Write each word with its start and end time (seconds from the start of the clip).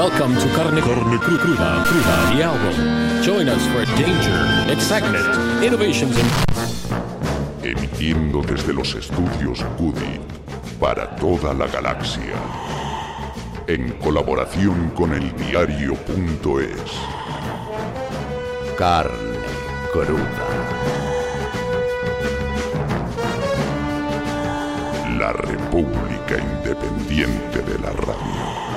Welcome 0.00 0.34
to 0.36 0.48
Carne, 0.56 0.80
Carne 0.80 1.18
Cru- 1.18 1.36
Cruda, 1.36 1.84
Cruda, 1.84 2.32
the 2.32 2.42
album. 2.42 3.22
Join 3.22 3.50
us 3.50 3.62
for 3.66 3.84
danger, 4.00 4.72
excitement, 4.72 5.26
innovations, 5.62 6.16
and 6.16 6.30
Emitiendo 7.62 8.40
desde 8.40 8.72
los 8.72 8.94
estudios 8.94 9.62
Cudi 9.76 10.18
para 10.80 11.14
toda 11.16 11.52
la 11.52 11.66
galaxia. 11.66 12.32
En 13.66 13.92
colaboración 13.98 14.88
con 14.96 15.12
el 15.12 15.36
diario.es. 15.36 16.92
Carne 18.78 19.38
cruda. 19.92 20.48
La 25.18 25.34
República 25.34 26.38
Independiente 26.38 27.60
de 27.60 27.78
la 27.80 27.90
Radio. 27.92 28.69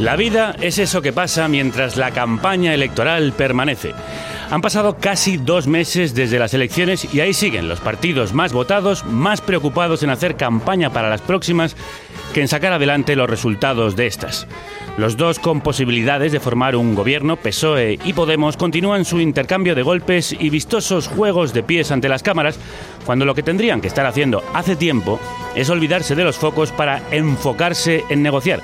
La 0.00 0.16
vida 0.16 0.56
es 0.62 0.78
eso 0.78 1.02
que 1.02 1.12
pasa 1.12 1.46
mientras 1.46 1.98
la 1.98 2.10
campaña 2.10 2.72
electoral 2.72 3.34
permanece. 3.34 3.92
Han 4.50 4.62
pasado 4.62 4.96
casi 4.98 5.36
dos 5.36 5.66
meses 5.66 6.14
desde 6.14 6.38
las 6.38 6.54
elecciones 6.54 7.06
y 7.14 7.20
ahí 7.20 7.34
siguen 7.34 7.68
los 7.68 7.80
partidos 7.80 8.32
más 8.32 8.54
votados, 8.54 9.04
más 9.04 9.42
preocupados 9.42 10.02
en 10.02 10.08
hacer 10.08 10.36
campaña 10.36 10.88
para 10.88 11.10
las 11.10 11.20
próximas 11.20 11.76
que 12.32 12.40
en 12.40 12.48
sacar 12.48 12.72
adelante 12.72 13.14
los 13.14 13.28
resultados 13.28 13.94
de 13.94 14.06
estas. 14.06 14.46
Los 14.96 15.18
dos 15.18 15.38
con 15.38 15.60
posibilidades 15.60 16.32
de 16.32 16.40
formar 16.40 16.76
un 16.76 16.94
gobierno, 16.94 17.36
PSOE 17.36 17.98
y 18.02 18.14
Podemos, 18.14 18.56
continúan 18.56 19.04
su 19.04 19.20
intercambio 19.20 19.74
de 19.74 19.82
golpes 19.82 20.32
y 20.32 20.48
vistosos 20.48 21.08
juegos 21.08 21.52
de 21.52 21.62
pies 21.62 21.90
ante 21.90 22.08
las 22.08 22.22
cámaras, 22.22 22.58
cuando 23.04 23.26
lo 23.26 23.34
que 23.34 23.42
tendrían 23.42 23.82
que 23.82 23.88
estar 23.88 24.06
haciendo 24.06 24.42
hace 24.54 24.76
tiempo 24.76 25.20
es 25.54 25.68
olvidarse 25.68 26.14
de 26.14 26.24
los 26.24 26.38
focos 26.38 26.72
para 26.72 27.02
enfocarse 27.10 28.02
en 28.08 28.22
negociar. 28.22 28.60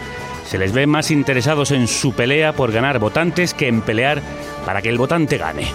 Se 0.47 0.58
les 0.58 0.72
ve 0.72 0.86
más 0.86 1.11
interesados 1.11 1.72
en 1.72 1.89
su 1.89 2.12
pelea 2.12 2.52
por 2.52 2.72
ganar 2.72 2.98
votantes 2.98 3.52
que 3.52 3.69
en 3.69 3.83
pelear 3.83 4.22
para 4.64 4.80
que 4.80 4.88
el 4.88 4.98
votante 4.98 5.38
gane. 5.38 5.66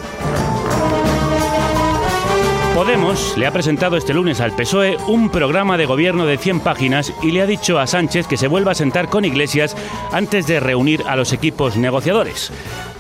Podemos 2.74 3.38
le 3.38 3.46
ha 3.46 3.52
presentado 3.52 3.98
este 3.98 4.14
lunes 4.14 4.40
al 4.40 4.56
PSOE 4.56 4.96
un 5.08 5.30
programa 5.30 5.78
de 5.78 5.86
gobierno 5.86 6.26
de 6.26 6.38
100 6.38 6.62
páginas 6.62 7.14
y 7.22 7.32
le 7.32 7.42
ha 7.42 7.46
dicho 7.46 7.78
a 7.78 7.86
Sánchez 7.86 8.28
que 8.28 8.38
se 8.38 8.48
vuelva 8.48 8.72
a 8.72 8.76
sentar 8.76 9.10
con 9.10 9.26
Iglesias 9.26 9.76
antes 10.14 10.48
de 10.48 10.62
reunir 10.62 11.04
a 11.06 11.18
los 11.18 11.34
equipos 11.34 11.76
negociadores. 11.76 12.50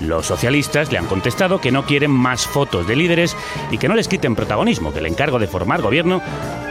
Los 0.01 0.25
socialistas 0.25 0.91
le 0.91 0.97
han 0.97 1.07
contestado 1.07 1.61
que 1.61 1.71
no 1.71 1.85
quieren 1.85 2.11
más 2.11 2.45
fotos 2.45 2.85
de 2.85 2.97
líderes 2.97 3.35
y 3.71 3.77
que 3.77 3.87
no 3.87 3.95
les 3.95 4.09
quiten 4.09 4.35
protagonismo, 4.35 4.91
que 4.91 4.99
el 4.99 5.05
encargo 5.05 5.39
de 5.39 5.47
formar 5.47 5.81
gobierno 5.81 6.21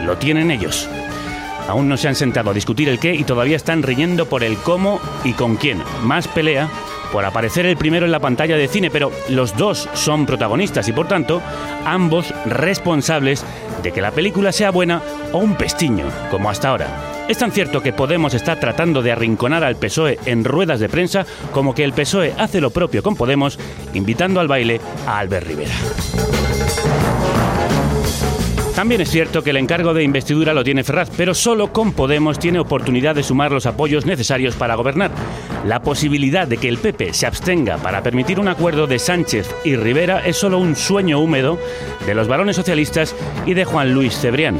lo 0.05 0.17
tienen 0.17 0.51
ellos. 0.51 0.87
Aún 1.67 1.87
no 1.87 1.97
se 1.97 2.07
han 2.07 2.15
sentado 2.15 2.51
a 2.51 2.53
discutir 2.53 2.89
el 2.89 2.99
qué 2.99 3.13
y 3.13 3.23
todavía 3.23 3.55
están 3.55 3.83
riñendo 3.83 4.27
por 4.27 4.43
el 4.43 4.57
cómo 4.57 4.99
y 5.23 5.33
con 5.33 5.55
quién. 5.55 5.81
Más 6.03 6.27
pelea 6.27 6.69
por 7.11 7.25
aparecer 7.25 7.65
el 7.65 7.77
primero 7.77 8.05
en 8.05 8.11
la 8.11 8.19
pantalla 8.19 8.55
de 8.55 8.67
cine, 8.67 8.89
pero 8.89 9.11
los 9.29 9.55
dos 9.57 9.89
son 9.93 10.25
protagonistas 10.25 10.87
y 10.87 10.93
por 10.93 11.07
tanto 11.07 11.41
ambos 11.85 12.33
responsables 12.45 13.43
de 13.83 13.91
que 13.91 14.01
la 14.01 14.11
película 14.11 14.51
sea 14.51 14.71
buena 14.71 15.01
o 15.33 15.39
un 15.39 15.55
pestiño, 15.55 16.05
como 16.29 16.49
hasta 16.49 16.69
ahora. 16.69 16.87
Es 17.27 17.37
tan 17.37 17.51
cierto 17.51 17.81
que 17.81 17.93
Podemos 17.93 18.33
está 18.33 18.59
tratando 18.59 19.01
de 19.01 19.11
arrinconar 19.11 19.63
al 19.63 19.75
PSOE 19.75 20.19
en 20.25 20.43
ruedas 20.43 20.79
de 20.79 20.89
prensa 20.89 21.25
como 21.51 21.73
que 21.73 21.83
el 21.83 21.93
PSOE 21.93 22.33
hace 22.37 22.61
lo 22.61 22.71
propio 22.71 23.03
con 23.03 23.15
Podemos, 23.15 23.57
invitando 23.93 24.39
al 24.39 24.47
baile 24.47 24.81
a 25.07 25.19
Albert 25.19 25.47
Rivera. 25.47 25.73
También 28.81 29.01
es 29.01 29.11
cierto 29.11 29.43
que 29.43 29.51
el 29.51 29.57
encargo 29.57 29.93
de 29.93 30.01
investidura 30.01 30.55
lo 30.55 30.63
tiene 30.63 30.83
Ferraz, 30.83 31.11
pero 31.15 31.35
solo 31.35 31.71
con 31.71 31.93
Podemos 31.93 32.39
tiene 32.39 32.57
oportunidad 32.57 33.13
de 33.13 33.21
sumar 33.21 33.51
los 33.51 33.67
apoyos 33.67 34.07
necesarios 34.07 34.55
para 34.55 34.73
gobernar. 34.73 35.11
La 35.67 35.83
posibilidad 35.83 36.47
de 36.47 36.57
que 36.57 36.67
el 36.67 36.79
PP 36.79 37.13
se 37.13 37.27
abstenga 37.27 37.77
para 37.77 38.01
permitir 38.01 38.39
un 38.39 38.47
acuerdo 38.47 38.87
de 38.87 38.97
Sánchez 38.97 39.53
y 39.63 39.75
Rivera 39.75 40.25
es 40.25 40.37
solo 40.37 40.57
un 40.57 40.75
sueño 40.75 41.19
húmedo 41.19 41.59
de 42.07 42.15
los 42.15 42.27
varones 42.27 42.55
socialistas 42.55 43.15
y 43.45 43.53
de 43.53 43.65
Juan 43.65 43.93
Luis 43.93 44.17
Cebrián. 44.17 44.57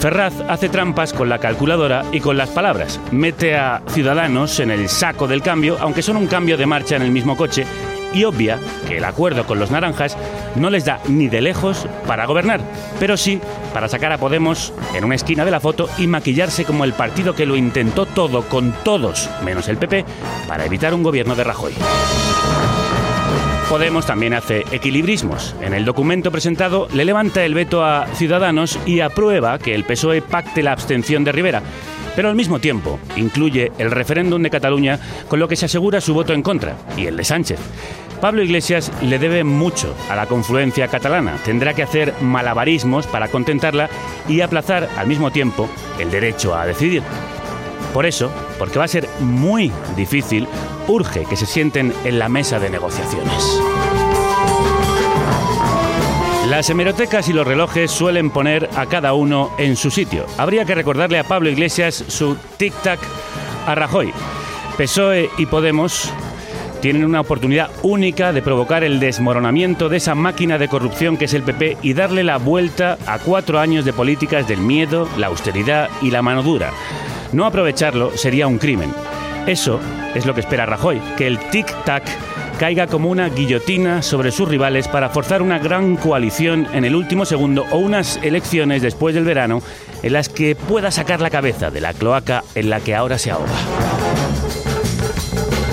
Ferraz 0.00 0.34
hace 0.48 0.68
trampas 0.68 1.12
con 1.12 1.28
la 1.28 1.38
calculadora 1.38 2.04
y 2.10 2.18
con 2.18 2.36
las 2.36 2.50
palabras. 2.50 3.00
Mete 3.12 3.54
a 3.54 3.82
Ciudadanos 3.86 4.58
en 4.58 4.72
el 4.72 4.88
saco 4.88 5.28
del 5.28 5.42
cambio, 5.42 5.76
aunque 5.78 6.02
son 6.02 6.16
un 6.16 6.26
cambio 6.26 6.56
de 6.56 6.66
marcha 6.66 6.96
en 6.96 7.02
el 7.02 7.12
mismo 7.12 7.36
coche, 7.36 7.64
y 8.14 8.24
obvia 8.24 8.58
que 8.88 8.98
el 8.98 9.04
acuerdo 9.04 9.46
con 9.46 9.58
los 9.58 9.70
naranjas 9.70 10.16
no 10.56 10.70
les 10.70 10.84
da 10.84 11.00
ni 11.08 11.28
de 11.28 11.40
lejos 11.40 11.86
para 12.06 12.26
gobernar, 12.26 12.60
pero 12.98 13.16
sí 13.16 13.40
para 13.72 13.88
sacar 13.88 14.12
a 14.12 14.18
Podemos 14.18 14.72
en 14.94 15.04
una 15.04 15.16
esquina 15.16 15.44
de 15.44 15.50
la 15.50 15.60
foto 15.60 15.88
y 15.98 16.06
maquillarse 16.06 16.64
como 16.64 16.84
el 16.84 16.92
partido 16.94 17.34
que 17.34 17.46
lo 17.46 17.56
intentó 17.56 18.06
todo 18.06 18.48
con 18.48 18.72
todos, 18.84 19.28
menos 19.44 19.68
el 19.68 19.76
PP, 19.76 20.04
para 20.48 20.64
evitar 20.64 20.94
un 20.94 21.02
gobierno 21.02 21.34
de 21.34 21.44
Rajoy. 21.44 21.74
Podemos 23.68 24.06
también 24.06 24.34
hace 24.34 24.64
equilibrismos. 24.70 25.56
En 25.60 25.74
el 25.74 25.84
documento 25.84 26.30
presentado 26.30 26.86
le 26.92 27.04
levanta 27.04 27.44
el 27.44 27.54
veto 27.54 27.84
a 27.84 28.06
Ciudadanos 28.14 28.78
y 28.86 29.00
aprueba 29.00 29.58
que 29.58 29.74
el 29.74 29.84
PSOE 29.84 30.22
pacte 30.22 30.62
la 30.62 30.72
abstención 30.72 31.24
de 31.24 31.32
Rivera. 31.32 31.62
Pero 32.16 32.28
al 32.28 32.36
mismo 32.36 32.58
tiempo 32.58 32.98
incluye 33.16 33.72
el 33.78 33.90
referéndum 33.90 34.42
de 34.42 34.50
Cataluña 34.50 34.98
con 35.28 35.40
lo 35.40 35.48
que 35.48 35.56
se 35.56 35.66
asegura 35.66 36.00
su 36.00 36.14
voto 36.14 36.32
en 36.32 36.42
contra 36.42 36.76
y 36.96 37.06
el 37.06 37.16
de 37.16 37.24
Sánchez. 37.24 37.58
Pablo 38.20 38.42
Iglesias 38.42 38.90
le 39.02 39.18
debe 39.18 39.44
mucho 39.44 39.94
a 40.08 40.16
la 40.16 40.26
confluencia 40.26 40.88
catalana. 40.88 41.36
Tendrá 41.44 41.74
que 41.74 41.82
hacer 41.82 42.14
malabarismos 42.22 43.06
para 43.06 43.28
contentarla 43.28 43.90
y 44.28 44.40
aplazar 44.40 44.88
al 44.96 45.06
mismo 45.06 45.30
tiempo 45.30 45.68
el 45.98 46.10
derecho 46.10 46.54
a 46.54 46.64
decidir. 46.64 47.02
Por 47.92 48.06
eso, 48.06 48.32
porque 48.58 48.78
va 48.78 48.86
a 48.86 48.88
ser 48.88 49.08
muy 49.20 49.70
difícil, 49.96 50.48
urge 50.88 51.26
que 51.26 51.36
se 51.36 51.46
sienten 51.46 51.92
en 52.04 52.18
la 52.18 52.28
mesa 52.28 52.58
de 52.58 52.70
negociaciones. 52.70 53.60
Las 56.54 56.70
hemerotecas 56.70 57.28
y 57.28 57.32
los 57.32 57.44
relojes 57.44 57.90
suelen 57.90 58.30
poner 58.30 58.70
a 58.76 58.86
cada 58.86 59.12
uno 59.12 59.50
en 59.58 59.74
su 59.74 59.90
sitio. 59.90 60.24
Habría 60.38 60.64
que 60.64 60.76
recordarle 60.76 61.18
a 61.18 61.24
Pablo 61.24 61.50
Iglesias 61.50 62.04
su 62.06 62.36
tic-tac 62.60 63.00
a 63.66 63.74
Rajoy. 63.74 64.12
PSOE 64.78 65.30
y 65.36 65.46
Podemos 65.46 66.12
tienen 66.80 67.04
una 67.04 67.22
oportunidad 67.22 67.70
única 67.82 68.32
de 68.32 68.40
provocar 68.40 68.84
el 68.84 69.00
desmoronamiento 69.00 69.88
de 69.88 69.96
esa 69.96 70.14
máquina 70.14 70.56
de 70.56 70.68
corrupción 70.68 71.16
que 71.16 71.24
es 71.24 71.34
el 71.34 71.42
PP 71.42 71.78
y 71.82 71.92
darle 71.92 72.22
la 72.22 72.36
vuelta 72.36 72.98
a 73.04 73.18
cuatro 73.18 73.58
años 73.58 73.84
de 73.84 73.92
políticas 73.92 74.46
del 74.46 74.60
miedo, 74.60 75.08
la 75.18 75.26
austeridad 75.26 75.90
y 76.02 76.12
la 76.12 76.22
mano 76.22 76.44
dura. 76.44 76.70
No 77.32 77.46
aprovecharlo 77.46 78.16
sería 78.16 78.46
un 78.46 78.58
crimen. 78.58 78.94
Eso 79.48 79.80
es 80.14 80.24
lo 80.24 80.34
que 80.34 80.40
espera 80.42 80.66
Rajoy, 80.66 81.02
que 81.16 81.26
el 81.26 81.40
tic-tac 81.40 82.04
caiga 82.58 82.86
como 82.86 83.10
una 83.10 83.28
guillotina 83.28 84.02
sobre 84.02 84.30
sus 84.30 84.48
rivales 84.48 84.88
para 84.88 85.08
forzar 85.08 85.42
una 85.42 85.58
gran 85.58 85.96
coalición 85.96 86.66
en 86.72 86.84
el 86.84 86.94
último 86.94 87.24
segundo 87.24 87.66
o 87.70 87.78
unas 87.78 88.18
elecciones 88.22 88.82
después 88.82 89.14
del 89.14 89.24
verano 89.24 89.62
en 90.02 90.12
las 90.12 90.28
que 90.28 90.54
pueda 90.54 90.90
sacar 90.90 91.20
la 91.20 91.30
cabeza 91.30 91.70
de 91.70 91.80
la 91.80 91.92
cloaca 91.92 92.44
en 92.54 92.70
la 92.70 92.80
que 92.80 92.94
ahora 92.94 93.18
se 93.18 93.30
ahoga. 93.30 93.52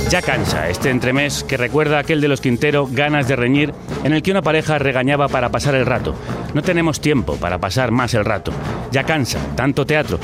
Ya 0.10 0.22
cansa 0.22 0.68
este 0.68 0.90
entremés 0.90 1.46
que 1.46 1.56
recuerda 1.56 2.00
aquel 2.00 2.20
de 2.20 2.28
los 2.28 2.42
Quintero 2.42 2.86
ganas 2.92 3.28
de 3.30 3.38
reñir 3.38 3.74
en 4.04 4.12
el 4.12 4.22
que 4.22 4.32
una 4.32 4.42
pareja 4.42 4.78
regañaba 4.78 5.30
para 5.30 5.50
pasar 5.50 5.74
el 5.76 5.86
rato. 5.86 6.16
No 6.54 6.62
tenemos 6.62 7.00
tiempo 7.00 7.36
para 7.38 7.60
pasar 7.60 7.92
más 7.92 8.14
el 8.14 8.26
rato. 8.26 8.52
Ya 8.92 9.04
cansa, 9.04 9.40
tanto 9.56 9.86
teatro. 9.86 10.20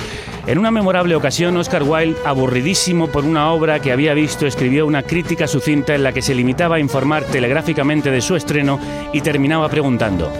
En 0.45 0.57
una 0.57 0.71
memorable 0.71 1.15
ocasión, 1.15 1.55
Oscar 1.57 1.83
Wilde, 1.83 2.17
aburridísimo 2.25 3.07
por 3.07 3.25
una 3.25 3.51
obra 3.51 3.79
que 3.79 3.91
había 3.91 4.13
visto, 4.13 4.45
escribió 4.45 4.85
una 4.85 5.03
crítica 5.03 5.47
sucinta 5.47 5.95
en 5.95 6.03
la 6.03 6.11
que 6.11 6.21
se 6.21 6.35
limitaba 6.35 6.77
a 6.77 6.79
informar 6.79 7.23
telegráficamente 7.23 8.11
de 8.11 8.21
su 8.21 8.35
estreno 8.35 8.79
y 9.13 9.21
terminaba 9.21 9.69
preguntando, 9.69 10.31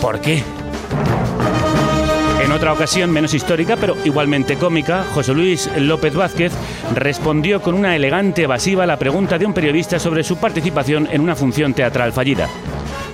¿por 0.00 0.20
qué? 0.20 0.42
En 2.42 2.52
otra 2.52 2.72
ocasión 2.72 3.10
menos 3.10 3.34
histórica, 3.34 3.76
pero 3.76 3.94
igualmente 4.04 4.56
cómica, 4.56 5.04
José 5.12 5.34
Luis 5.34 5.70
López 5.76 6.14
Vázquez 6.14 6.52
respondió 6.94 7.60
con 7.60 7.74
una 7.74 7.94
elegante 7.94 8.44
evasiva 8.44 8.84
a 8.84 8.86
la 8.86 8.98
pregunta 8.98 9.38
de 9.38 9.44
un 9.44 9.52
periodista 9.52 9.98
sobre 9.98 10.24
su 10.24 10.38
participación 10.38 11.08
en 11.10 11.20
una 11.20 11.36
función 11.36 11.74
teatral 11.74 12.12
fallida. 12.12 12.48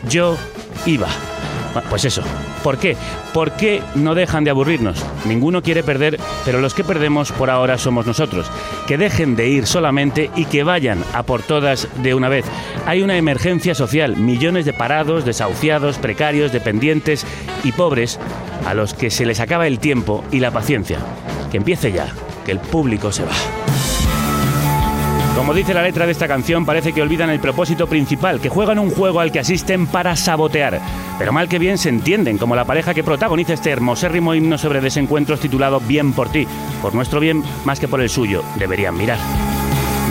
Yo 0.09 0.37
iba. 0.87 1.09
Pues 1.83 2.05
eso, 2.05 2.23
¿Por 2.65 2.79
qué? 2.79 2.97
¿Por 3.35 3.53
qué 3.53 3.83
no 3.95 4.15
dejan 4.15 4.43
de 4.43 4.51
aburrirnos? 4.51 5.05
Ninguno 5.27 5.63
quiere 5.63 5.83
perder, 5.83 6.19
pero 6.47 6.63
los 6.63 6.73
que 6.73 6.83
perdemos 6.83 7.31
por 7.31 7.51
ahora 7.51 7.77
somos 7.77 8.07
nosotros. 8.07 8.51
Que 8.87 8.97
dejen 8.97 9.37
de 9.37 9.49
ir 9.49 9.67
solamente 9.67 10.31
y 10.35 10.47
que 10.47 10.65
vayan 10.65 11.05
a 11.13 11.25
por 11.25 11.43
todas 11.43 11.87
de 12.03 12.15
una 12.15 12.31
vez. 12.31 12.47
Hay 12.87 13.03
una 13.03 13.19
emergencia 13.19 13.75
social, 13.75 14.17
millones 14.17 14.65
de 14.65 14.73
parados, 14.73 15.27
desahuciados, 15.27 15.99
precarios, 15.99 16.53
dependientes 16.53 17.27
y 17.65 17.73
pobres 17.73 18.19
a 18.67 18.73
los 18.73 18.95
que 18.95 19.11
se 19.11 19.27
les 19.27 19.41
acaba 19.41 19.67
el 19.67 19.79
tiempo 19.79 20.25
y 20.33 20.41
la 20.41 20.51
paciencia. 20.51 20.99
Que 21.51 21.59
empiece 21.59 21.93
ya, 21.93 22.07
que 22.47 22.53
el 22.53 22.61
público 22.61 23.13
se 23.13 23.25
va. 23.25 23.84
Como 25.35 25.53
dice 25.53 25.75
la 25.75 25.83
letra 25.83 26.07
de 26.07 26.13
esta 26.13 26.29
canción, 26.29 26.65
parece 26.65 26.93
que 26.93 27.03
olvidan 27.03 27.29
el 27.29 27.41
propósito 27.41 27.89
principal, 27.89 28.41
que 28.41 28.49
juegan 28.49 28.79
un 28.79 28.91
juego 28.91 29.19
al 29.19 29.33
que 29.33 29.41
asisten 29.41 29.89
para 29.89 30.15
sabotear. 30.15 30.81
Pero 31.19 31.33
mal 31.33 31.49
que 31.49 31.59
bien 31.59 31.77
se 31.77 31.89
entienden, 31.89 32.39
como 32.39 32.55
la 32.55 32.65
pareja 32.65 32.95
que 32.95 33.03
protagoniza 33.03 33.53
este 33.53 33.71
hermosérrimo 33.71 34.35
himno 34.35 34.59
sobre 34.59 34.81
desencuentros 34.81 35.41
titulado 35.41 35.81
Bien 35.81 36.13
por 36.13 36.29
ti. 36.29 36.47
Por 36.81 36.95
nuestro 36.95 37.19
bien, 37.19 37.43
más 37.65 37.81
que 37.81 37.89
por 37.89 38.01
el 38.01 38.09
suyo, 38.11 38.45
deberían 38.57 38.97
mirar. 38.97 39.19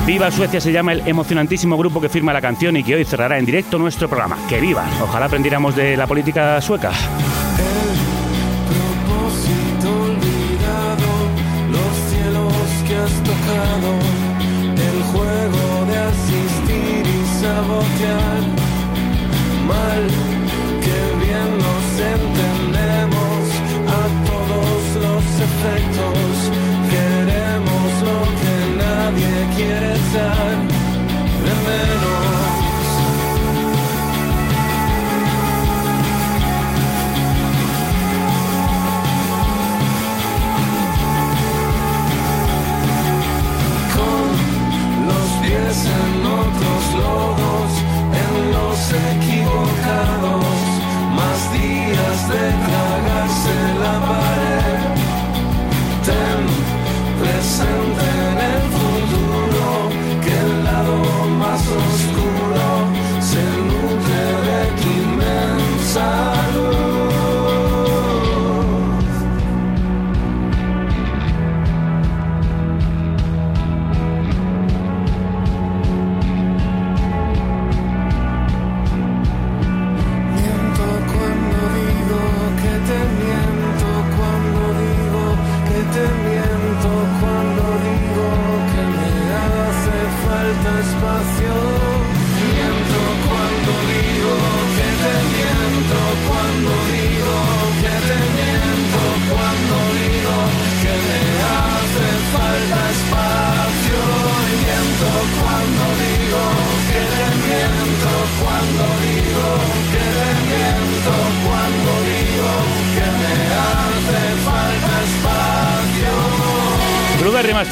Viva 0.06 0.30
Suecia 0.30 0.60
se 0.60 0.74
llama 0.74 0.92
el 0.92 1.08
emocionantísimo 1.08 1.78
grupo 1.78 2.02
que 2.02 2.10
firma 2.10 2.34
la 2.34 2.42
canción 2.42 2.76
y 2.76 2.84
que 2.84 2.96
hoy 2.96 3.06
cerrará 3.06 3.40
en 3.40 3.46
directo 3.46 3.80
nuestro 3.80 4.10
programa. 4.10 4.38
¡Que 4.50 4.60
viva! 4.60 4.86
Ojalá 5.02 5.28
aprendiéramos 5.28 5.74
de 5.78 5.96
la 5.96 6.06
política 6.06 6.60
sueca. 6.60 6.92
Mal, 19.68 20.08
que 20.84 21.00
bien 21.24 21.50
nos 21.66 21.86
entendemos 22.14 23.44
a 23.88 24.04
todos 24.28 24.82
los 25.06 25.24
efectos. 25.48 26.32
Queremos 26.92 27.88
lo 28.08 28.20
que 28.42 28.56
nadie 28.84 29.36
quiere 29.56 29.94
dar 30.14 30.73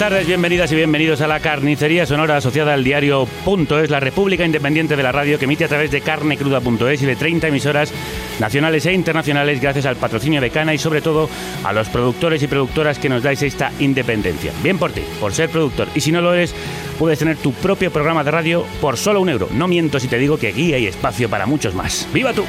tardes, 0.02 0.26
bienvenidas 0.26 0.72
y 0.72 0.76
bienvenidos 0.76 1.22
a 1.22 1.28
la 1.28 1.40
carnicería 1.40 2.08
sonora 2.08 2.38
asociada 2.38 2.74
al 2.74 2.84
diario 2.84 3.28
Punto 3.46 3.80
es 3.80 3.92
la 3.92 4.00
República 4.00 4.44
Independiente 4.44 4.96
de 4.96 5.04
la 5.04 5.12
Radio 5.12 5.38
que 5.38 5.46
emite 5.46 5.66
a 5.66 5.68
través 5.68 5.92
de 5.92 6.02
carnecruda.es 6.02 7.04
y 7.04 7.06
de 7.06 7.16
30 7.16 7.50
emisoras 7.50 7.94
nacionales 8.40 8.88
e 8.88 8.94
internacionales 8.94 9.62
gracias 9.62 9.86
al 9.86 9.98
patrocinio 9.98 10.42
de 10.42 10.50
Cana 10.50 10.74
y 10.74 10.80
sobre 10.80 11.04
todo 11.04 11.30
a 11.64 11.72
los 11.72 11.88
productores 11.90 12.42
y 12.42 12.48
productoras 12.48 12.98
que 12.98 13.10
nos 13.10 13.22
dais 13.22 13.44
esta 13.44 13.72
independencia. 13.78 14.52
Bien 14.64 14.80
por 14.80 14.92
ti, 14.92 15.04
por 15.20 15.36
ser 15.36 15.52
productor. 15.52 15.88
Y 15.94 16.02
si 16.02 16.12
no 16.12 16.20
lo 16.20 16.34
eres, 16.34 16.56
puedes 16.98 17.20
tener 17.20 17.38
tu 17.38 17.54
propio 17.54 17.92
programa 17.92 18.24
de 18.24 18.32
radio 18.32 18.66
por 18.82 18.98
solo 18.98 19.22
un 19.22 19.30
euro. 19.30 19.50
No 19.52 19.68
miento 19.68 20.00
si 20.00 20.08
te 20.08 20.18
digo 20.18 20.40
que 20.40 20.48
aquí 20.48 20.74
hay 20.74 20.88
espacio 20.88 21.30
para 21.30 21.46
muchos 21.46 21.76
más. 21.76 22.08
¡Viva 22.12 22.34
tú! 22.34 22.44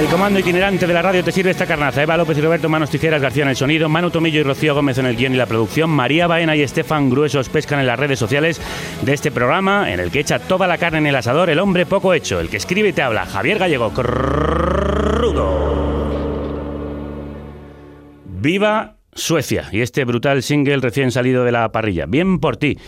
El 0.00 0.06
comando 0.06 0.38
itinerante 0.38 0.86
de 0.86 0.94
la 0.94 1.02
radio 1.02 1.22
te 1.22 1.30
sirve 1.30 1.50
esta 1.50 1.66
carnaza. 1.66 2.02
Eva 2.02 2.16
López 2.16 2.38
y 2.38 2.40
Roberto 2.40 2.68
Manos 2.70 2.88
Tijeras 2.88 3.20
García 3.20 3.42
en 3.42 3.50
el 3.50 3.56
sonido, 3.56 3.88
Manu 3.88 4.10
Tomillo 4.10 4.40
y 4.40 4.42
Rocío 4.42 4.74
Gómez 4.74 4.96
en 4.96 5.04
el 5.04 5.14
guion 5.14 5.34
y 5.34 5.36
la 5.36 5.44
producción, 5.44 5.90
María 5.90 6.26
Baena 6.26 6.56
y 6.56 6.62
Estefan 6.62 7.10
Gruesos 7.10 7.50
pescan 7.50 7.80
en 7.80 7.86
las 7.86 7.98
redes 7.98 8.18
sociales 8.18 8.60
de 9.02 9.12
este 9.12 9.30
programa 9.30 9.92
en 9.92 10.00
el 10.00 10.10
que 10.10 10.20
echa 10.20 10.38
toda 10.38 10.66
la 10.66 10.78
carne 10.78 10.98
en 10.98 11.06
el 11.06 11.16
asador 11.16 11.50
el 11.50 11.58
hombre 11.58 11.84
poco 11.84 12.14
hecho, 12.14 12.40
el 12.40 12.48
que 12.48 12.56
escribe 12.56 12.88
y 12.88 12.92
te 12.92 13.02
habla, 13.02 13.26
Javier 13.26 13.58
Gallego. 13.58 13.92
Viva 18.24 18.96
Suecia 19.12 19.68
y 19.70 19.82
este 19.82 20.04
brutal 20.06 20.42
single 20.42 20.78
recién 20.78 21.10
salido 21.10 21.44
de 21.44 21.52
la 21.52 21.70
parrilla. 21.72 22.06
Bien 22.06 22.38
por 22.38 22.56
ti, 22.56 22.78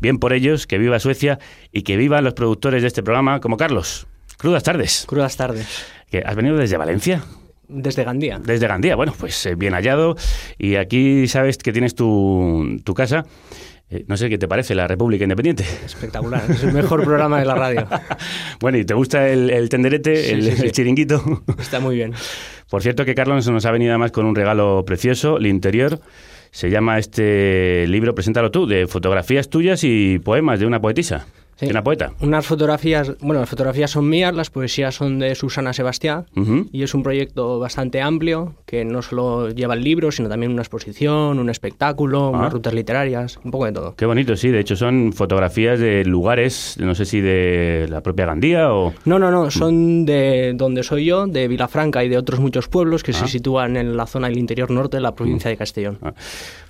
bien 0.00 0.18
por 0.18 0.32
ellos, 0.32 0.66
que 0.66 0.78
viva 0.78 0.98
Suecia 1.00 1.38
y 1.70 1.82
que 1.82 1.98
vivan 1.98 2.24
los 2.24 2.32
productores 2.32 2.80
de 2.80 2.88
este 2.88 3.02
programa 3.02 3.40
como 3.40 3.58
Carlos. 3.58 4.06
Crudas 4.38 4.62
tardes. 4.62 5.04
Crudas 5.06 5.36
tardes. 5.36 5.84
¿Que 6.12 6.22
¿Has 6.26 6.36
venido 6.36 6.58
desde 6.58 6.76
Valencia? 6.76 7.24
Desde 7.68 8.04
Gandía. 8.04 8.38
Desde 8.38 8.66
Gandía. 8.66 8.96
Bueno, 8.96 9.14
pues 9.18 9.46
eh, 9.46 9.54
bien 9.54 9.72
hallado. 9.72 10.14
Y 10.58 10.76
aquí 10.76 11.26
sabes 11.26 11.56
que 11.56 11.72
tienes 11.72 11.94
tu, 11.94 12.78
tu 12.84 12.92
casa. 12.92 13.24
Eh, 13.88 14.04
no 14.08 14.18
sé 14.18 14.28
qué 14.28 14.36
te 14.36 14.46
parece, 14.46 14.74
la 14.74 14.86
República 14.86 15.24
Independiente. 15.24 15.64
Espectacular. 15.86 16.42
Es 16.50 16.64
el 16.64 16.74
mejor 16.74 17.02
programa 17.02 17.38
de 17.38 17.46
la 17.46 17.54
radio. 17.54 17.88
bueno, 18.60 18.76
¿y 18.76 18.84
te 18.84 18.92
gusta 18.92 19.26
el, 19.26 19.48
el 19.48 19.70
tenderete, 19.70 20.16
Sí, 20.16 20.32
el, 20.32 20.42
sí, 20.42 20.56
sí. 20.58 20.66
el 20.66 20.72
chiringuito? 20.72 21.44
Está 21.58 21.80
muy 21.80 21.96
bien. 21.96 22.12
Por 22.68 22.82
cierto 22.82 23.06
que 23.06 23.14
Carlos 23.14 23.48
nos 23.48 23.64
ha 23.64 23.70
venido 23.70 23.92
además 23.92 24.12
con 24.12 24.26
un 24.26 24.34
regalo 24.34 24.84
precioso, 24.84 25.38
el 25.38 25.46
interior. 25.46 25.98
Se 26.50 26.68
llama 26.68 26.98
este 26.98 27.86
libro, 27.88 28.14
preséntalo 28.14 28.50
tú, 28.50 28.66
de 28.66 28.86
fotografías 28.86 29.48
tuyas 29.48 29.82
y 29.82 30.18
poemas 30.18 30.60
de 30.60 30.66
una 30.66 30.78
poetisa, 30.78 31.26
Sí. 31.68 31.74
poeta. 31.82 32.12
Unas 32.20 32.46
fotografías, 32.46 33.12
bueno, 33.20 33.40
las 33.40 33.48
fotografías 33.48 33.90
son 33.90 34.08
mías, 34.08 34.34
las 34.34 34.50
poesías 34.50 34.94
son 34.94 35.18
de 35.18 35.34
Susana 35.34 35.72
Sebastián 35.72 36.26
y 36.72 36.82
es 36.82 36.94
un 36.94 37.02
proyecto 37.02 37.58
bastante 37.58 38.00
amplio 38.00 38.54
que 38.66 38.84
no 38.84 39.02
solo 39.02 39.50
lleva 39.50 39.74
el 39.74 39.82
libro, 39.82 40.10
sino 40.12 40.28
también 40.28 40.52
una 40.52 40.62
exposición, 40.62 41.38
un 41.38 41.50
espectáculo, 41.50 42.26
Ah. 42.26 42.38
unas 42.38 42.52
rutas 42.52 42.72
literarias, 42.74 43.38
un 43.44 43.50
poco 43.50 43.66
de 43.66 43.72
todo. 43.72 43.94
Qué 43.96 44.06
bonito, 44.06 44.36
sí. 44.36 44.48
De 44.50 44.60
hecho, 44.60 44.76
son 44.76 45.12
fotografías 45.12 45.78
de 45.78 46.04
lugares, 46.04 46.76
no 46.80 46.94
sé 46.94 47.04
si 47.04 47.20
de 47.20 47.86
la 47.90 48.00
propia 48.02 48.26
Gandía 48.26 48.72
o... 48.72 48.92
No, 49.04 49.18
no, 49.18 49.30
no, 49.30 49.50
son 49.50 50.04
de 50.06 50.52
donde 50.54 50.82
soy 50.82 51.04
yo, 51.06 51.26
de 51.26 51.48
Vilafranca 51.48 52.04
y 52.04 52.08
de 52.08 52.18
otros 52.18 52.40
muchos 52.40 52.68
pueblos 52.68 53.02
que 53.02 53.12
Ah. 53.12 53.14
se 53.14 53.28
sitúan 53.28 53.76
en 53.76 53.96
la 53.96 54.06
zona 54.06 54.28
del 54.28 54.38
interior 54.38 54.70
norte 54.70 54.96
de 54.96 55.00
la 55.02 55.14
provincia 55.14 55.50
de 55.50 55.56
Castellón. 55.56 55.98
Ah, 56.02 56.14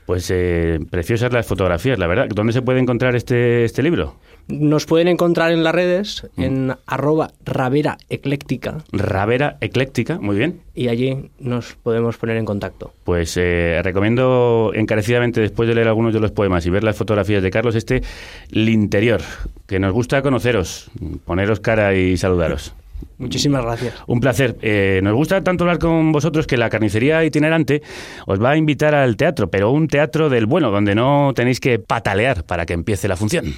Pues 0.07 0.29
eh, 0.35 0.81
preciosas 0.91 1.33
las 1.33 1.47
fotografías, 1.47 1.97
la 1.99 2.09
verdad. 2.09 2.27
¿Dónde 2.35 2.53
se 2.53 2.61
puede 2.61 2.81
encontrar 2.81 3.15
este, 3.15 3.65
este 3.65 3.83
libro? 3.85 4.17
Nos 4.49 4.87
pueden 4.87 5.09
encontrar 5.09 5.53
en 5.53 5.65
las 5.65 5.75
redes 5.75 6.27
en 6.37 6.75
arroba 6.87 7.31
ravera 7.45 7.99
ecléctica 8.11 8.79
Ravera 8.93 9.57
Ecléctica, 9.61 10.19
muy 10.19 10.37
bien. 10.37 10.61
y 10.75 10.89
allí 10.89 11.31
nos 11.39 11.75
podemos 11.75 12.17
poner 12.17 12.37
en 12.37 12.45
contacto. 12.45 12.93
Pues 13.05 13.37
eh, 13.37 13.81
recomiendo 13.83 14.73
encarecidamente, 14.75 15.41
después 15.41 15.69
de 15.69 15.75
leer 15.75 15.89
algunos 15.89 16.13
de 16.13 16.21
los 16.21 16.33
poemas 16.33 16.67
y 16.67 16.71
ver 16.71 16.85
las 16.85 16.97
fotografías 16.97 17.43
de 17.43 17.51
Carlos, 17.51 17.75
este 17.75 18.03
El 18.51 18.69
Interior, 18.69 19.21
que 19.67 19.79
nos 19.79 19.93
gusta 19.93 20.23
conoceros, 20.23 20.91
poneros 21.25 21.61
cara 21.61 21.95
y 21.95 22.17
saludaros. 22.17 22.75
Muchísimas 23.19 23.65
gracias. 23.65 23.95
Un 24.07 24.21
placer. 24.21 24.57
Eh, 24.63 25.01
nos 25.03 25.15
gusta 25.15 25.43
tanto 25.43 25.65
hablar 25.65 25.79
con 25.79 26.13
vosotros 26.13 26.47
que 26.47 26.57
la 26.57 26.71
carnicería 26.71 27.25
itinerante 27.25 27.83
os 28.27 28.43
va 28.43 28.51
a 28.51 28.57
invitar 28.57 28.95
al 28.95 29.17
teatro, 29.17 29.51
pero 29.51 29.71
un 29.71 29.89
teatro 29.89 30.29
del 30.29 30.47
bueno, 30.47 30.71
donde 30.71 30.95
no 30.95 31.33
tenéis 31.35 31.61
que 31.61 31.79
patalear 31.79 32.45
para 32.45 32.67
que 32.67 32.73
empiece 32.75 33.09
la 33.09 33.17
función. 33.17 33.55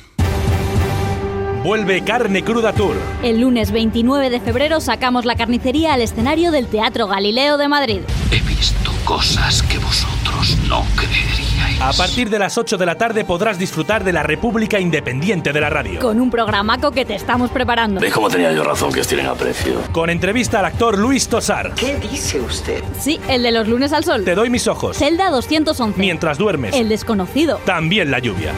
Vuelve 1.65 2.05
Carne 2.05 2.45
Cruda 2.45 2.75
Tour. 2.75 2.95
El 3.23 3.41
lunes 3.41 3.71
29 3.71 4.29
de 4.29 4.39
febrero 4.39 4.81
sacamos 4.81 5.25
la 5.25 5.35
carnicería 5.35 5.95
al 5.95 6.03
escenario 6.03 6.51
del 6.51 6.67
Teatro 6.67 7.07
Galileo 7.07 7.57
de 7.57 7.69
Madrid. 7.69 8.01
He 8.31 8.43
visto 8.47 8.91
cosas 9.07 9.63
que 9.63 9.79
vosotros 9.79 10.59
no 10.69 10.85
creeríais. 10.95 11.81
A 11.81 11.95
partir 11.95 12.29
de 12.29 12.39
las 12.39 12.59
8 12.59 12.77
de 12.77 12.85
la 12.85 12.97
tarde 12.97 13.25
podrás 13.25 13.59
disfrutar 13.59 14.05
de 14.05 14.13
la 14.13 14.23
República 14.23 14.79
Independiente 14.79 15.55
de 15.55 15.61
la 15.63 15.71
Radio. 15.71 16.01
Con 16.01 16.21
un 16.21 16.31
programaco 16.31 16.91
que 16.91 17.07
te 17.07 17.15
estamos 17.15 17.51
preparando. 17.51 17.99
¿Veis 17.99 18.13
cómo 18.13 18.29
tenía 18.29 18.53
yo 18.53 18.63
razón 18.63 18.93
que 18.93 19.01
os 19.01 19.09
tienen 19.09 19.25
aprecio? 19.25 19.81
Con 19.91 20.11
entrevista 20.11 20.59
al 20.59 20.67
actor 20.67 20.99
Luis 20.99 21.29
Tosar. 21.29 21.73
¿Qué 21.77 21.97
dice 21.97 22.43
usted? 22.43 22.85
Sí, 23.01 23.19
el 23.27 23.43
de 23.43 23.53
los 23.53 23.69
lunes 23.69 23.95
al 23.95 24.05
sol. 24.05 24.23
Te 24.23 24.35
doy 24.35 24.51
mis 24.51 24.69
ojos. 24.69 24.99
Celda 24.99 25.31
211. 25.31 25.99
Mientras 25.99 26.37
duermes. 26.37 26.75
El 26.75 26.91
desconocido. 26.91 27.59
También 27.65 28.11
la 28.11 28.19
lluvia. 28.19 28.53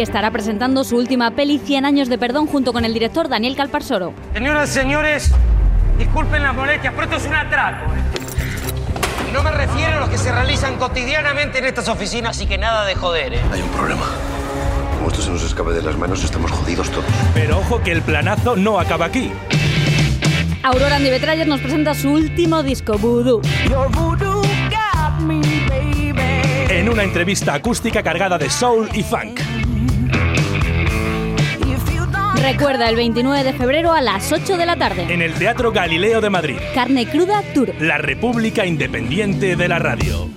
Que 0.00 0.04
estará 0.04 0.30
presentando 0.30 0.82
su 0.82 0.96
última 0.96 1.30
peli 1.32 1.58
100 1.58 1.84
años 1.84 2.08
de 2.08 2.16
perdón 2.16 2.46
junto 2.46 2.72
con 2.72 2.86
el 2.86 2.94
director 2.94 3.28
Daniel 3.28 3.54
Calparsoro. 3.54 4.14
Señoras 4.32 4.70
y 4.70 4.72
señores, 4.72 5.30
disculpen 5.98 6.42
las 6.42 6.54
molestias, 6.54 6.94
pero 6.96 7.04
esto 7.04 7.16
es 7.18 7.26
un 7.26 7.34
atraco. 7.34 7.84
Y 9.28 9.32
no 9.34 9.42
me 9.42 9.50
refiero 9.50 9.98
a 9.98 10.00
los 10.00 10.08
que 10.08 10.16
se 10.16 10.32
realizan 10.32 10.78
cotidianamente 10.78 11.58
en 11.58 11.66
estas 11.66 11.86
oficinas, 11.88 12.34
así 12.34 12.46
que 12.46 12.56
nada 12.56 12.86
de 12.86 12.94
joder, 12.94 13.34
¿eh? 13.34 13.40
Hay 13.52 13.60
un 13.60 13.68
problema. 13.68 14.06
Como 14.96 15.10
esto 15.10 15.20
se 15.20 15.30
nos 15.32 15.42
escape 15.42 15.72
de 15.72 15.82
las 15.82 15.98
manos, 15.98 16.24
estamos 16.24 16.50
jodidos 16.50 16.88
todos. 16.88 17.04
Pero 17.34 17.58
ojo 17.58 17.82
que 17.82 17.92
el 17.92 18.00
planazo 18.00 18.56
no 18.56 18.80
acaba 18.80 19.04
aquí. 19.04 19.30
Aurora 20.62 20.96
Andy 20.96 21.10
Betrayer 21.10 21.46
nos 21.46 21.60
presenta 21.60 21.94
su 21.94 22.10
último 22.10 22.62
disco, 22.62 22.96
Voodoo. 22.96 23.42
En 26.70 26.88
una 26.88 27.02
entrevista 27.02 27.52
acústica 27.52 28.02
cargada 28.02 28.38
de 28.38 28.48
soul 28.48 28.88
y 28.94 29.02
funk. 29.02 29.39
Recuerda 32.36 32.88
el 32.88 32.96
29 32.96 33.44
de 33.44 33.52
febrero 33.52 33.92
a 33.92 34.00
las 34.00 34.32
8 34.32 34.56
de 34.56 34.66
la 34.66 34.76
tarde. 34.76 35.06
En 35.08 35.22
el 35.22 35.34
Teatro 35.34 35.72
Galileo 35.72 36.20
de 36.20 36.30
Madrid. 36.30 36.56
Carne 36.74 37.06
Cruda 37.06 37.42
Tour. 37.54 37.74
La 37.80 37.98
República 37.98 38.64
Independiente 38.64 39.56
de 39.56 39.68
la 39.68 39.78
Radio. 39.78 40.29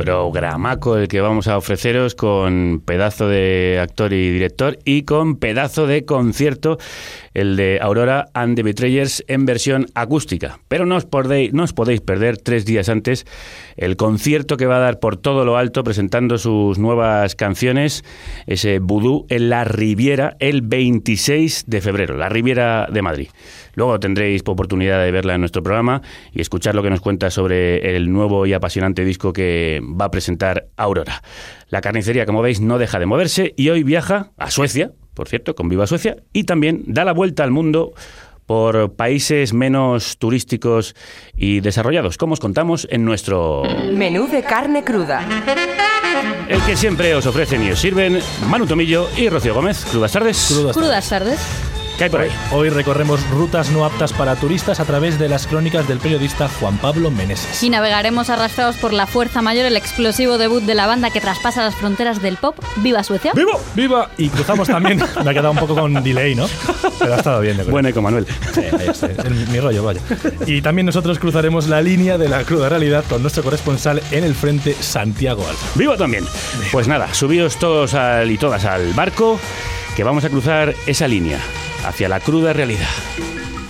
Programaco 0.00 0.96
el 0.96 1.08
que 1.08 1.20
vamos 1.20 1.46
a 1.46 1.58
ofreceros 1.58 2.14
con 2.14 2.82
pedazo 2.82 3.28
de 3.28 3.78
actor 3.82 4.14
y 4.14 4.30
director 4.30 4.78
y 4.86 5.02
con 5.02 5.36
pedazo 5.36 5.86
de 5.86 6.06
concierto, 6.06 6.78
el 7.34 7.54
de 7.56 7.78
Aurora 7.82 8.28
and 8.32 8.56
the 8.56 8.62
Betrayers 8.62 9.22
en 9.28 9.44
versión 9.44 9.88
acústica. 9.94 10.58
Pero 10.68 10.86
no 10.86 10.96
os, 10.96 11.04
podéis, 11.04 11.52
no 11.52 11.64
os 11.64 11.74
podéis 11.74 12.00
perder 12.00 12.38
tres 12.38 12.64
días 12.64 12.88
antes 12.88 13.26
el 13.76 13.96
concierto 13.96 14.56
que 14.56 14.64
va 14.64 14.76
a 14.76 14.80
dar 14.80 15.00
por 15.00 15.18
todo 15.18 15.44
lo 15.44 15.58
alto 15.58 15.84
presentando 15.84 16.38
sus 16.38 16.78
nuevas 16.78 17.34
canciones, 17.34 18.02
ese 18.46 18.78
vudú 18.78 19.26
en 19.28 19.50
la 19.50 19.64
Riviera 19.64 20.34
el 20.38 20.62
26 20.62 21.64
de 21.66 21.80
febrero, 21.82 22.16
la 22.16 22.30
Riviera 22.30 22.88
de 22.90 23.02
Madrid. 23.02 23.28
Luego 23.74 23.98
tendréis 24.00 24.42
oportunidad 24.46 25.02
de 25.02 25.10
verla 25.10 25.34
en 25.34 25.40
nuestro 25.40 25.62
programa 25.62 26.02
y 26.32 26.40
escuchar 26.40 26.74
lo 26.74 26.82
que 26.82 26.90
nos 26.90 27.00
cuenta 27.00 27.30
sobre 27.30 27.96
el 27.96 28.12
nuevo 28.12 28.46
y 28.46 28.52
apasionante 28.52 29.04
disco 29.04 29.32
que 29.32 29.80
va 29.82 30.06
a 30.06 30.10
presentar 30.10 30.66
Aurora. 30.76 31.22
La 31.68 31.80
carnicería, 31.80 32.26
como 32.26 32.42
veis, 32.42 32.60
no 32.60 32.78
deja 32.78 32.98
de 32.98 33.06
moverse 33.06 33.54
y 33.56 33.68
hoy 33.70 33.82
viaja 33.82 34.32
a 34.36 34.50
Suecia, 34.50 34.92
por 35.14 35.28
cierto, 35.28 35.54
con 35.54 35.68
Viva 35.68 35.86
Suecia, 35.86 36.16
y 36.32 36.44
también 36.44 36.82
da 36.86 37.04
la 37.04 37.12
vuelta 37.12 37.44
al 37.44 37.50
mundo 37.50 37.92
por 38.46 38.94
países 38.94 39.52
menos 39.52 40.18
turísticos 40.18 40.96
y 41.36 41.60
desarrollados, 41.60 42.18
como 42.18 42.32
os 42.32 42.40
contamos 42.40 42.88
en 42.90 43.04
nuestro 43.04 43.62
Menú 43.92 44.26
de 44.26 44.42
carne 44.42 44.82
cruda. 44.82 45.24
el 46.48 46.60
que 46.62 46.76
siempre 46.76 47.14
os 47.14 47.26
ofrecen 47.26 47.64
y 47.64 47.70
os 47.70 47.78
sirven 47.78 48.18
Manu 48.48 48.66
Tomillo 48.66 49.08
y 49.16 49.28
Rocío 49.28 49.54
Gómez. 49.54 49.84
Crudas 49.84 50.10
tardes. 50.10 50.72
Crudas 50.72 51.08
tardes. 51.08 51.69
¿Qué 52.00 52.04
hay 52.04 52.10
por 52.10 52.22
ahí? 52.22 52.30
Hoy 52.50 52.70
recorremos 52.70 53.20
rutas 53.28 53.68
no 53.72 53.84
aptas 53.84 54.14
para 54.14 54.34
turistas 54.34 54.80
a 54.80 54.86
través 54.86 55.18
de 55.18 55.28
las 55.28 55.46
crónicas 55.46 55.86
del 55.86 55.98
periodista 55.98 56.48
Juan 56.48 56.78
Pablo 56.78 57.10
Meneses. 57.10 57.62
Y 57.62 57.68
navegaremos 57.68 58.30
arrastrados 58.30 58.76
por 58.76 58.94
la 58.94 59.06
fuerza 59.06 59.42
mayor, 59.42 59.66
el 59.66 59.76
explosivo 59.76 60.38
debut 60.38 60.62
de 60.62 60.74
la 60.74 60.86
banda 60.86 61.10
que 61.10 61.20
traspasa 61.20 61.62
las 61.62 61.74
fronteras 61.74 62.22
del 62.22 62.38
pop. 62.38 62.56
¡Viva 62.76 63.04
Suecia! 63.04 63.32
¡Viva! 63.34 63.52
¡Viva! 63.74 64.08
Y 64.16 64.30
cruzamos 64.30 64.68
también, 64.68 64.96
me 65.24 65.30
ha 65.30 65.34
quedado 65.34 65.50
un 65.50 65.58
poco 65.58 65.74
con 65.74 65.92
delay, 66.02 66.34
¿no? 66.34 66.46
Pero 66.98 67.12
ha 67.12 67.18
estado 67.18 67.40
bien, 67.42 67.58
de 67.58 67.64
verdad. 67.64 67.70
Bueno, 67.72 67.92
con 67.92 68.02
Manuel. 68.04 68.26
Sí, 68.54 68.60
ahí 68.60 68.88
está, 68.88 69.06
es 69.08 69.18
el- 69.18 69.46
mi 69.48 69.60
rollo, 69.60 69.84
vaya. 69.84 70.00
Y 70.46 70.62
también 70.62 70.86
nosotros 70.86 71.18
cruzaremos 71.18 71.68
la 71.68 71.82
línea 71.82 72.16
de 72.16 72.30
la 72.30 72.44
cruda 72.44 72.70
realidad 72.70 73.04
con 73.10 73.20
nuestro 73.20 73.42
corresponsal 73.42 74.00
en 74.10 74.24
el 74.24 74.34
frente, 74.34 74.74
Santiago 74.80 75.46
Alfa. 75.46 75.66
¡Viva 75.74 75.98
también! 75.98 76.24
Pues 76.72 76.88
nada, 76.88 77.12
subíos 77.12 77.58
todos 77.58 77.92
al- 77.92 78.30
y 78.30 78.38
todas 78.38 78.64
al 78.64 78.94
barco, 78.94 79.38
que 79.96 80.02
vamos 80.02 80.24
a 80.24 80.30
cruzar 80.30 80.74
esa 80.86 81.06
línea 81.06 81.38
hacia 81.84 82.08
la 82.08 82.20
cruda 82.20 82.52
realidad. 82.52 82.88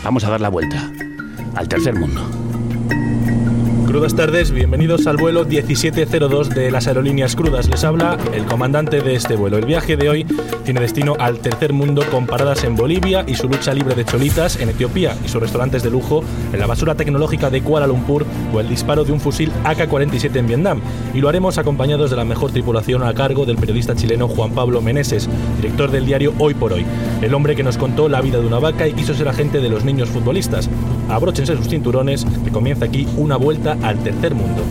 Vamos 0.02 0.24
a 0.24 0.30
dar 0.30 0.40
la 0.40 0.48
vuelta 0.48 0.90
al 1.54 1.68
tercer 1.68 1.94
mundo. 1.94 2.49
Crudas 3.90 4.14
tardes, 4.14 4.52
bienvenidos 4.52 5.08
al 5.08 5.16
vuelo 5.16 5.44
1702 5.44 6.50
de 6.50 6.70
las 6.70 6.86
aerolíneas 6.86 7.34
crudas. 7.34 7.68
Les 7.68 7.82
habla 7.82 8.16
el 8.32 8.44
comandante 8.44 9.00
de 9.00 9.16
este 9.16 9.34
vuelo. 9.34 9.58
El 9.58 9.66
viaje 9.66 9.96
de 9.96 10.08
hoy 10.08 10.26
tiene 10.64 10.80
destino 10.80 11.16
al 11.18 11.40
tercer 11.40 11.72
mundo 11.72 12.04
con 12.08 12.28
paradas 12.28 12.62
en 12.62 12.76
Bolivia 12.76 13.24
y 13.26 13.34
su 13.34 13.48
lucha 13.48 13.74
libre 13.74 13.96
de 13.96 14.04
cholitas 14.04 14.60
en 14.60 14.68
Etiopía 14.68 15.16
y 15.24 15.28
sus 15.28 15.40
restaurantes 15.40 15.82
de 15.82 15.90
lujo 15.90 16.22
en 16.52 16.60
la 16.60 16.68
basura 16.68 16.94
tecnológica 16.94 17.50
de 17.50 17.62
Kuala 17.62 17.88
Lumpur 17.88 18.24
o 18.54 18.60
el 18.60 18.68
disparo 18.68 19.02
de 19.04 19.10
un 19.10 19.18
fusil 19.18 19.50
AK-47 19.64 20.36
en 20.36 20.46
Vietnam. 20.46 20.80
Y 21.12 21.20
lo 21.20 21.28
haremos 21.28 21.58
acompañados 21.58 22.10
de 22.10 22.16
la 22.16 22.24
mejor 22.24 22.52
tripulación 22.52 23.02
a 23.02 23.12
cargo 23.12 23.44
del 23.44 23.56
periodista 23.56 23.96
chileno 23.96 24.28
Juan 24.28 24.52
Pablo 24.52 24.80
Meneses, 24.80 25.28
director 25.56 25.90
del 25.90 26.06
diario 26.06 26.32
Hoy 26.38 26.54
por 26.54 26.72
Hoy, 26.72 26.86
el 27.22 27.34
hombre 27.34 27.56
que 27.56 27.64
nos 27.64 27.76
contó 27.76 28.08
la 28.08 28.20
vida 28.20 28.38
de 28.38 28.46
una 28.46 28.60
vaca 28.60 28.86
y 28.86 28.92
quiso 28.92 29.14
ser 29.14 29.26
agente 29.26 29.58
de 29.60 29.68
los 29.68 29.84
niños 29.84 30.10
futbolistas. 30.10 30.70
Abróchense 31.08 31.56
sus 31.56 31.68
cinturones, 31.68 32.24
que 32.44 32.52
comienza 32.52 32.84
aquí 32.84 33.08
una 33.16 33.34
vuelta 33.34 33.76
al 33.82 33.98
tercer 34.02 34.34
mundo. 34.34 34.62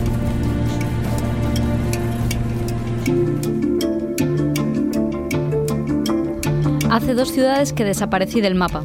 Hace 6.90 7.14
dos 7.14 7.30
ciudades 7.30 7.72
que 7.72 7.84
desaparecí 7.84 8.40
del 8.40 8.54
mapa. 8.54 8.82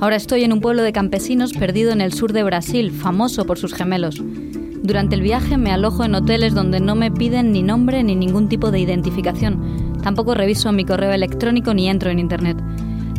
Ahora 0.00 0.16
estoy 0.16 0.44
en 0.44 0.52
un 0.52 0.60
pueblo 0.60 0.82
de 0.82 0.92
campesinos 0.92 1.52
perdido 1.52 1.92
en 1.92 2.00
el 2.00 2.12
sur 2.12 2.32
de 2.32 2.42
Brasil, 2.42 2.90
famoso 2.90 3.44
por 3.44 3.58
sus 3.58 3.74
gemelos. 3.74 4.22
Durante 4.82 5.14
el 5.14 5.20
viaje 5.20 5.56
me 5.56 5.72
alojo 5.72 6.04
en 6.04 6.14
hoteles 6.14 6.54
donde 6.54 6.80
no 6.80 6.94
me 6.94 7.10
piden 7.10 7.52
ni 7.52 7.62
nombre 7.62 8.02
ni 8.02 8.16
ningún 8.16 8.48
tipo 8.48 8.70
de 8.70 8.80
identificación. 8.80 9.98
Tampoco 10.02 10.34
reviso 10.34 10.72
mi 10.72 10.84
correo 10.84 11.12
electrónico 11.12 11.74
ni 11.74 11.88
entro 11.88 12.10
en 12.10 12.18
Internet. 12.18 12.56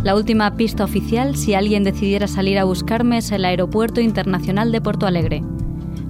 La 0.04 0.16
última 0.16 0.56
pista 0.58 0.84
oficial, 0.84 1.36
si 1.36 1.54
alguien 1.54 1.84
decidiera 1.84 2.28
salir 2.28 2.58
a 2.58 2.64
buscarme, 2.64 3.20
es 3.20 3.32
el 3.32 3.46
Aeropuerto 3.46 4.02
Internacional 4.02 4.72
de 4.72 4.82
Porto 4.82 5.06
Alegre. 5.06 5.44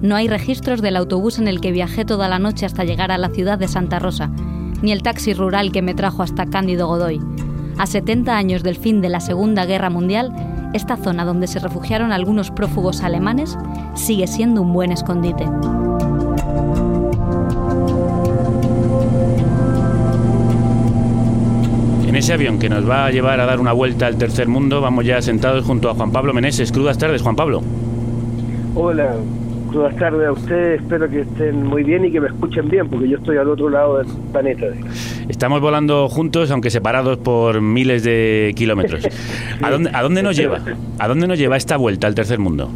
No 0.02 0.16
hay 0.16 0.26
registros 0.26 0.82
del 0.82 0.96
autobús 0.96 1.38
en 1.38 1.46
el 1.46 1.60
que 1.60 1.70
viajé 1.70 2.04
toda 2.04 2.28
la 2.28 2.40
noche 2.40 2.66
hasta 2.66 2.82
llegar 2.82 3.12
a 3.12 3.18
la 3.18 3.28
ciudad 3.28 3.56
de 3.56 3.68
Santa 3.68 4.00
Rosa, 4.00 4.30
ni 4.82 4.90
el 4.90 5.00
taxi 5.00 5.32
rural 5.32 5.70
que 5.70 5.80
me 5.80 5.94
trajo 5.94 6.24
hasta 6.24 6.46
Cándido 6.46 6.88
Godoy. 6.88 7.20
A 7.78 7.86
70 7.86 8.36
años 8.36 8.64
del 8.64 8.76
fin 8.76 9.00
de 9.00 9.08
la 9.08 9.20
Segunda 9.20 9.64
Guerra 9.64 9.90
Mundial, 9.90 10.32
esta 10.74 10.96
zona 10.96 11.24
donde 11.24 11.46
se 11.46 11.60
refugiaron 11.60 12.10
algunos 12.10 12.50
prófugos 12.50 13.02
alemanes 13.02 13.56
sigue 13.94 14.26
siendo 14.26 14.60
un 14.62 14.72
buen 14.72 14.90
escondite. 14.90 15.44
En 22.08 22.16
ese 22.16 22.32
avión 22.32 22.58
que 22.58 22.68
nos 22.68 22.90
va 22.90 23.06
a 23.06 23.10
llevar 23.12 23.38
a 23.38 23.46
dar 23.46 23.60
una 23.60 23.72
vuelta 23.72 24.08
al 24.08 24.16
tercer 24.16 24.48
mundo, 24.48 24.80
vamos 24.80 25.04
ya 25.04 25.22
sentados 25.22 25.64
junto 25.64 25.88
a 25.88 25.94
Juan 25.94 26.10
Pablo 26.10 26.34
Meneses. 26.34 26.72
Crudas 26.72 26.98
tardes, 26.98 27.22
Juan 27.22 27.36
Pablo. 27.36 27.62
Hola, 28.74 29.14
buenas 29.72 29.96
tardes 29.96 30.26
a 30.26 30.32
ustedes, 30.32 30.80
espero 30.80 31.08
que 31.08 31.20
estén 31.20 31.64
muy 31.64 31.82
bien 31.82 32.04
y 32.04 32.12
que 32.12 32.20
me 32.20 32.28
escuchen 32.28 32.68
bien, 32.68 32.88
porque 32.88 33.08
yo 33.08 33.18
estoy 33.18 33.36
al 33.36 33.48
otro 33.48 33.68
lado 33.68 33.98
del 33.98 34.06
planeta. 34.32 34.66
Estamos 35.28 35.60
volando 35.60 36.08
juntos, 36.08 36.50
aunque 36.50 36.70
separados 36.70 37.18
por 37.18 37.60
miles 37.60 38.04
de 38.04 38.52
kilómetros. 38.56 39.08
¿A 39.62 39.70
dónde, 39.70 39.90
a 39.92 40.02
dónde 40.02 40.22
nos 40.22 40.36
lleva? 40.36 40.60
¿A 40.98 41.08
dónde 41.08 41.26
nos 41.26 41.38
lleva 41.38 41.56
esta 41.56 41.76
vuelta 41.76 42.06
al 42.06 42.14
tercer 42.14 42.38
mundo? 42.38 42.70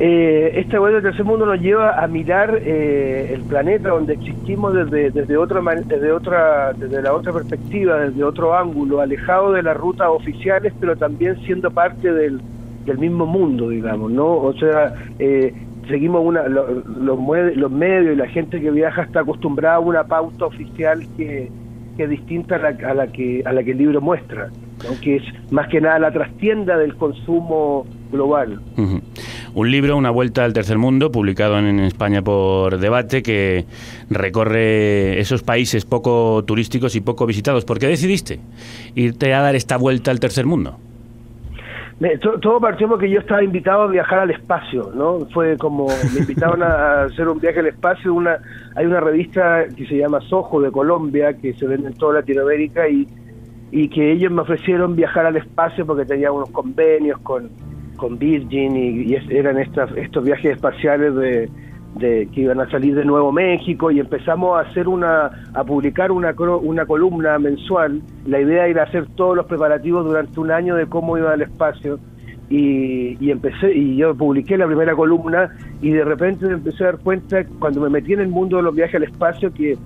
Eh, 0.00 0.60
esta 0.60 0.78
vuelta 0.78 1.00
del 1.00 1.10
tercer 1.10 1.24
mundo 1.24 1.44
nos 1.44 1.60
lleva 1.60 2.02
a 2.02 2.06
mirar 2.06 2.60
eh, 2.62 3.32
el 3.34 3.42
planeta 3.42 3.88
donde 3.88 4.14
existimos 4.14 4.72
desde, 4.72 5.10
desde, 5.10 5.36
otra, 5.36 5.60
desde, 5.60 6.12
otra, 6.12 6.72
desde 6.72 7.02
la 7.02 7.12
otra 7.12 7.32
perspectiva, 7.32 7.98
desde 7.98 8.22
otro 8.22 8.56
ángulo, 8.56 9.00
alejado 9.00 9.52
de 9.52 9.62
las 9.62 9.76
rutas 9.76 10.06
oficiales, 10.08 10.72
pero 10.78 10.96
también 10.96 11.36
siendo 11.44 11.70
parte 11.72 12.12
del, 12.12 12.40
del 12.86 12.98
mismo 12.98 13.26
mundo, 13.26 13.70
digamos, 13.70 14.10
¿no? 14.12 14.36
O 14.36 14.52
sea, 14.54 14.94
eh, 15.18 15.52
seguimos 15.88 16.22
una, 16.24 16.46
lo- 16.48 16.82
los, 17.54 17.70
medios 17.70 18.12
y 18.14 18.16
la 18.16 18.28
gente 18.28 18.60
que 18.60 18.70
viaja 18.70 19.02
está 19.02 19.20
acostumbrada 19.20 19.76
a 19.76 19.80
una 19.80 20.04
pauta 20.04 20.46
oficial 20.46 21.06
que, 21.16 21.50
que 21.96 22.04
es 22.04 22.10
distinta 22.10 22.56
a 22.56 22.58
la, 22.58 22.68
a 22.90 22.94
la 22.94 23.06
que 23.08 23.42
a 23.44 23.52
la 23.52 23.62
que 23.64 23.72
el 23.72 23.78
libro 23.78 24.00
muestra, 24.00 24.48
¿no? 24.84 25.00
que 25.02 25.16
es 25.16 25.22
más 25.50 25.68
que 25.68 25.80
nada 25.80 25.98
la 25.98 26.12
trastienda 26.12 26.76
del 26.78 26.94
consumo 26.96 27.86
global. 28.12 28.60
Un 29.54 29.70
libro, 29.70 29.96
Una 29.96 30.10
vuelta 30.10 30.44
al 30.44 30.52
tercer 30.52 30.78
mundo, 30.78 31.10
publicado 31.10 31.58
en 31.58 31.80
España 31.80 32.22
por 32.22 32.78
Debate, 32.78 33.22
que 33.22 33.64
recorre 34.10 35.18
esos 35.20 35.42
países 35.42 35.84
poco 35.84 36.44
turísticos 36.46 36.94
y 36.96 37.00
poco 37.00 37.26
visitados. 37.26 37.64
¿Por 37.64 37.78
qué 37.78 37.88
decidiste 37.88 38.40
irte 38.94 39.34
a 39.34 39.40
dar 39.40 39.56
esta 39.56 39.76
vuelta 39.76 40.10
al 40.10 40.20
tercer 40.20 40.46
mundo? 40.46 40.78
Me- 42.00 42.16
to- 42.18 42.38
todo 42.38 42.60
partió 42.60 42.88
porque 42.88 43.10
yo 43.10 43.18
estaba 43.20 43.42
invitado 43.42 43.82
a 43.82 43.86
viajar 43.88 44.20
al 44.20 44.30
espacio, 44.30 44.92
¿no? 44.94 45.26
Fue 45.34 45.56
como 45.58 45.86
me 46.14 46.20
invitaron 46.20 46.62
a 46.62 47.02
hacer 47.02 47.26
un 47.28 47.40
viaje 47.40 47.58
al 47.60 47.66
espacio. 47.66 48.14
Una, 48.14 48.38
hay 48.76 48.86
una 48.86 49.00
revista 49.00 49.64
que 49.76 49.84
se 49.86 49.96
llama 49.96 50.20
Soho 50.20 50.60
de 50.60 50.70
Colombia 50.70 51.32
que 51.34 51.54
se 51.54 51.66
vende 51.66 51.88
en 51.88 51.94
toda 51.94 52.14
Latinoamérica 52.20 52.88
y, 52.88 53.06
y 53.72 53.88
que 53.88 54.12
ellos 54.12 54.30
me 54.30 54.42
ofrecieron 54.42 54.94
viajar 54.94 55.26
al 55.26 55.36
espacio 55.36 55.84
porque 55.84 56.04
tenía 56.04 56.30
unos 56.30 56.50
convenios 56.50 57.18
con, 57.20 57.50
con 57.96 58.16
Virgin 58.16 58.76
y, 58.76 59.12
y 59.12 59.16
eran 59.30 59.58
estas, 59.58 59.90
estos 59.96 60.22
viajes 60.24 60.52
espaciales 60.52 61.14
de, 61.16 61.48
de 61.98 62.28
que 62.32 62.42
iban 62.42 62.60
a 62.60 62.70
salir 62.70 62.94
de 62.94 63.04
Nuevo 63.04 63.32
México 63.32 63.90
y 63.90 64.00
empezamos 64.00 64.56
a 64.56 64.68
hacer 64.68 64.88
una 64.88 65.30
a 65.54 65.64
publicar 65.64 66.10
una 66.10 66.34
una 66.62 66.86
columna 66.86 67.38
mensual. 67.38 68.00
La 68.26 68.40
idea 68.40 68.66
era 68.66 68.84
hacer 68.84 69.06
todos 69.16 69.36
los 69.36 69.46
preparativos 69.46 70.04
durante 70.04 70.38
un 70.40 70.50
año 70.50 70.76
de 70.76 70.86
cómo 70.86 71.18
iba 71.18 71.32
al 71.32 71.42
espacio 71.42 71.98
y, 72.50 73.16
y 73.24 73.30
empecé 73.30 73.74
y 73.74 73.96
yo 73.96 74.14
publiqué 74.14 74.56
la 74.56 74.66
primera 74.66 74.94
columna 74.94 75.50
y 75.82 75.90
de 75.90 76.04
repente 76.04 76.46
me 76.46 76.54
empecé 76.54 76.84
a 76.84 76.86
dar 76.92 76.98
cuenta 76.98 77.44
cuando 77.58 77.80
me 77.80 77.90
metí 77.90 78.14
en 78.14 78.20
el 78.20 78.28
mundo 78.28 78.56
de 78.56 78.62
los 78.62 78.74
viajes 78.74 78.96
al 78.96 79.02
espacio 79.02 79.52
que 79.52 79.76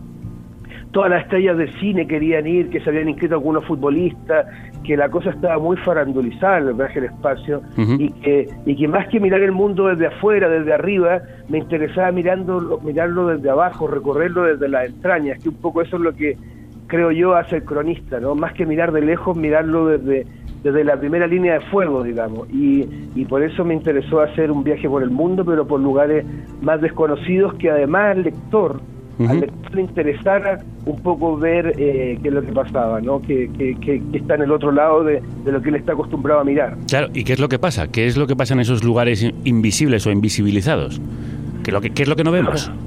todas 0.93 1.11
las 1.11 1.23
estrellas 1.23 1.57
del 1.57 1.73
cine 1.81 2.07
querían 2.07 2.47
ir, 2.47 2.71
que 2.71 2.81
se 2.81 2.91
habían 2.91 3.09
inscrito 3.09 3.35
algunos 3.35 3.65
futbolistas, 3.65 4.47
que 4.85 4.97
la 4.97 5.09
cosa 5.09 5.31
estaba 5.31 5.59
muy 5.59 5.77
farandulizada 5.79 6.59
en 6.59 6.69
el 6.69 6.75
viaje 6.75 6.99
al 6.99 7.05
espacio 7.07 7.63
y, 7.99 8.11
que, 8.11 8.49
y 8.67 8.77
que 8.77 8.89
más 8.89 9.09
que 9.09 9.19
mirar 9.19 9.41
el 9.41 9.53
mundo 9.53 9.89
desde 9.89 10.09
afuera, 10.09 10.49
desde 10.49 10.73
arriba, 10.73 11.23
me 11.49 11.59
interesaba 11.59 12.13
mirando, 12.13 12.81
mirarlo 12.85 13.29
desde 13.29 13.49
abajo, 13.49 13.87
recorrerlo 13.87 14.45
desde 14.45 14.69
las 14.69 14.87
entrañas, 14.87 15.43
que 15.43 15.49
un 15.49 15.57
poco 15.57 15.83
eso 15.83 15.97
es 15.97 16.03
lo 16.03 16.15
que 16.15 16.37
creo 16.89 17.11
yo 17.11 17.35
hace 17.35 17.57
el 17.57 17.65
cronista, 17.65 18.21
¿no? 18.21 18.35
Más 18.35 18.53
que 18.53 18.67
mirar 18.67 18.93
de 18.93 19.01
lejos, 19.01 19.35
mirarlo 19.35 19.87
desde, 19.87 20.27
desde 20.63 20.85
la 20.85 20.99
primera 20.99 21.27
línea 21.27 21.55
de 21.55 21.61
fuego, 21.61 22.03
digamos. 22.03 22.51
Y, 22.51 22.87
y 23.15 23.25
por 23.25 23.43
eso 23.43 23.65
me 23.65 23.73
interesó 23.73 24.21
hacer 24.21 24.51
un 24.51 24.63
viaje 24.63 24.89
por 24.91 25.03
el 25.03 25.11
mundo, 25.11 25.43
pero 25.43 25.67
por 25.67 25.81
lugares 25.81 26.27
más 26.61 26.83
desconocidos 26.83 27.55
que 27.55 27.71
además 27.71 28.17
al 28.17 28.25
lector, 28.25 28.81
al 29.31 29.41
lector 29.41 29.75
le 29.75 29.81
interesara 29.83 30.59
un 30.87 30.97
poco 31.01 31.37
ver 31.37 31.75
eh, 31.79 32.19
qué 32.23 32.29
es 32.29 32.35
lo 32.35 32.43
que 32.43 32.53
pasaba, 32.53 33.01
¿no? 33.01 33.21
Que, 33.21 33.51
que, 33.57 33.75
que- 33.81 34.03
que 34.11 34.19
está 34.19 34.35
en 34.35 34.43
el 34.43 34.53
otro 34.53 34.73
lado 34.73 35.05
de, 35.05 35.23
de 35.45 35.53
lo 35.53 35.61
que 35.63 35.69
él 35.71 35.77
está 35.77 35.93
acostumbrado 35.93 36.41
a 36.41 36.45
mirar. 36.45 36.77
Claro, 36.89 37.09
¿y 37.15 37.25
qué 37.25 37.33
es 37.35 37.39
lo 37.41 37.49
que 37.49 37.59
pasa? 37.59 37.89
¿Qué 37.89 38.07
es 38.07 38.17
lo 38.17 38.27
que 38.27 38.37
pasa 38.37 38.55
en 38.55 38.61
esos 38.61 38.83
lugares 38.85 39.23
invisibles 39.45 40.07
o 40.07 40.11
invisibilizados? 40.11 41.01
¿Qué, 41.65 41.73
lo 41.73 41.81
que, 41.81 41.91
qué 41.91 42.03
es 42.03 42.09
lo 42.09 42.17
que 42.17 42.25
no 42.25 42.33
vemos? 42.33 42.71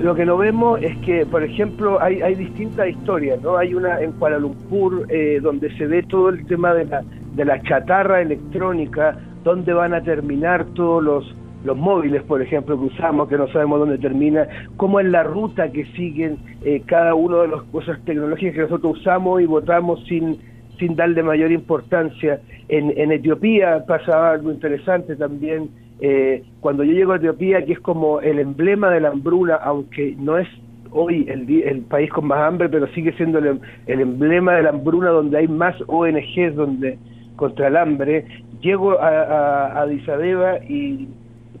Lo 0.00 0.14
que 0.14 0.24
no 0.24 0.38
vemos 0.38 0.80
es 0.82 0.96
que, 1.04 1.26
por 1.26 1.42
ejemplo, 1.42 2.00
hay, 2.00 2.22
hay 2.22 2.34
distintas 2.34 2.88
historias, 2.88 3.38
¿no? 3.42 3.58
Hay 3.58 3.74
una 3.74 4.00
en 4.00 4.12
Kuala 4.12 4.38
Lumpur 4.38 5.04
eh, 5.10 5.40
donde 5.42 5.70
se 5.76 5.86
ve 5.86 6.02
todo 6.04 6.30
el 6.30 6.46
tema 6.46 6.72
de 6.72 6.86
la, 6.86 7.02
de 7.36 7.44
la 7.44 7.60
chatarra 7.60 8.22
electrónica, 8.22 9.18
dónde 9.44 9.74
van 9.74 9.92
a 9.92 10.00
terminar 10.02 10.64
todos 10.72 11.02
los, 11.04 11.34
los 11.64 11.76
móviles, 11.76 12.22
por 12.22 12.40
ejemplo, 12.40 12.78
que 12.78 12.86
usamos, 12.86 13.28
que 13.28 13.36
no 13.36 13.46
sabemos 13.48 13.80
dónde 13.80 13.98
termina, 13.98 14.46
cómo 14.76 15.00
es 15.00 15.06
la 15.06 15.22
ruta 15.22 15.70
que 15.70 15.84
siguen 15.96 16.38
eh, 16.64 16.82
cada 16.86 17.14
uno 17.14 17.42
de 17.42 17.48
las 17.48 17.62
cosas 17.64 17.98
tecnológicas 18.04 18.54
que 18.54 18.62
nosotros 18.62 18.98
usamos 18.98 19.40
y 19.42 19.46
votamos 19.46 20.02
sin, 20.06 20.38
sin 20.78 20.96
darle 20.96 21.22
mayor 21.22 21.52
importancia. 21.52 22.40
En, 22.68 22.92
en 22.96 23.12
Etiopía 23.12 23.84
pasaba 23.86 24.32
algo 24.32 24.50
interesante 24.50 25.16
también. 25.16 25.68
eh, 26.00 26.42
cuando 26.60 26.82
yo 26.82 26.92
llego 26.92 27.12
a 27.12 27.16
Etiopía, 27.16 27.64
que 27.64 27.74
es 27.74 27.80
como 27.80 28.20
el 28.20 28.38
emblema 28.38 28.90
de 28.90 29.00
la 29.00 29.08
hambruna, 29.10 29.56
aunque 29.56 30.16
no 30.18 30.38
es 30.38 30.48
hoy 30.92 31.26
el, 31.28 31.48
el 31.62 31.82
país 31.82 32.10
con 32.10 32.26
más 32.26 32.38
hambre, 32.40 32.68
pero 32.68 32.86
sigue 32.88 33.12
siendo 33.12 33.38
el, 33.38 33.60
el 33.86 34.00
emblema 34.00 34.54
de 34.54 34.62
la 34.62 34.70
hambruna 34.70 35.10
donde 35.10 35.38
hay 35.38 35.46
más 35.48 35.76
ONGs 35.86 36.56
donde 36.56 36.98
contra 37.36 37.68
el 37.68 37.76
hambre. 37.76 38.24
Llego 38.60 38.98
a, 39.00 39.08
a, 39.08 39.82
a 39.82 39.82
Abeba 39.82 40.58
y 40.68 41.08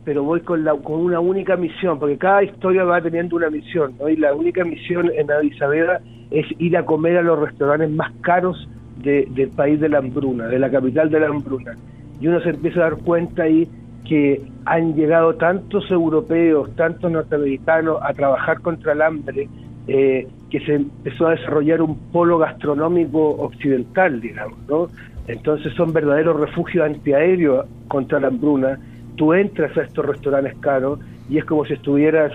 pero 0.04 0.22
voy 0.22 0.40
con, 0.40 0.64
la, 0.64 0.74
con 0.74 1.00
una 1.00 1.20
única 1.20 1.56
misión, 1.56 1.98
porque 1.98 2.16
cada 2.16 2.42
historia 2.42 2.84
va 2.84 3.00
teniendo 3.00 3.36
una 3.36 3.50
misión, 3.50 3.94
¿no? 3.98 4.08
y 4.08 4.16
la 4.16 4.34
única 4.34 4.64
misión 4.64 5.10
en 5.14 5.30
Addis 5.30 5.60
Abeba 5.60 6.00
es 6.30 6.46
ir 6.58 6.76
a 6.76 6.84
comer 6.84 7.18
a 7.18 7.22
los 7.22 7.38
restaurantes 7.38 7.90
más 7.90 8.12
caros 8.22 8.68
de- 9.02 9.26
del 9.30 9.50
país 9.50 9.80
de 9.80 9.88
la 9.88 9.98
hambruna, 9.98 10.46
de 10.46 10.58
la 10.58 10.70
capital 10.70 11.10
de 11.10 11.20
la 11.20 11.26
hambruna. 11.28 11.74
Y 12.20 12.26
uno 12.28 12.40
se 12.40 12.50
empieza 12.50 12.80
a 12.80 12.90
dar 12.90 12.96
cuenta 12.98 13.44
ahí 13.44 13.68
que 14.08 14.42
han 14.64 14.94
llegado 14.94 15.34
tantos 15.34 15.90
europeos, 15.90 16.74
tantos 16.76 17.10
norteamericanos 17.10 17.98
a 18.02 18.12
trabajar 18.12 18.60
contra 18.60 18.92
el 18.92 19.02
hambre, 19.02 19.48
eh, 19.86 20.26
que 20.50 20.60
se 20.60 20.74
empezó 20.74 21.28
a 21.28 21.32
desarrollar 21.32 21.80
un 21.82 21.96
polo 22.10 22.38
gastronómico 22.38 23.30
occidental, 23.42 24.20
digamos, 24.20 24.58
¿no? 24.68 24.88
Entonces 25.28 25.72
son 25.74 25.92
verdaderos 25.92 26.40
refugios 26.40 26.84
antiaéreos 26.84 27.66
contra 27.88 28.18
la 28.20 28.28
hambruna. 28.28 28.78
Tú 29.20 29.34
entras 29.34 29.76
a 29.76 29.82
estos 29.82 30.06
restaurantes 30.06 30.54
caros 30.60 30.98
y 31.28 31.36
es 31.36 31.44
como 31.44 31.66
si 31.66 31.74
estuvieras 31.74 32.32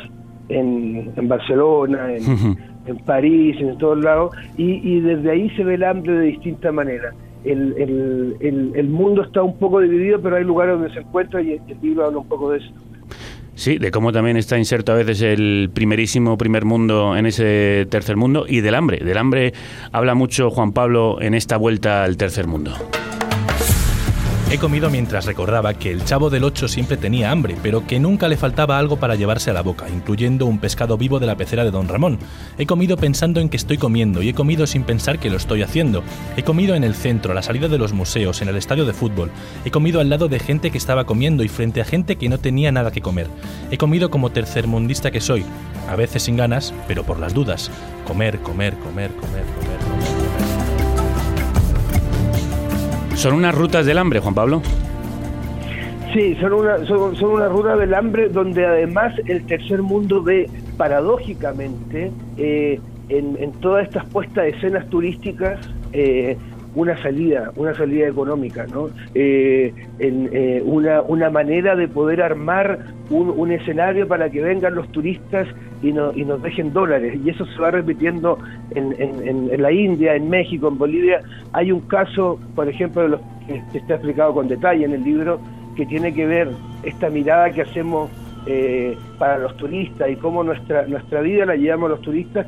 en, 0.50 1.12
en 1.15 1.28
Barcelona, 1.28 2.13
en, 2.13 2.56
en 2.86 2.98
París, 2.98 3.56
en 3.60 3.76
todos 3.80 4.04
lados, 4.04 4.36
y, 4.56 4.88
y 4.88 5.00
desde 5.00 5.32
ahí 5.32 5.50
se 5.56 5.63
ve 5.63 5.74
el 5.74 5.84
hambre 5.84 6.13
de 6.13 6.26
distinta 6.28 6.71
manera. 6.71 7.12
El, 7.43 7.74
el, 7.76 8.36
el, 8.39 8.71
el 8.76 8.88
mundo 8.88 9.24
está 9.24 9.41
un 9.41 9.58
poco 9.58 9.80
dividido, 9.80 10.21
pero 10.21 10.36
hay 10.36 10.43
lugares 10.43 10.76
donde 10.76 10.93
se 10.93 11.00
encuentra 11.00 11.41
y 11.41 11.54
el 11.54 11.62
libro 11.82 12.06
habla 12.06 12.19
un 12.19 12.28
poco 12.28 12.52
de 12.52 12.60
eso. 12.60 12.71
Sí, 13.56 13.80
de 13.80 13.89
cómo 13.89 14.12
también 14.12 14.38
está 14.38 14.60
inserto 14.60 14.91
a 14.91 14.95
veces 14.95 15.24
el 15.24 15.71
primerísimo 15.74 16.38
primer 16.38 16.65
mundo 16.65 17.17
en 17.17 17.26
ese 17.26 17.88
tercer 17.89 18.15
mundo 18.15 18.45
y 18.48 18.62
del 18.62 18.76
hambre. 18.76 19.00
Del 19.00 19.17
hambre 19.17 19.54
habla 19.91 20.13
mucho 20.13 20.52
Juan 20.52 20.71
Pablo 20.71 21.19
en 21.19 21.34
esta 21.34 21.58
vuelta 21.58 22.04
al 22.04 22.15
tercer 22.15 22.45
mundo. 22.45 22.74
He 24.51 24.60
comido 24.60 24.91
mientras 24.91 25.25
recordaba 25.25 25.73
que 25.73 25.91
el 25.91 26.05
chavo 26.05 26.29
del 26.29 26.43
8 26.43 26.67
siempre 26.67 26.97
tenía 26.97 27.31
hambre, 27.31 27.58
pero 27.63 27.86
que 27.88 27.99
nunca 27.99 28.27
le 28.27 28.38
faltaba 28.38 28.77
algo 28.77 28.97
para 28.97 29.15
llevarse 29.15 29.49
a 29.49 29.53
la 29.53 29.63
boca, 29.63 29.89
incluyendo 29.89 30.45
un 30.45 30.60
pescado 30.60 30.97
vivo 30.97 31.19
de 31.19 31.25
la 31.25 31.36
pecera 31.36 31.65
de 31.65 31.71
Don 31.71 31.88
Ramón. 31.88 32.19
He 32.60 32.67
comido 32.67 32.95
pensando 32.95 33.41
en 33.41 33.49
que 33.49 33.58
estoy 33.58 33.77
comiendo 33.77 34.21
y 34.21 34.29
he 34.29 34.34
comido 34.36 34.67
sin 34.67 34.84
pensar 34.84 35.17
que 35.17 35.31
lo 35.31 35.38
estoy 35.38 35.63
haciendo. 35.63 36.03
He 36.38 36.43
comido 36.43 36.75
en 36.75 36.84
el 36.84 36.93
centro, 36.93 37.31
a 37.31 37.36
la 37.36 37.41
salida 37.41 37.67
de 37.67 37.79
los 37.79 37.91
museos, 37.91 38.41
en 38.43 38.47
el 38.47 38.55
estadio 38.55 38.86
de 38.86 38.93
fútbol. 38.93 39.31
He 39.65 39.71
comido 39.71 39.99
al 39.99 40.10
lado 40.10 40.27
de 40.27 40.39
gente 40.39 40.69
que 40.69 40.77
estaba 40.77 41.05
comiendo 41.05 41.43
y 41.43 41.47
frente 41.47 41.81
a 41.81 41.86
gente 41.86 42.15
que 42.15 42.29
no 42.29 42.38
tenía 42.38 42.71
nada 42.71 42.91
que 42.91 43.01
comer. 43.01 43.27
He 43.71 43.79
comido 43.79 44.12
como 44.12 44.29
tercermundista 44.29 45.10
que 45.10 45.21
soy, 45.21 45.43
a 45.89 45.95
veces 45.95 46.23
sin 46.23 46.38
ganas, 46.38 46.71
pero 46.88 47.03
por 47.03 47.19
las 47.19 47.34
dudas. 47.34 47.71
Comer, 48.05 48.39
comer, 48.39 48.77
comer, 48.77 49.12
comer, 49.15 49.43
comer, 49.43 49.79
comer. 49.79 50.24
¿Son 53.15 53.34
unas 53.34 53.56
rutas 53.56 53.86
del 53.86 53.97
hambre, 53.97 54.19
Juan 54.19 54.36
Pablo? 54.36 54.62
Sí, 56.13 56.36
son 56.39 56.54
una, 56.54 56.86
son, 56.86 57.15
son 57.15 57.32
una 57.32 57.47
ruta 57.47 57.75
del 57.75 57.93
hambre 57.93 58.30
donde 58.30 58.65
además 58.65 59.13
el 59.25 59.45
tercer 59.45 59.82
mundo 59.82 60.21
ve 60.21 60.49
paradójicamente 60.78 62.12
eh, 62.38 62.80
en, 63.10 63.38
en 63.39 63.51
todas 63.54 63.88
estas 63.88 64.06
puestas 64.08 64.43
de 64.43 64.49
escenas 64.51 64.89
turísticas 64.89 65.60
eh, 65.93 66.38
una 66.75 67.01
salida, 67.01 67.51
una 67.55 67.73
salida 67.75 68.07
económica, 68.07 68.65
¿no? 68.67 68.89
Eh, 69.13 69.73
en, 69.99 70.29
eh, 70.31 70.61
una, 70.65 71.01
una 71.01 71.29
manera 71.29 71.75
de 71.75 71.88
poder 71.88 72.21
armar 72.21 72.79
un, 73.09 73.29
un 73.35 73.51
escenario 73.51 74.07
para 74.07 74.29
que 74.29 74.41
vengan 74.41 74.75
los 74.75 74.91
turistas 74.91 75.47
y, 75.81 75.91
no- 75.93 76.11
y 76.13 76.25
nos 76.25 76.41
dejen 76.41 76.73
dólares. 76.73 77.17
Y 77.23 77.29
eso 77.29 77.45
se 77.45 77.59
va 77.61 77.71
repitiendo 77.71 78.38
en, 78.71 78.93
en- 78.99 79.49
en- 79.51 79.61
la 79.61 79.71
India, 79.71 80.15
en 80.15 80.29
México, 80.29 80.67
en 80.67 80.77
Bolivia. 80.77 81.21
Hay 81.53 81.71
un 81.71 81.81
caso, 81.81 82.39
por 82.55 82.67
ejemplo, 82.67 83.03
de 83.03 83.09
los 83.09 83.21
que 83.47 83.61
que 83.71 83.77
está 83.77 83.93
explicado 83.95 84.33
con 84.33 84.47
detalle 84.47 84.85
en 84.85 84.93
el 84.93 85.03
libro, 85.03 85.39
que 85.75 85.85
tiene 85.85 86.13
que 86.13 86.25
ver 86.25 86.49
esta 86.83 87.09
mirada 87.09 87.51
que 87.51 87.61
hacemos 87.61 88.09
eh, 88.47 88.97
para 89.19 89.38
los 89.38 89.55
turistas 89.57 90.09
y 90.09 90.15
cómo 90.15 90.43
nuestra, 90.43 90.85
nuestra 90.88 91.21
vida 91.21 91.45
la 91.45 91.55
llevamos 91.55 91.88
a 91.88 91.89
los 91.91 92.01
turistas 92.01 92.45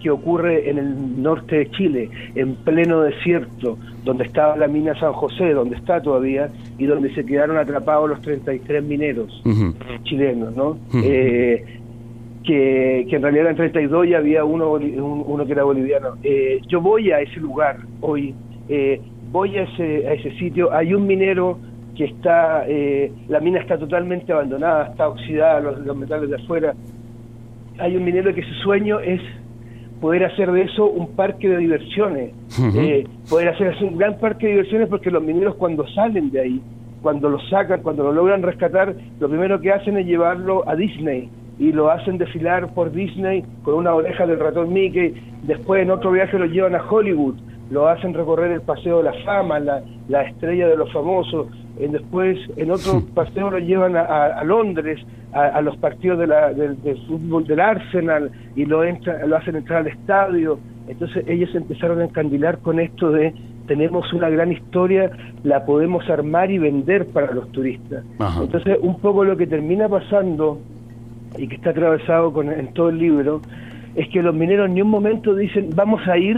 que 0.00 0.10
ocurre 0.10 0.70
en 0.70 0.78
el 0.78 1.22
norte 1.22 1.56
de 1.58 1.70
Chile, 1.70 2.10
en 2.34 2.54
pleno 2.56 3.02
desierto, 3.02 3.78
donde 4.04 4.24
estaba 4.24 4.56
la 4.56 4.66
mina 4.66 4.98
San 4.98 5.12
José, 5.12 5.52
donde 5.52 5.76
está 5.76 6.00
todavía, 6.00 6.48
y 6.78 6.86
donde 6.86 7.14
se 7.14 7.24
quedaron 7.24 7.56
atrapados 7.58 8.08
los 8.08 8.20
33 8.22 8.82
mineros 8.82 9.42
chilenos, 10.04 10.56
¿no? 10.56 10.78
Eh, 11.02 11.64
que, 12.44 13.06
que 13.08 13.16
en 13.16 13.22
realidad 13.22 13.44
eran 13.46 13.56
32 13.56 14.06
y 14.06 14.14
había 14.14 14.44
uno, 14.44 14.72
uno 14.72 15.46
que 15.46 15.52
era 15.52 15.64
boliviano. 15.64 16.16
Eh, 16.22 16.60
yo 16.66 16.80
voy 16.80 17.10
a 17.12 17.20
ese 17.20 17.38
lugar 17.38 17.78
hoy, 18.00 18.34
eh, 18.68 19.00
voy 19.30 19.56
a 19.56 19.62
ese, 19.62 20.08
a 20.08 20.14
ese 20.14 20.32
sitio, 20.38 20.72
hay 20.72 20.94
un 20.94 21.06
minero 21.06 21.58
que 21.96 22.04
está, 22.04 22.64
eh, 22.66 23.12
la 23.28 23.40
mina 23.40 23.60
está 23.60 23.76
totalmente 23.78 24.32
abandonada, 24.32 24.88
está 24.88 25.08
oxidada, 25.08 25.60
los, 25.60 25.78
los 25.80 25.96
metales 25.96 26.30
de 26.30 26.36
afuera. 26.36 26.74
Hay 27.78 27.96
un 27.96 28.04
minero 28.04 28.34
que 28.34 28.42
su 28.42 28.54
sueño 28.54 29.00
es 29.00 29.20
poder 30.00 30.24
hacer 30.24 30.50
de 30.50 30.62
eso 30.62 30.86
un 30.86 31.08
parque 31.14 31.48
de 31.48 31.58
diversiones, 31.58 32.32
eh, 32.74 33.06
poder 33.28 33.48
hacer 33.48 33.76
un 33.82 33.98
gran 33.98 34.18
parque 34.18 34.46
de 34.46 34.52
diversiones 34.52 34.88
porque 34.88 35.10
los 35.10 35.22
mineros 35.22 35.56
cuando 35.56 35.86
salen 35.88 36.30
de 36.30 36.40
ahí 36.40 36.62
cuando 37.02 37.28
lo 37.30 37.40
sacan, 37.48 37.82
cuando 37.82 38.04
lo 38.04 38.12
logran 38.12 38.42
rescatar, 38.42 38.94
lo 39.18 39.28
primero 39.28 39.60
que 39.60 39.72
hacen 39.72 39.96
es 39.96 40.06
llevarlo 40.06 40.68
a 40.68 40.76
Disney 40.76 41.30
y 41.58 41.72
lo 41.72 41.90
hacen 41.90 42.18
desfilar 42.18 42.72
por 42.74 42.92
Disney 42.92 43.44
con 43.62 43.74
una 43.74 43.94
oreja 43.94 44.26
del 44.26 44.38
ratón 44.38 44.72
Mickey. 44.72 45.14
Después 45.42 45.82
en 45.82 45.90
otro 45.90 46.10
viaje 46.10 46.38
lo 46.38 46.46
llevan 46.46 46.74
a 46.74 46.82
Hollywood, 46.82 47.36
lo 47.70 47.88
hacen 47.88 48.14
recorrer 48.14 48.50
el 48.52 48.60
Paseo 48.62 48.98
de 48.98 49.04
la 49.04 49.12
Fama, 49.24 49.58
la, 49.60 49.82
la 50.08 50.22
estrella 50.22 50.68
de 50.68 50.76
los 50.76 50.92
famosos. 50.92 51.46
Eh, 51.78 51.88
después 51.90 52.36
en 52.56 52.70
otro 52.70 53.02
paseo 53.14 53.50
lo 53.50 53.58
llevan 53.58 53.96
a, 53.96 54.00
a- 54.00 54.40
a 54.40 54.44
Londres, 54.44 54.98
a, 55.32 55.44
a 55.46 55.62
los 55.62 55.76
partidos 55.78 56.18
de 56.18 56.26
la- 56.26 56.52
del, 56.52 56.82
del 56.82 56.98
fútbol 57.06 57.46
del 57.46 57.60
Arsenal 57.60 58.30
y 58.56 58.64
lo, 58.66 58.84
entra- 58.84 59.24
lo 59.26 59.36
hacen 59.36 59.56
entrar 59.56 59.80
al 59.80 59.86
estadio. 59.86 60.58
Entonces 60.88 61.24
ellos 61.28 61.54
empezaron 61.54 62.00
a 62.00 62.04
encandilar 62.04 62.58
con 62.58 62.80
esto 62.80 63.10
de 63.12 63.32
tenemos 63.68 64.12
una 64.12 64.28
gran 64.28 64.50
historia, 64.50 65.10
la 65.44 65.64
podemos 65.64 66.08
armar 66.10 66.50
y 66.50 66.58
vender 66.58 67.06
para 67.06 67.32
los 67.32 67.50
turistas. 67.52 68.04
Ajá. 68.18 68.42
Entonces 68.42 68.78
un 68.82 68.98
poco 68.98 69.24
lo 69.24 69.36
que 69.36 69.46
termina 69.46 69.88
pasando 69.88 70.58
y 71.38 71.46
que 71.46 71.54
está 71.54 71.70
atravesado 71.70 72.32
con, 72.32 72.50
en 72.50 72.72
todo 72.74 72.88
el 72.88 72.98
libro, 72.98 73.40
es 73.94 74.08
que 74.08 74.20
los 74.22 74.34
mineros 74.34 74.68
ni 74.70 74.82
un 74.82 74.90
momento 74.90 75.36
dicen 75.36 75.70
vamos 75.76 76.00
a 76.08 76.18
ir 76.18 76.36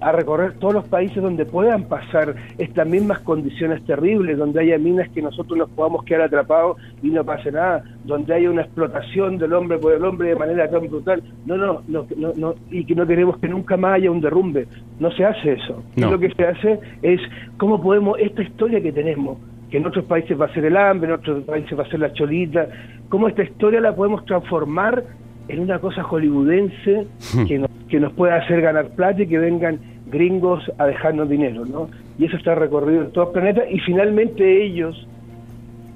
a 0.00 0.12
recorrer 0.12 0.54
todos 0.54 0.74
los 0.74 0.88
países 0.88 1.22
donde 1.22 1.44
puedan 1.44 1.84
pasar 1.84 2.34
estas 2.58 2.86
mismas 2.86 3.20
condiciones 3.20 3.84
terribles, 3.84 4.38
donde 4.38 4.60
haya 4.60 4.78
minas 4.78 5.08
que 5.10 5.22
nosotros 5.22 5.58
nos 5.58 5.70
podamos 5.70 6.04
quedar 6.04 6.22
atrapados 6.22 6.76
y 7.02 7.08
no 7.08 7.24
pase 7.24 7.52
nada, 7.52 7.82
donde 8.04 8.34
haya 8.34 8.50
una 8.50 8.62
explotación 8.62 9.38
del 9.38 9.52
hombre 9.52 9.78
por 9.78 9.92
el 9.92 10.04
hombre 10.04 10.28
de 10.28 10.36
manera 10.36 10.68
tan 10.68 10.88
brutal. 10.88 11.22
No, 11.46 11.56
no, 11.56 11.82
no, 11.88 12.06
no, 12.16 12.32
no, 12.36 12.54
y 12.70 12.84
que 12.84 12.94
no 12.94 13.06
queremos 13.06 13.38
que 13.38 13.48
nunca 13.48 13.76
más 13.76 13.96
haya 13.96 14.10
un 14.10 14.20
derrumbe. 14.20 14.66
No 14.98 15.10
se 15.12 15.24
hace 15.24 15.52
eso. 15.52 15.82
No. 15.96 16.10
Lo 16.10 16.18
que 16.18 16.32
se 16.34 16.44
hace 16.44 16.80
es 17.02 17.20
cómo 17.56 17.80
podemos, 17.80 18.18
esta 18.18 18.42
historia 18.42 18.80
que 18.80 18.92
tenemos, 18.92 19.38
que 19.70 19.76
en 19.76 19.86
otros 19.86 20.04
países 20.06 20.40
va 20.40 20.46
a 20.46 20.54
ser 20.54 20.64
el 20.64 20.76
hambre, 20.76 21.08
en 21.08 21.14
otros 21.14 21.44
países 21.44 21.78
va 21.78 21.82
a 21.82 21.88
ser 21.88 22.00
la 22.00 22.12
cholita, 22.12 22.68
cómo 23.08 23.28
esta 23.28 23.42
historia 23.42 23.80
la 23.80 23.94
podemos 23.94 24.24
transformar 24.24 25.04
en 25.48 25.60
una 25.60 25.78
cosa 25.78 26.02
hollywoodense 26.02 27.06
que 27.46 27.58
nos, 27.58 27.70
que 27.88 27.98
nos 28.00 28.12
pueda 28.12 28.36
hacer 28.36 28.60
ganar 28.60 28.88
plata 28.90 29.22
y 29.22 29.26
que 29.26 29.38
vengan 29.38 29.78
gringos 30.10 30.62
a 30.78 30.86
dejarnos 30.86 31.28
dinero, 31.28 31.64
¿no? 31.66 31.88
Y 32.18 32.24
eso 32.26 32.36
está 32.36 32.54
recorrido 32.54 33.02
en 33.02 33.12
todo 33.12 33.26
el 33.28 33.32
planeta 33.32 33.62
y 33.70 33.78
finalmente 33.80 34.64
ellos 34.64 35.06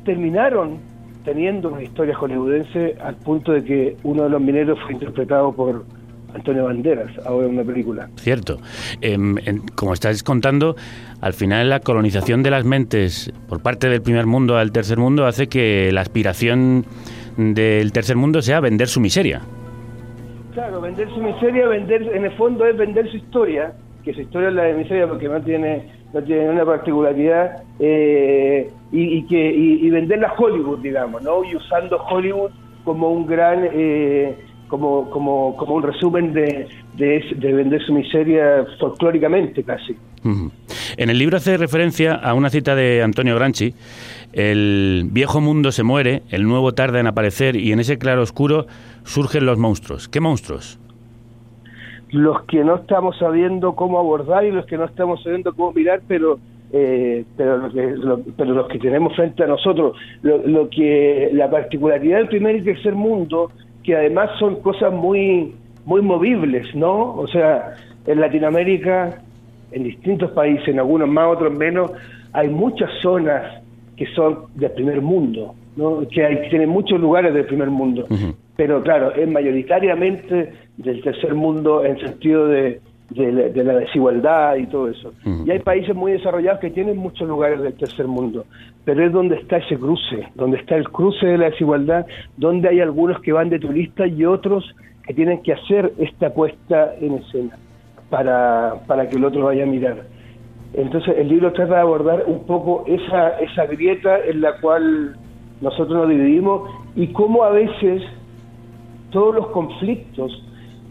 terminaron 0.05 0.79
teniendo 1.25 1.69
una 1.71 1.83
historia 1.83 2.15
hollywoodense 2.17 2.97
al 3.03 3.15
punto 3.17 3.53
de 3.53 3.62
que 3.65 3.97
uno 4.03 4.25
de 4.25 4.31
los 4.31 4.41
mineros 4.41 4.79
fue 4.83 4.93
interpretado 4.95 5.53
por 5.53 5.85
Antonio 6.35 6.65
Banderas, 6.65 7.11
ahora 7.27 7.47
en 7.47 7.55
una 7.55 7.62
película. 7.62 8.09
Cierto. 8.17 8.59
Em, 9.03 9.37
en- 9.45 9.59
como 9.77 9.93
estáis 9.93 10.23
contando, 10.23 10.75
al 11.21 11.35
final 11.35 11.69
la 11.69 11.81
colonización 11.81 12.43
de 12.43 12.51
las 12.51 12.65
mentes 12.65 13.31
por 13.49 13.61
parte 13.62 13.88
del 13.88 14.01
primer 14.03 14.27
mundo 14.27 14.57
al 14.57 14.73
tercer 14.73 14.99
mundo 14.99 15.27
hace 15.27 15.49
que 15.49 15.91
la 15.93 16.01
aspiración 16.01 16.87
del 17.37 17.92
tercer 17.92 18.16
mundo 18.16 18.42
sea 18.42 18.61
vender 18.61 18.88
su 18.88 19.01
miseria. 19.01 19.40
Claro, 20.55 20.81
vender 20.81 21.09
su 21.14 21.23
miseria, 21.23 21.66
vender, 21.66 22.03
en 22.14 22.25
el 22.25 22.33
fondo 22.33 22.66
es 22.66 22.77
vender 22.77 23.11
su 23.11 23.16
historia, 23.16 23.73
que 24.05 24.12
su 24.12 24.21
historia 24.21 24.49
es 24.49 24.55
la 24.55 24.64
de 24.64 24.75
miseria 24.75 25.09
porque 25.09 25.29
no 25.29 25.40
tiene, 25.40 25.90
no 26.12 26.23
tiene 26.23 26.51
una 26.51 26.64
particularidad, 26.64 27.62
eh, 27.79 28.71
y, 28.92 29.18
y 29.18 29.27
que 29.27 29.51
y, 29.51 29.87
y 29.87 29.90
venderla 29.90 30.29
a 30.29 30.35
Hollywood, 30.35 30.81
digamos, 30.81 31.23
¿no? 31.23 31.42
Y 31.45 31.57
usando 31.57 31.97
Hollywood 32.03 32.51
como 32.85 33.11
un 33.11 33.27
gran, 33.27 33.66
eh, 33.73 34.37
como, 34.68 35.09
como, 35.11 35.57
como 35.57 35.75
un 35.77 35.83
resumen 35.83 36.35
de, 36.35 36.68
de, 36.97 37.25
de 37.37 37.53
vender 37.53 37.81
su 37.83 37.95
miseria 37.95 38.66
folclóricamente 38.79 39.62
casi. 39.62 39.97
En 40.97 41.11
el 41.11 41.18
libro 41.18 41.37
hace 41.38 41.57
referencia 41.57 42.14
a 42.14 42.35
una 42.35 42.49
cita 42.49 42.75
de 42.77 43.03
Antonio 43.03 43.35
Granchi. 43.35 43.75
El 44.33 45.09
viejo 45.11 45.40
mundo 45.40 45.73
se 45.73 45.83
muere, 45.83 46.23
el 46.31 46.45
nuevo 46.45 46.73
tarda 46.73 47.01
en 47.01 47.07
aparecer 47.07 47.57
y 47.57 47.73
en 47.73 47.81
ese 47.81 47.99
claro 47.99 48.23
oscuro 48.23 48.66
surgen 49.05 49.45
los 49.47 49.59
monstruos. 49.59 50.09
¿Qué 50.09 50.21
monstruos? 50.21 50.79
los 52.11 52.42
que 52.42 52.62
no 52.62 52.77
estamos 52.77 53.16
sabiendo 53.16 53.75
cómo 53.75 53.99
abordar 53.99 54.45
y 54.45 54.51
los 54.53 54.66
que 54.66 54.77
no 54.77 54.85
estamos 54.85 55.23
sabiendo 55.23 55.55
cómo 55.55 55.73
mirar, 55.73 56.03
pero 56.07 56.38
eh, 56.75 57.25
pero, 57.38 57.57
lo 57.59 57.71
que- 57.73 57.97
lo- 57.97 58.21
pero 58.37 58.53
los 58.53 58.68
que 58.68 58.79
tenemos 58.79 59.14
frente 59.16 59.42
a 59.45 59.47
nosotros, 59.47 59.97
lo, 60.23 60.38
lo 60.47 60.68
que 60.68 61.31
la 61.33 61.51
particularidad 61.51 62.18
del 62.18 62.29
primer 62.29 62.57
y 62.57 62.62
tercer 62.62 62.95
mundo, 62.95 63.51
que 63.83 63.97
además 63.97 64.29
son 64.38 64.57
cosas 64.61 64.92
muy 64.92 65.55
muy 65.87 66.01
movibles, 66.03 66.75
¿no? 66.75 67.14
O 67.14 67.27
sea, 67.29 67.75
en 68.07 68.21
Latinoamérica, 68.21 69.18
en 69.73 69.85
distintos 69.85 70.31
países, 70.33 70.68
en 70.68 70.79
algunos 70.81 71.09
más, 71.09 71.29
otros 71.29 71.53
menos, 71.53 71.92
hay 72.35 72.49
muchas 72.51 72.90
zonas 73.01 73.62
que 74.05 74.15
son 74.15 74.47
del 74.55 74.71
primer 74.73 75.01
mundo, 75.01 75.55
¿no? 75.77 76.07
Que 76.09 76.25
hay 76.25 76.43
que 76.43 76.49
tienen 76.51 76.69
muchos 76.69 77.01
lugares 77.01 77.33
del 77.35 77.47
primer 77.47 77.71
mundo 77.71 78.07
pero 78.57 78.83
claro, 78.83 79.12
es 79.15 79.29
mayoritariamente 79.29 80.53
del 80.77 81.03
tercer 81.03 81.35
mundo 81.35 81.85
en 81.85 81.99
sentido 81.99 82.47
de, 82.47 82.81
de 83.11 83.33
la, 83.33 83.49
de 83.49 83.65
la 83.65 83.75
desigualdad 83.79 84.57
y 84.57 84.67
todo 84.67 84.88
eso. 84.88 85.12
Y 85.45 85.51
hay 85.51 85.59
países 85.61 85.95
muy 85.95 86.12
desarrollados 86.12 86.61
que 86.61 86.71
tienen 86.71 86.97
muchos 86.97 87.29
lugares 87.29 87.61
del 87.61 87.75
tercer 87.75 88.07
mundo, 88.07 88.45
pero 88.85 89.05
es 89.05 89.12
donde 89.12 89.37
está 89.37 89.57
ese 89.57 89.77
cruce, 89.77 90.29
donde 90.35 90.59
está 90.59 90.77
el 90.77 90.88
cruce 90.88 91.27
de 91.27 91.38
la 91.38 91.51
desigualdad, 91.51 92.07
donde 92.37 92.69
hay 92.69 92.81
algunos 92.81 93.21
que 93.21 93.33
van 93.33 93.49
de 93.49 93.59
turistas 93.59 94.11
y 94.11 94.25
otros 94.25 94.75
que 95.07 95.15
tienen 95.15 95.43
que 95.43 95.55
hacer 95.55 95.93
esta 95.99 96.33
puesta 96.33 96.95
en 97.01 97.15
escena 97.15 97.59
para, 98.11 98.75
para 98.87 99.09
que 99.09 99.17
el 99.17 99.25
otro 99.25 99.47
vaya 99.47 99.65
a 99.65 99.67
mirar. 99.67 100.05
Entonces 100.75 101.15
el 101.19 101.29
libro 101.29 101.53
trata 101.53 101.75
de 101.75 101.81
abordar 101.81 102.25
un 102.27 102.45
poco 102.45 102.85
esa, 102.87 103.39
esa 103.41 103.67
grieta 103.67 104.19
en 104.25 104.41
la 104.41 104.59
cual 104.61 105.17
nosotros 105.61 105.91
nos 105.91 106.09
dividimos 106.09 106.71
y 106.97 107.09
cómo 107.09 107.45
a 107.45 107.51
veces 107.51 108.03
todos 109.11 109.35
los 109.35 109.47
conflictos 109.49 110.43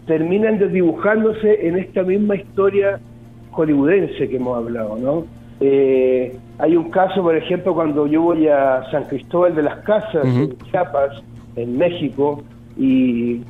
terminan 0.05 0.59
desdibujándose 0.59 1.67
en 1.67 1.77
esta 1.77 2.03
misma 2.03 2.35
historia 2.35 2.99
hollywoodense 3.51 4.29
que 4.29 4.35
hemos 4.35 4.57
hablado, 4.57 4.97
¿no? 4.97 5.25
Eh, 5.59 6.35
hay 6.57 6.75
un 6.75 6.89
caso, 6.89 7.21
por 7.21 7.35
ejemplo, 7.35 7.73
cuando 7.73 8.07
yo 8.07 8.21
voy 8.21 8.47
a 8.47 8.83
San 8.91 9.05
Cristóbal 9.05 9.55
de 9.55 9.63
las 9.63 9.79
Casas, 9.79 10.25
en 10.25 10.57
Chiapas, 10.69 11.23
en 11.55 11.77
México, 11.77 12.43
y, 12.77 13.41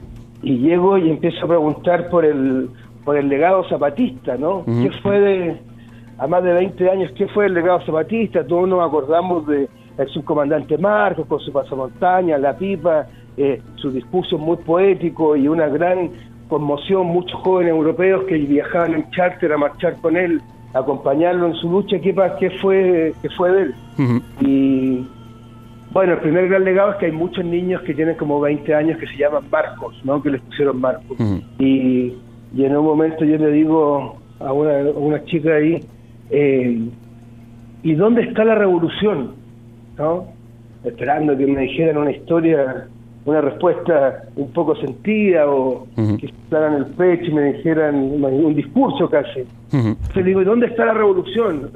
y 0.41 0.57
llego 0.57 0.97
y 0.97 1.09
empiezo 1.09 1.45
a 1.45 1.47
preguntar 1.47 2.09
por 2.09 2.25
el, 2.25 2.69
por 3.05 3.17
el 3.17 3.29
legado 3.29 3.67
zapatista, 3.69 4.37
¿no? 4.37 4.59
Ujú. 4.59 4.83
¿Qué 4.83 4.91
fue 5.01 5.19
de, 5.19 5.57
a 6.21 6.27
más 6.27 6.43
de 6.43 6.53
20 6.53 6.87
años, 6.87 7.11
qué 7.17 7.27
fue 7.29 7.47
el 7.47 7.55
legado 7.55 7.81
zapatista? 7.83 8.45
Todos 8.45 8.69
nos 8.69 8.87
acordamos 8.87 9.47
de 9.47 9.67
el 9.97 10.07
subcomandante 10.09 10.77
Marcos 10.77 11.25
con 11.25 11.39
su 11.39 11.51
pasamontaña, 11.51 12.37
la 12.37 12.55
pipa, 12.55 13.07
eh, 13.35 13.59
su 13.77 13.89
discurso 13.89 14.37
muy 14.37 14.57
poético 14.57 15.35
y 15.35 15.47
una 15.47 15.67
gran 15.67 16.11
conmoción, 16.47 17.07
muchos 17.07 17.39
jóvenes 17.41 17.71
europeos 17.71 18.25
que 18.25 18.35
viajaban 18.37 18.93
en 18.93 19.09
charter 19.09 19.51
a 19.51 19.57
marchar 19.57 19.95
con 19.99 20.15
él, 20.15 20.39
a 20.75 20.79
acompañarlo 20.79 21.47
en 21.47 21.55
su 21.55 21.67
lucha, 21.71 21.97
¿qué, 21.99 22.13
qué 22.39 22.51
fue, 22.61 23.15
qué 23.23 23.29
fue 23.31 23.51
de 23.51 23.61
él? 23.63 23.75
Y 24.41 25.07
bueno, 25.91 26.13
el 26.13 26.19
primer 26.19 26.49
gran 26.49 26.63
legado 26.63 26.91
es 26.91 26.97
que 26.97 27.07
hay 27.07 27.13
muchos 27.13 27.43
niños 27.43 27.81
que 27.81 27.95
tienen 27.95 28.15
como 28.15 28.39
20 28.39 28.75
años 28.75 28.99
que 28.99 29.07
se 29.07 29.17
llaman 29.17 29.45
Marcos, 29.51 29.99
¿no? 30.03 30.21
Que 30.21 30.29
les 30.29 30.41
pusieron 30.41 30.79
Marcos. 30.79 31.17
Y, 31.57 32.13
y 32.55 32.63
en 32.63 32.77
un 32.77 32.85
momento 32.85 33.25
yo 33.25 33.37
le 33.37 33.49
digo 33.49 34.17
a 34.39 34.53
una, 34.53 34.81
a 34.81 34.91
una 34.91 35.23
chica 35.25 35.55
ahí, 35.55 35.83
eh, 36.31 36.89
¿y 37.83 37.93
dónde 37.93 38.23
está 38.23 38.43
la 38.43 38.55
revolución? 38.55 39.33
¿No? 39.97 40.27
Esperando 40.83 41.37
que 41.37 41.45
me 41.45 41.61
dijeran 41.61 41.97
una 41.97 42.11
historia, 42.11 42.87
una 43.25 43.41
respuesta 43.41 44.23
un 44.35 44.51
poco 44.51 44.75
sentida 44.77 45.47
o 45.47 45.87
que 45.95 46.27
se 46.27 46.55
el 46.77 46.85
pecho 46.97 47.31
y 47.31 47.33
me 47.33 47.53
dijeran 47.53 47.95
un 47.95 48.55
discurso 48.55 49.09
casi. 49.09 49.41
Entonces 49.71 50.15
le 50.15 50.23
digo, 50.23 50.41
¿y 50.41 50.45
dónde 50.45 50.67
está 50.67 50.85
la 50.85 50.93
revolución? 50.93 51.69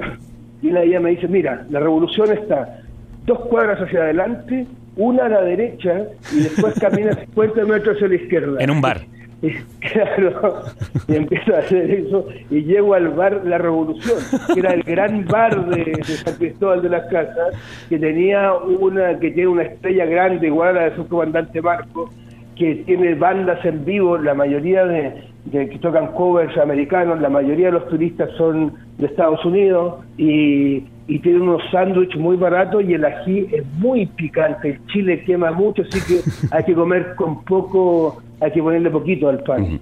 Y 0.61 0.69
una 0.69 0.79
de 0.79 0.87
ellas 0.87 1.01
me 1.03 1.11
dice, 1.11 1.27
mira, 1.27 1.65
la 1.69 1.79
revolución 1.79 2.31
está 2.31 2.81
dos 3.25 3.39
cuadras 3.49 3.79
hacia 3.79 4.01
adelante, 4.01 4.65
una 4.95 5.25
a 5.25 5.29
la 5.29 5.41
derecha 5.41 6.05
y 6.31 6.43
después 6.43 6.79
camina 6.79 7.13
50 7.13 7.65
metros 7.65 7.95
hacia 7.95 8.07
la 8.07 8.15
izquierda. 8.15 8.63
En 8.63 8.69
un 8.71 8.81
bar. 8.81 9.01
Y, 9.41 9.51
claro, 9.91 10.63
y 11.07 11.15
empiezo 11.15 11.55
a 11.55 11.59
hacer 11.59 11.91
eso 11.91 12.27
y 12.49 12.63
llego 12.63 12.93
al 12.93 13.09
bar 13.09 13.41
La 13.45 13.57
Revolución, 13.57 14.17
que 14.53 14.59
era 14.59 14.73
el 14.73 14.83
gran 14.83 15.25
bar 15.25 15.65
de, 15.67 16.03
San 16.03 16.35
Cristóbal 16.35 16.81
de 16.81 16.89
las 16.89 17.05
Casas, 17.11 17.55
que 17.89 17.99
tenía 17.99 18.53
una 18.53 19.19
que 19.19 19.31
tiene 19.31 19.47
una 19.49 19.63
estrella 19.63 20.05
grande 20.05 20.47
igual 20.47 20.69
a 20.69 20.81
la 20.81 20.89
de 20.89 20.95
su 20.95 21.07
comandante 21.07 21.61
Marco, 21.61 22.09
que 22.55 22.75
tiene 22.85 23.15
bandas 23.15 23.63
en 23.65 23.83
vivo, 23.83 24.17
la 24.17 24.33
mayoría 24.33 24.85
de, 24.85 25.23
de 25.45 25.69
que 25.69 25.77
tocan 25.79 26.13
covers 26.13 26.57
americanos, 26.57 27.19
la 27.19 27.29
mayoría 27.29 27.67
de 27.67 27.73
los 27.73 27.87
turistas 27.89 28.29
son 28.37 28.73
de 28.97 29.07
Estados 29.07 29.43
Unidos 29.43 30.05
y, 30.17 30.83
y 31.07 31.19
tiene 31.19 31.41
unos 31.41 31.61
sándwiches 31.71 32.19
muy 32.19 32.35
baratos 32.35 32.83
y 32.83 32.93
el 32.93 33.05
ají 33.05 33.47
es 33.51 33.65
muy 33.73 34.05
picante, 34.07 34.69
el 34.69 34.85
chile 34.87 35.23
quema 35.23 35.51
mucho, 35.51 35.83
así 35.83 35.99
que 36.01 36.21
hay 36.51 36.63
que 36.63 36.73
comer 36.73 37.13
con 37.15 37.43
poco, 37.43 38.23
hay 38.39 38.51
que 38.51 38.61
ponerle 38.61 38.89
poquito 38.89 39.29
al 39.29 39.43
pan. 39.43 39.79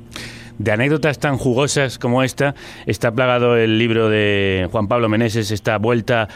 de 0.58 0.72
anécdotas 0.72 1.20
tan 1.20 1.38
jugosas 1.38 1.98
como 1.98 2.24
esta 2.24 2.54
está 2.86 3.12
plagado 3.12 3.58
el 3.58 3.78
libro 3.80 4.10
de 4.10 4.68
Juan 4.72 4.88
Pablo 4.88 5.10
Meneses, 5.10 5.52
esta 5.52 5.78
vuelta 5.78 6.28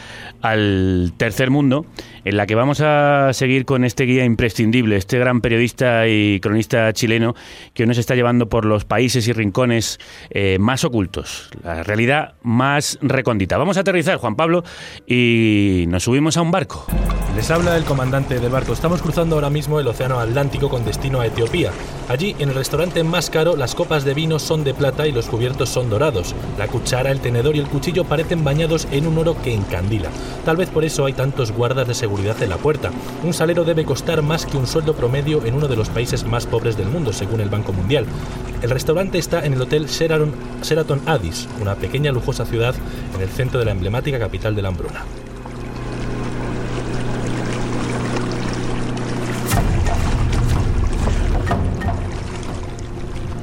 al 0.42 1.12
tercer 1.16 1.50
mundo, 1.50 1.86
en 2.28 2.36
la 2.36 2.46
que 2.46 2.54
vamos 2.54 2.82
a 2.82 3.32
seguir 3.32 3.64
con 3.64 3.84
este 3.84 4.04
guía 4.04 4.22
imprescindible, 4.26 4.96
este 4.96 5.18
gran 5.18 5.40
periodista 5.40 6.06
y 6.08 6.40
cronista 6.40 6.92
chileno 6.92 7.34
que 7.72 7.86
nos 7.86 7.96
está 7.96 8.14
llevando 8.14 8.50
por 8.50 8.66
los 8.66 8.84
países 8.84 9.26
y 9.28 9.32
rincones 9.32 9.98
eh, 10.28 10.58
más 10.60 10.84
ocultos, 10.84 11.48
la 11.62 11.82
realidad 11.84 12.34
más 12.42 12.98
recóndita. 13.00 13.56
Vamos 13.56 13.78
a 13.78 13.80
aterrizar, 13.80 14.18
Juan 14.18 14.36
Pablo, 14.36 14.62
y 15.06 15.86
nos 15.88 16.02
subimos 16.02 16.36
a 16.36 16.42
un 16.42 16.50
barco. 16.50 16.84
Les 17.34 17.50
habla 17.50 17.76
el 17.76 17.84
comandante 17.84 18.40
del 18.40 18.50
barco. 18.50 18.72
Estamos 18.72 19.00
cruzando 19.00 19.36
ahora 19.36 19.48
mismo 19.48 19.80
el 19.80 19.86
Océano 19.86 20.18
Atlántico 20.18 20.68
con 20.68 20.84
destino 20.84 21.20
a 21.20 21.26
Etiopía. 21.26 21.70
Allí, 22.08 22.34
en 22.38 22.48
el 22.48 22.54
restaurante 22.54 23.04
más 23.04 23.30
caro, 23.30 23.56
las 23.56 23.74
copas 23.74 24.04
de 24.04 24.12
vino 24.12 24.38
son 24.38 24.64
de 24.64 24.74
plata 24.74 25.06
y 25.06 25.12
los 25.12 25.28
cubiertos 25.28 25.68
son 25.68 25.88
dorados. 25.88 26.34
La 26.58 26.66
cuchara, 26.66 27.10
el 27.10 27.20
tenedor 27.20 27.54
y 27.54 27.60
el 27.60 27.68
cuchillo 27.68 28.04
parecen 28.04 28.44
bañados 28.44 28.88
en 28.90 29.06
un 29.06 29.18
oro 29.18 29.40
que 29.40 29.54
encandila. 29.54 30.10
Tal 30.44 30.56
vez 30.56 30.68
por 30.68 30.84
eso 30.84 31.06
hay 31.06 31.12
tantos 31.12 31.52
guardas 31.52 31.86
de 31.86 31.94
seguridad 31.94 32.17
en 32.18 32.50
la 32.50 32.56
puerta. 32.56 32.90
Un 33.22 33.32
salero 33.32 33.64
debe 33.64 33.84
costar 33.84 34.22
más 34.22 34.44
que 34.44 34.56
un 34.56 34.66
sueldo 34.66 34.94
promedio 34.94 35.44
en 35.46 35.54
uno 35.54 35.68
de 35.68 35.76
los 35.76 35.88
países 35.88 36.24
más 36.24 36.46
pobres 36.46 36.76
del 36.76 36.88
mundo, 36.88 37.12
según 37.12 37.40
el 37.40 37.48
Banco 37.48 37.72
Mundial. 37.72 38.06
El 38.60 38.70
restaurante 38.70 39.18
está 39.18 39.46
en 39.46 39.52
el 39.52 39.62
Hotel 39.62 39.86
Sheraton, 39.86 40.32
Sheraton 40.62 41.00
Addis, 41.06 41.48
una 41.60 41.76
pequeña 41.76 42.10
lujosa 42.10 42.44
ciudad 42.44 42.74
en 43.14 43.20
el 43.20 43.28
centro 43.28 43.60
de 43.60 43.66
la 43.66 43.70
emblemática 43.70 44.18
capital 44.18 44.56
de 44.56 44.62
la 44.62 44.68
hambruna. 44.68 45.04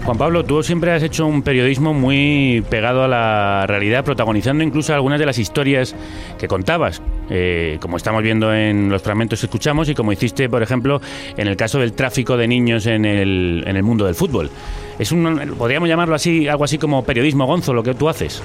Juan 0.04 0.18
Pablo, 0.20 0.44
tú 0.44 0.62
siempre 0.62 0.92
has 0.92 1.02
hecho 1.02 1.26
un 1.26 1.42
periodismo 1.42 1.92
muy 1.94 2.64
pegado 2.70 3.04
a 3.04 3.08
la 3.08 3.66
realidad, 3.68 4.04
protagonizando 4.04 4.64
incluso 4.64 4.94
algunas 4.94 5.20
de 5.20 5.26
las 5.26 5.40
historias 5.40 5.96
que 6.38 6.48
contabas, 6.48 7.02
eh, 7.30 7.78
como 7.82 7.98
estamos 7.98 8.22
viendo 8.24 8.54
en 8.54 8.90
los 8.90 9.02
fragmentos 9.02 9.40
que 9.40 9.46
escuchamos 9.48 9.90
y 9.90 9.96
como 9.96 10.12
hiciste, 10.12 10.50
por 10.50 10.62
ejemplo, 10.64 11.02
en 11.38 11.48
el 11.48 11.56
caso 11.56 11.80
del 11.80 11.94
tráfico 11.94 12.38
de 12.38 12.48
niños 12.48 12.86
en 12.88 13.06
el, 13.06 13.64
en 13.66 13.76
el 13.76 13.84
mundo 13.84 14.06
del 14.06 14.16
fútbol. 14.16 14.50
Es 15.00 15.12
un, 15.12 15.54
podríamos 15.58 15.90
llamarlo 15.90 16.16
así, 16.16 16.48
algo 16.48 16.64
así 16.64 16.78
como 16.78 17.04
periodismo 17.04 17.46
gonzo, 17.46 17.74
lo 17.74 17.84
que 17.84 17.94
tú 17.94 18.08
haces. 18.10 18.42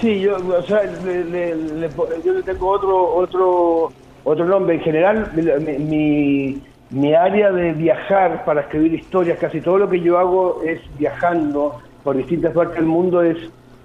Sí, 0.00 0.20
yo, 0.20 0.36
o 0.36 0.62
sea, 0.62 0.82
le- 1.04 1.24
le- 1.24 1.54
le- 1.54 1.88
yo 2.24 2.32
le 2.32 2.42
tengo 2.42 2.68
otro, 2.70 3.14
otro, 3.14 3.92
otro 4.24 4.44
nombre. 4.44 4.74
En 4.76 4.80
general, 4.80 5.30
mi, 5.34 5.78
mi, 5.84 6.58
mi 6.90 7.14
área 7.14 7.52
de 7.52 7.72
viajar 7.72 8.44
para 8.44 8.62
escribir 8.62 8.94
historias, 8.94 9.38
casi 9.38 9.60
todo 9.60 9.78
lo 9.78 9.88
que 9.88 10.00
yo 10.00 10.18
hago 10.18 10.60
es 10.66 10.80
viajando 10.98 11.78
por 12.02 12.16
distintas 12.16 12.52
partes 12.52 12.76
del 12.76 12.86
mundo, 12.86 13.22
es 13.22 13.36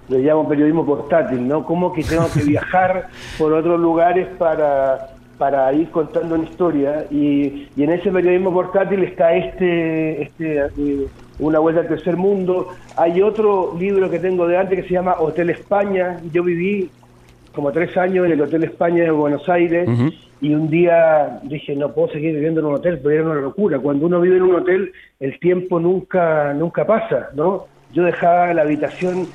le 0.08 0.18
llamo 0.20 0.48
periodismo 0.48 0.84
portátil, 0.84 1.46
¿no? 1.46 1.64
Como 1.64 1.92
que 1.92 2.02
tengo 2.02 2.26
que 2.32 2.42
viajar 2.46 3.08
por 3.38 3.52
otros 3.52 3.78
lugares 3.78 4.28
para, 4.38 5.10
para 5.36 5.72
ir 5.72 5.90
contando 5.90 6.34
una 6.34 6.44
historia 6.44 7.06
y, 7.10 7.68
y 7.76 7.82
en 7.82 7.90
ese 7.90 8.10
periodismo 8.10 8.52
portátil 8.52 9.04
está 9.04 9.34
este, 9.34 10.22
este 10.22 10.58
eh, 10.58 11.06
una 11.38 11.58
vuelta 11.58 11.82
al 11.82 11.88
tercer 11.88 12.16
mundo. 12.16 12.68
Hay 12.96 13.22
otro 13.22 13.74
libro 13.78 14.10
que 14.10 14.18
tengo 14.18 14.46
de 14.46 14.56
antes 14.56 14.80
que 14.80 14.88
se 14.88 14.94
llama 14.94 15.16
Hotel 15.18 15.50
España. 15.50 16.20
Yo 16.32 16.42
viví 16.42 16.90
como 17.54 17.72
tres 17.72 17.96
años 17.96 18.26
en 18.26 18.32
el 18.32 18.40
Hotel 18.40 18.64
España 18.64 19.04
de 19.04 19.10
Buenos 19.10 19.48
Aires 19.48 19.88
y 20.40 20.54
un 20.54 20.70
día 20.70 21.40
dije, 21.42 21.74
no 21.74 21.92
puedo 21.92 22.08
seguir 22.08 22.34
viviendo 22.34 22.60
en 22.60 22.66
un 22.66 22.74
hotel, 22.74 23.00
pero 23.02 23.14
era 23.14 23.24
una 23.24 23.40
locura. 23.40 23.78
Cuando 23.78 24.06
uno 24.06 24.20
vive 24.20 24.36
en 24.36 24.42
un 24.42 24.54
hotel, 24.54 24.92
el 25.18 25.38
tiempo 25.40 25.80
nunca, 25.80 26.54
nunca 26.54 26.86
pasa, 26.86 27.30
¿no? 27.34 27.66
Yo 27.92 28.04
dejaba 28.04 28.52
la 28.54 28.62
habitación 28.62 29.26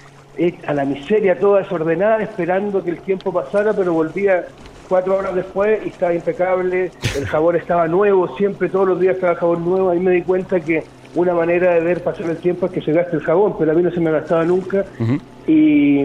a 0.66 0.74
la 0.74 0.86
miseria 0.86 1.38
toda 1.40 1.60
desordenada, 1.60 2.24
esperando 2.24 2.84
que 2.84 2.92
el 2.92 3.00
tiempo 3.00 3.32
pasara, 3.32 3.74
pero 3.74 3.94
volvía 3.94 4.46
cuatro 4.90 5.18
horas 5.18 5.36
después 5.36 5.80
y 5.86 5.90
estaba 5.90 6.14
impecable, 6.14 6.92
el 7.18 7.26
jabón 7.26 7.56
estaba 7.56 7.88
nuevo, 7.88 8.36
siempre 8.36 8.70
todos 8.70 8.88
los 8.90 9.00
días 9.00 9.16
estaba 9.16 9.34
el 9.34 9.40
jabón 9.40 9.66
nuevo, 9.66 9.90
ahí 9.90 10.00
me 10.00 10.12
di 10.12 10.22
cuenta 10.22 10.60
que 10.60 10.84
una 11.16 11.34
manera 11.34 11.76
de 11.76 11.82
ver 11.82 12.04
pasar 12.04 12.30
el 12.30 12.38
tiempo 12.38 12.66
es 12.66 12.72
que 12.72 12.82
se 12.82 12.92
gaste 12.92 13.16
el 13.16 13.24
jabón, 13.24 13.56
pero 13.58 13.72
a 13.72 13.76
mí 13.76 13.84
no 13.84 13.92
se 13.92 14.00
me 14.00 14.12
gastaba 14.12 14.44
nunca 14.44 14.84
y, 15.48 16.02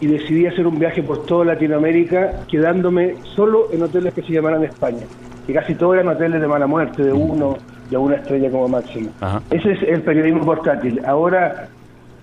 y 0.00 0.06
decidí 0.06 0.46
hacer 0.46 0.66
un 0.66 0.78
viaje 0.78 1.02
por 1.02 1.26
toda 1.26 1.44
Latinoamérica 1.44 2.44
quedándome 2.48 3.16
solo 3.34 3.68
en 3.72 3.82
hoteles 3.82 4.14
que 4.14 4.22
se 4.22 4.32
llamaran 4.32 4.64
España, 4.64 5.04
y 5.46 5.52
casi 5.52 5.74
todos 5.74 5.94
eran 5.94 6.08
hoteles 6.08 6.40
de 6.40 6.48
mala 6.48 6.66
muerte, 6.66 7.04
de 7.04 7.12
uno, 7.12 7.56
de 7.90 7.96
una 7.96 8.16
estrella 8.16 8.50
como 8.50 8.68
máximo. 8.68 9.10
Ajá. 9.20 9.42
Ese 9.50 9.72
es 9.72 9.82
el 9.82 10.02
periodismo 10.02 10.44
portátil. 10.44 11.00
Ahora 11.06 11.68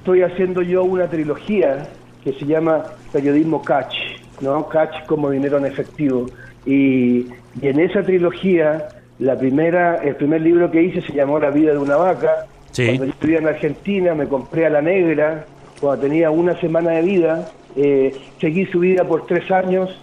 estoy 0.03 0.21
haciendo 0.21 0.61
yo 0.61 0.83
una 0.83 1.07
trilogía 1.07 1.87
que 2.25 2.33
se 2.33 2.45
llama 2.45 2.83
Periodismo 3.13 3.61
Catch, 3.61 3.95
¿no? 4.41 4.67
Catch 4.67 5.05
como 5.05 5.29
dinero 5.29 5.57
en 5.59 5.65
efectivo. 5.65 6.25
Y, 6.65 7.27
y 7.61 7.67
en 7.67 7.79
esa 7.79 8.03
trilogía, 8.03 8.89
la 9.19 9.37
primera, 9.37 10.03
el 10.03 10.17
primer 10.17 10.41
libro 10.41 10.69
que 10.69 10.83
hice 10.83 11.01
se 11.03 11.13
llamó 11.13 11.39
La 11.39 11.51
vida 11.51 11.71
de 11.71 11.77
una 11.77 11.95
vaca. 11.95 12.47
Sí. 12.71 12.85
Cuando 12.87 13.05
yo 13.05 13.13
vivía 13.21 13.39
en 13.39 13.47
Argentina, 13.47 14.13
me 14.13 14.27
compré 14.27 14.65
a 14.65 14.71
la 14.71 14.81
negra, 14.81 15.45
cuando 15.79 16.01
tenía 16.01 16.29
una 16.31 16.59
semana 16.59 16.91
de 16.91 17.01
vida, 17.01 17.49
eh, 17.77 18.13
seguí 18.41 18.65
su 18.65 18.79
vida 18.79 19.05
por 19.05 19.25
tres 19.25 19.49
años 19.51 19.97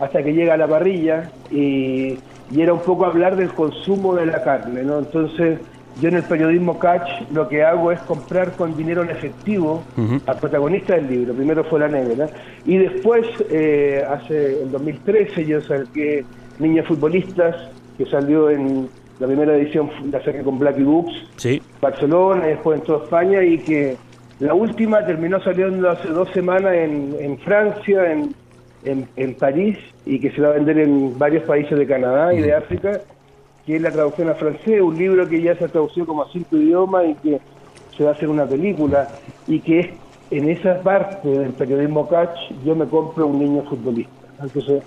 hasta 0.00 0.22
que 0.22 0.32
llega 0.32 0.54
a 0.54 0.56
la 0.56 0.66
parrilla 0.66 1.30
y, 1.50 2.16
y 2.50 2.60
era 2.62 2.72
un 2.72 2.80
poco 2.80 3.04
hablar 3.04 3.36
del 3.36 3.50
consumo 3.50 4.14
de 4.14 4.24
la 4.24 4.42
carne, 4.42 4.82
¿no? 4.82 5.00
Entonces, 5.00 5.58
yo 6.00 6.08
en 6.08 6.16
el 6.16 6.22
periodismo 6.22 6.78
Catch 6.78 7.30
lo 7.32 7.48
que 7.48 7.62
hago 7.62 7.92
es 7.92 8.00
comprar 8.00 8.52
con 8.52 8.76
dinero 8.76 9.02
en 9.02 9.10
efectivo 9.10 9.82
al 10.26 10.38
protagonista 10.38 10.94
del 10.94 11.08
libro. 11.08 11.34
Primero 11.34 11.64
fue 11.64 11.80
la 11.80 11.88
negra. 11.88 12.28
Y 12.64 12.78
después, 12.78 13.26
eh, 13.50 14.04
hace 14.08 14.62
en 14.62 14.72
2013, 14.72 15.44
yo 15.46 15.60
saqué 15.60 16.24
Niños 16.58 16.86
Futbolistas, 16.86 17.56
que 17.98 18.06
salió 18.06 18.48
en 18.50 18.88
la 19.20 19.26
primera 19.26 19.54
edición, 19.56 19.90
la 20.10 20.22
saqué 20.24 20.42
con 20.42 20.58
Blacky 20.58 20.82
Books, 20.82 21.12
Sí. 21.36 21.62
Barcelona, 21.80 22.46
y 22.46 22.50
después 22.50 22.80
en 22.80 22.84
toda 22.86 23.04
España, 23.04 23.42
y 23.44 23.58
que 23.58 23.96
la 24.40 24.54
última 24.54 25.04
terminó 25.06 25.40
saliendo 25.40 25.88
hace 25.90 26.08
dos 26.08 26.28
semanas 26.30 26.72
en, 26.74 27.14
en 27.20 27.38
Francia, 27.38 28.10
en, 28.10 28.34
en, 28.84 29.06
en 29.16 29.34
París, 29.34 29.78
y 30.06 30.18
que 30.18 30.30
se 30.32 30.40
va 30.40 30.48
a 30.48 30.52
vender 30.52 30.78
en 30.78 31.16
varios 31.18 31.44
países 31.44 31.78
de 31.78 31.86
Canadá 31.86 32.34
y 32.34 32.40
de 32.40 32.52
África, 32.54 33.00
que 33.66 33.76
es 33.76 33.82
la 33.82 33.90
traducción 33.90 34.28
a 34.28 34.34
francés, 34.34 34.80
un 34.80 34.96
libro 34.96 35.28
que 35.28 35.40
ya 35.40 35.54
se 35.56 35.64
ha 35.64 35.68
traducido 35.68 36.06
como 36.06 36.22
a 36.22 36.28
cinco 36.32 36.56
idiomas 36.56 37.04
y 37.08 37.14
que 37.14 37.40
se 37.96 38.04
va 38.04 38.10
a 38.10 38.12
hacer 38.14 38.28
una 38.28 38.46
película, 38.46 39.08
y 39.46 39.60
que 39.60 39.80
es 39.80 39.86
en 40.30 40.48
esa 40.48 40.80
parte 40.80 41.28
del 41.28 41.50
periodismo 41.52 42.08
catch 42.08 42.36
yo 42.64 42.74
me 42.74 42.86
compro 42.86 43.26
un 43.26 43.38
niño 43.38 43.62
futbolista. 43.68 44.10
Entonces, 44.42 44.82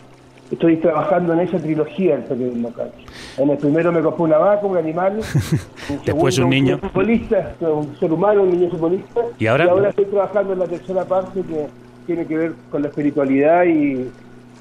estoy 0.51 0.77
trabajando 0.77 1.33
en 1.33 1.41
esa 1.41 1.59
trilogía 1.59 2.15
del 2.15 2.23
periodismo 2.25 2.71
catch. 2.73 2.93
En 3.37 3.49
el 3.49 3.57
primero 3.57 3.91
me 3.91 4.01
compré 4.01 4.23
una 4.23 4.37
vaca, 4.39 4.65
un 4.65 4.77
animal, 4.77 5.17
Después 6.05 6.35
segundo, 6.35 6.43
un 6.43 6.49
niño. 6.49 6.77
futbolista, 6.79 7.53
un 7.61 7.95
ser 7.99 8.11
humano, 8.11 8.43
un 8.43 8.51
niño 8.51 8.69
futbolista, 8.71 9.21
¿Y 9.37 9.47
ahora? 9.47 9.89
estoy 9.89 10.05
trabajando 10.05 10.53
en 10.53 10.59
la 10.59 10.65
tercera 10.67 11.05
parte 11.05 11.41
que 11.41 11.67
tiene 12.07 12.25
que 12.25 12.37
ver 12.37 12.53
con 12.71 12.81
la 12.81 12.89
espiritualidad 12.89 13.65
y, 13.65 14.09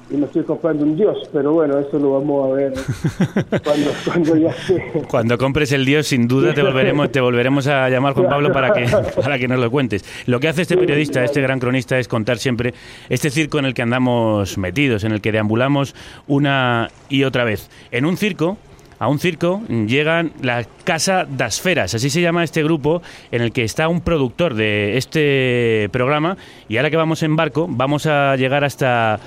y 0.09 0.17
me 0.17 0.25
estoy 0.25 0.43
comprando 0.43 0.83
un 0.83 0.95
dios, 0.95 1.17
pero 1.33 1.53
bueno, 1.53 1.79
eso 1.79 1.97
lo 1.97 2.13
vamos 2.19 2.51
a 2.51 2.53
ver 2.55 2.73
cuando, 3.63 3.91
cuando 4.05 4.37
ya 4.37 4.49
esté. 4.49 5.03
Cuando 5.09 5.37
compres 5.37 5.71
el 5.71 5.83
Dios, 5.83 6.07
sin 6.07 6.27
duda 6.27 6.53
te 6.53 6.61
volveremos, 6.61 7.11
te 7.11 7.21
volveremos 7.21 7.67
a 7.67 7.89
llamar 7.89 8.13
Juan 8.13 8.29
Pablo 8.29 8.51
para 8.51 8.71
que, 8.71 8.85
para 9.21 9.39
que 9.39 9.47
nos 9.47 9.59
lo 9.59 9.71
cuentes. 9.71 10.05
Lo 10.27 10.39
que 10.39 10.47
hace 10.47 10.61
este 10.61 10.77
periodista, 10.77 11.23
este 11.23 11.41
gran 11.41 11.59
cronista, 11.59 11.97
es 11.97 12.07
contar 12.07 12.37
siempre 12.37 12.73
este 13.09 13.29
circo 13.29 13.57
en 13.57 13.65
el 13.65 13.73
que 13.73 13.81
andamos 13.81 14.57
metidos, 14.57 15.03
en 15.03 15.11
el 15.11 15.21
que 15.21 15.31
deambulamos 15.31 15.95
una 16.27 16.89
y 17.09 17.23
otra 17.23 17.43
vez. 17.43 17.69
En 17.91 18.05
un 18.05 18.17
circo, 18.17 18.57
a 18.99 19.07
un 19.07 19.19
circo 19.19 19.61
llegan 19.67 20.31
la 20.41 20.65
Casa 20.83 21.25
das 21.29 21.59
Feras, 21.59 21.95
así 21.95 22.09
se 22.09 22.21
llama 22.21 22.43
este 22.43 22.63
grupo 22.63 23.01
en 23.31 23.41
el 23.41 23.51
que 23.51 23.63
está 23.63 23.87
un 23.87 24.01
productor 24.01 24.53
de 24.53 24.97
este 24.97 25.89
programa 25.91 26.37
y 26.69 26.77
ahora 26.77 26.89
que 26.89 26.97
vamos 26.97 27.21
en 27.23 27.35
barco 27.35 27.67
vamos 27.69 28.05
a 28.05 28.35
llegar 28.37 28.63
hasta 28.63 29.19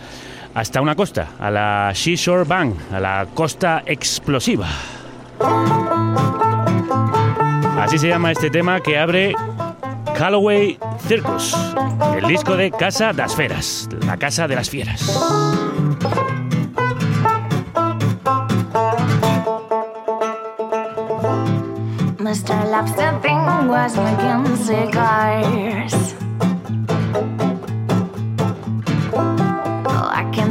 hasta 0.59 0.81
una 0.81 0.97
costa, 0.97 1.29
a 1.39 1.53
la 1.53 1.93
Seashore 1.95 2.43
Bank, 2.43 2.75
a 2.93 2.99
la 2.99 3.29
costa 3.33 3.85
explosiva. 3.87 4.67
Así 7.81 7.97
se 7.97 8.09
llama 8.09 8.33
este 8.33 8.51
tema 8.51 8.81
que 8.81 8.99
abre 8.99 9.35
Callaway 10.17 10.77
Circus, 11.07 11.57
el 12.17 12.27
disco 12.27 12.57
de 12.57 12.73
Casa 12.73 13.13
das 13.13 13.37
Feras, 13.37 13.89
la 14.05 14.17
casa 14.17 14.49
de 14.49 14.57
las 14.57 14.69
fieras. 14.69 15.07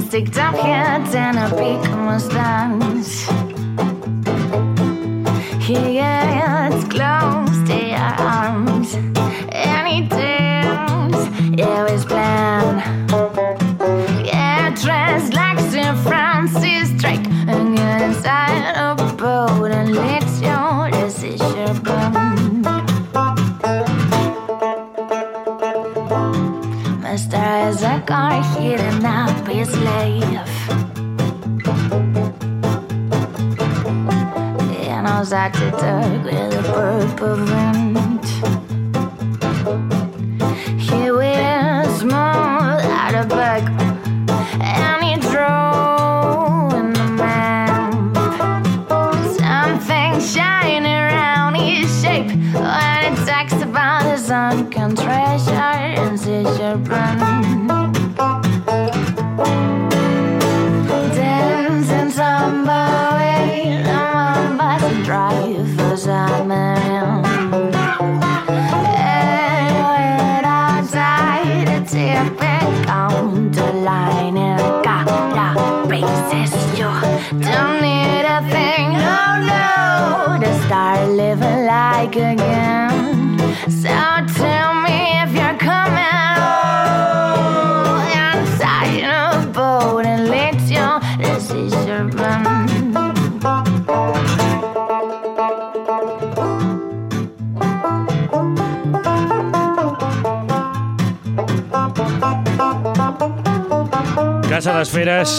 stick 0.08 0.38
up 0.38 0.56
here, 0.56 1.00
then 1.12 1.38
a 1.38 1.50
big 1.50 1.82
mustache. 1.92 3.17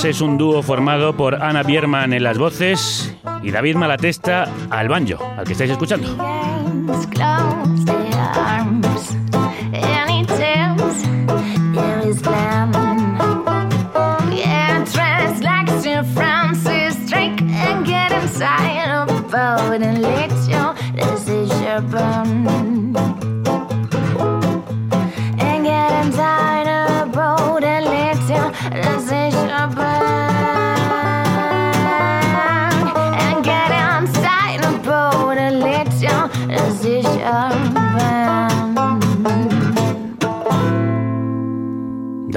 Es 0.05 0.21
un 0.21 0.39
dúo 0.39 0.63
formado 0.63 1.17
por 1.17 1.43
Ana 1.43 1.63
Bierman 1.63 2.13
en 2.13 2.23
las 2.23 2.39
voces 2.39 3.13
y 3.43 3.51
David 3.51 3.77
Malatesta 3.77 4.49
al 4.71 4.89
banjo, 4.89 5.35
al 5.37 5.45
que 5.45 5.53
estáis 5.53 5.71
escuchando. 5.71 6.38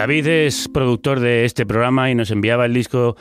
David 0.02 0.26
es 0.26 0.68
productor 0.68 1.20
de 1.20 1.46
este 1.46 1.64
programa 1.64 2.10
y 2.10 2.16
nos 2.16 2.32
enviaba 2.32 2.66
el 2.66 2.74
disco 2.74 3.16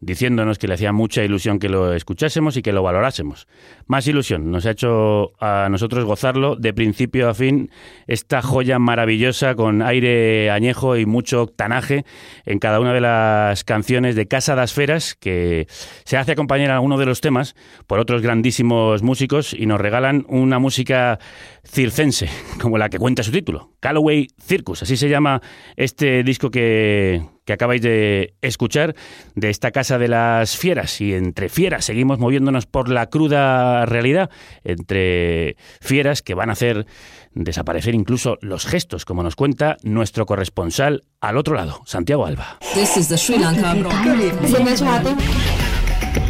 diciéndonos 0.00 0.58
que 0.58 0.66
le 0.66 0.74
hacía 0.74 0.92
mucha 0.92 1.22
ilusión 1.22 1.58
que 1.58 1.68
lo 1.68 1.92
escuchásemos 1.92 2.56
y 2.56 2.62
que 2.62 2.72
lo 2.72 2.82
valorásemos. 2.82 3.46
Más 3.86 4.06
ilusión, 4.06 4.50
nos 4.50 4.66
ha 4.66 4.70
hecho 4.70 5.32
a 5.40 5.68
nosotros 5.70 6.04
gozarlo 6.04 6.56
de 6.56 6.72
principio 6.72 7.28
a 7.28 7.34
fin 7.34 7.70
esta 8.06 8.42
joya 8.42 8.78
maravillosa 8.78 9.54
con 9.54 9.82
aire 9.82 10.50
añejo 10.50 10.96
y 10.96 11.06
mucho 11.06 11.42
octanaje 11.42 12.04
en 12.46 12.58
cada 12.58 12.80
una 12.80 12.94
de 12.94 13.00
las 13.00 13.64
canciones 13.64 14.16
de 14.16 14.26
Casa 14.26 14.54
das 14.54 14.72
Feras 14.72 15.14
que 15.14 15.66
se 16.04 16.16
hace 16.16 16.32
acompañar 16.32 16.70
a 16.70 16.74
alguno 16.74 16.98
de 16.98 17.06
los 17.06 17.20
temas 17.20 17.54
por 17.86 17.98
otros 17.98 18.22
grandísimos 18.22 19.02
músicos 19.02 19.54
y 19.54 19.66
nos 19.66 19.80
regalan 19.80 20.24
una 20.28 20.58
música 20.58 21.18
circense, 21.64 22.28
como 22.60 22.78
la 22.78 22.88
que 22.88 22.98
cuenta 22.98 23.22
su 23.22 23.32
título, 23.32 23.72
Callaway 23.80 24.28
Circus, 24.40 24.82
así 24.82 24.96
se 24.96 25.08
llama 25.08 25.42
este 25.76 26.22
disco 26.22 26.50
que, 26.50 27.22
que 27.50 27.54
acabáis 27.54 27.82
de 27.82 28.34
escuchar 28.42 28.94
de 29.34 29.50
esta 29.50 29.72
Casa 29.72 29.98
de 29.98 30.06
las 30.06 30.56
Fieras. 30.56 31.00
Y 31.00 31.14
entre 31.14 31.48
fieras 31.48 31.84
seguimos 31.84 32.20
moviéndonos 32.20 32.66
por 32.66 32.88
la 32.88 33.06
cruda 33.06 33.86
realidad, 33.86 34.30
entre 34.62 35.56
fieras 35.80 36.22
que 36.22 36.34
van 36.34 36.50
a 36.50 36.52
hacer 36.52 36.86
desaparecer 37.32 37.96
incluso 37.96 38.38
los 38.40 38.66
gestos, 38.66 39.04
como 39.04 39.24
nos 39.24 39.34
cuenta 39.34 39.78
nuestro 39.82 40.26
corresponsal 40.26 41.02
al 41.20 41.36
otro 41.36 41.56
lado, 41.56 41.82
Santiago 41.86 42.24
Alba. 42.24 42.58
This 42.72 42.96
is 42.96 43.08
the 43.08 43.18
Sri 43.18 43.38
Lanka 43.38 43.74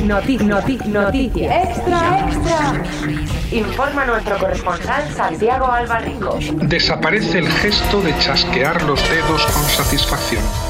Noti, 0.02 0.38
noti, 0.38 0.78
noticia. 0.87 1.62
Extra, 1.62 2.26
extra. 2.26 2.83
Informa 3.52 4.06
nuestro 4.06 4.38
corresponsal 4.38 5.11
Santiago 5.14 5.66
Albarrico. 5.66 6.38
Desaparece 6.62 7.40
el 7.40 7.48
gesto 7.48 8.00
de 8.00 8.16
chasquear 8.18 8.83
los 8.83 9.00
dedos 9.11 9.44
con 9.46 9.62
satisfacción. 9.64 10.69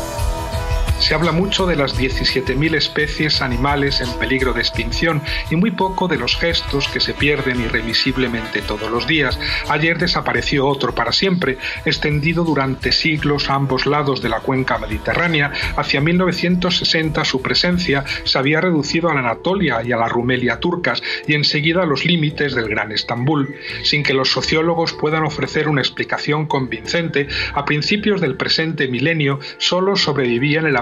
Se 1.00 1.14
habla 1.14 1.32
mucho 1.32 1.66
de 1.66 1.76
las 1.76 1.98
17.000 1.98 2.76
especies 2.76 3.40
animales 3.40 4.02
en 4.02 4.18
peligro 4.18 4.52
de 4.52 4.60
extinción 4.60 5.22
y 5.50 5.56
muy 5.56 5.70
poco 5.70 6.08
de 6.08 6.18
los 6.18 6.36
gestos 6.36 6.88
que 6.88 7.00
se 7.00 7.14
pierden 7.14 7.60
irremisiblemente 7.60 8.60
todos 8.60 8.90
los 8.90 9.06
días. 9.06 9.38
Ayer 9.70 9.98
desapareció 9.98 10.66
otro 10.68 10.94
para 10.94 11.10
siempre, 11.10 11.56
extendido 11.86 12.44
durante 12.44 12.92
siglos 12.92 13.48
a 13.48 13.54
ambos 13.54 13.86
lados 13.86 14.20
de 14.20 14.28
la 14.28 14.40
cuenca 14.40 14.78
mediterránea. 14.78 15.52
Hacia 15.74 16.02
1960 16.02 17.24
su 17.24 17.40
presencia 17.40 18.04
se 18.24 18.38
había 18.38 18.60
reducido 18.60 19.08
a 19.08 19.14
la 19.14 19.20
Anatolia 19.20 19.82
y 19.82 19.92
a 19.92 19.96
la 19.96 20.08
Rumelia 20.08 20.60
turcas 20.60 21.02
y 21.26 21.34
enseguida 21.34 21.82
a 21.82 21.86
los 21.86 22.04
límites 22.04 22.54
del 22.54 22.68
Gran 22.68 22.92
Estambul. 22.92 23.56
Sin 23.84 24.02
que 24.02 24.14
los 24.14 24.30
sociólogos 24.30 24.92
puedan 24.92 25.24
ofrecer 25.24 25.66
una 25.66 25.80
explicación 25.80 26.46
convincente, 26.46 27.26
a 27.54 27.64
principios 27.64 28.20
del 28.20 28.36
presente 28.36 28.86
milenio 28.86 29.40
solo 29.56 29.96
sobrevivía 29.96 30.60
en 30.60 30.66
el 30.66 30.76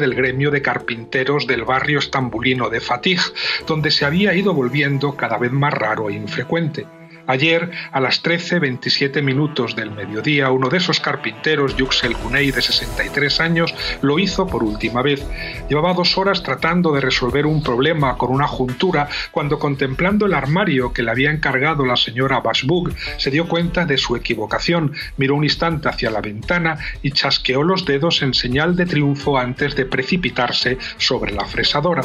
del 0.00 0.14
gremio 0.14 0.50
de 0.50 0.62
carpinteros 0.62 1.46
del 1.46 1.64
barrio 1.64 1.98
estambulino 1.98 2.70
de 2.70 2.80
Fatih, 2.80 3.18
donde 3.66 3.90
se 3.90 4.04
había 4.04 4.34
ido 4.34 4.54
volviendo 4.54 5.16
cada 5.16 5.38
vez 5.38 5.52
más 5.52 5.74
raro 5.74 6.10
e 6.10 6.14
infrecuente. 6.14 6.86
Ayer, 7.28 7.70
a 7.92 8.00
las 8.00 8.22
13.27 8.22 9.22
minutos 9.22 9.76
del 9.76 9.90
mediodía, 9.90 10.50
uno 10.50 10.70
de 10.70 10.78
esos 10.78 10.98
carpinteros, 10.98 11.76
Yuxel 11.76 12.16
Cuney, 12.16 12.50
de 12.50 12.62
63 12.62 13.40
años, 13.40 13.74
lo 14.00 14.18
hizo 14.18 14.46
por 14.46 14.64
última 14.64 15.02
vez. 15.02 15.22
Llevaba 15.68 15.92
dos 15.92 16.16
horas 16.16 16.42
tratando 16.42 16.90
de 16.90 17.02
resolver 17.02 17.44
un 17.44 17.62
problema 17.62 18.16
con 18.16 18.30
una 18.30 18.48
juntura 18.48 19.10
cuando, 19.30 19.58
contemplando 19.58 20.24
el 20.24 20.32
armario 20.32 20.94
que 20.94 21.02
le 21.02 21.10
había 21.10 21.30
encargado 21.30 21.84
la 21.84 21.96
señora 21.96 22.40
Basbug, 22.40 22.94
se 23.18 23.30
dio 23.30 23.46
cuenta 23.46 23.84
de 23.84 23.98
su 23.98 24.16
equivocación, 24.16 24.94
miró 25.18 25.34
un 25.34 25.44
instante 25.44 25.90
hacia 25.90 26.10
la 26.10 26.22
ventana 26.22 26.78
y 27.02 27.10
chasqueó 27.10 27.62
los 27.62 27.84
dedos 27.84 28.22
en 28.22 28.32
señal 28.32 28.74
de 28.74 28.86
triunfo 28.86 29.36
antes 29.36 29.76
de 29.76 29.84
precipitarse 29.84 30.78
sobre 30.96 31.32
la 31.32 31.44
fresadora. 31.44 32.04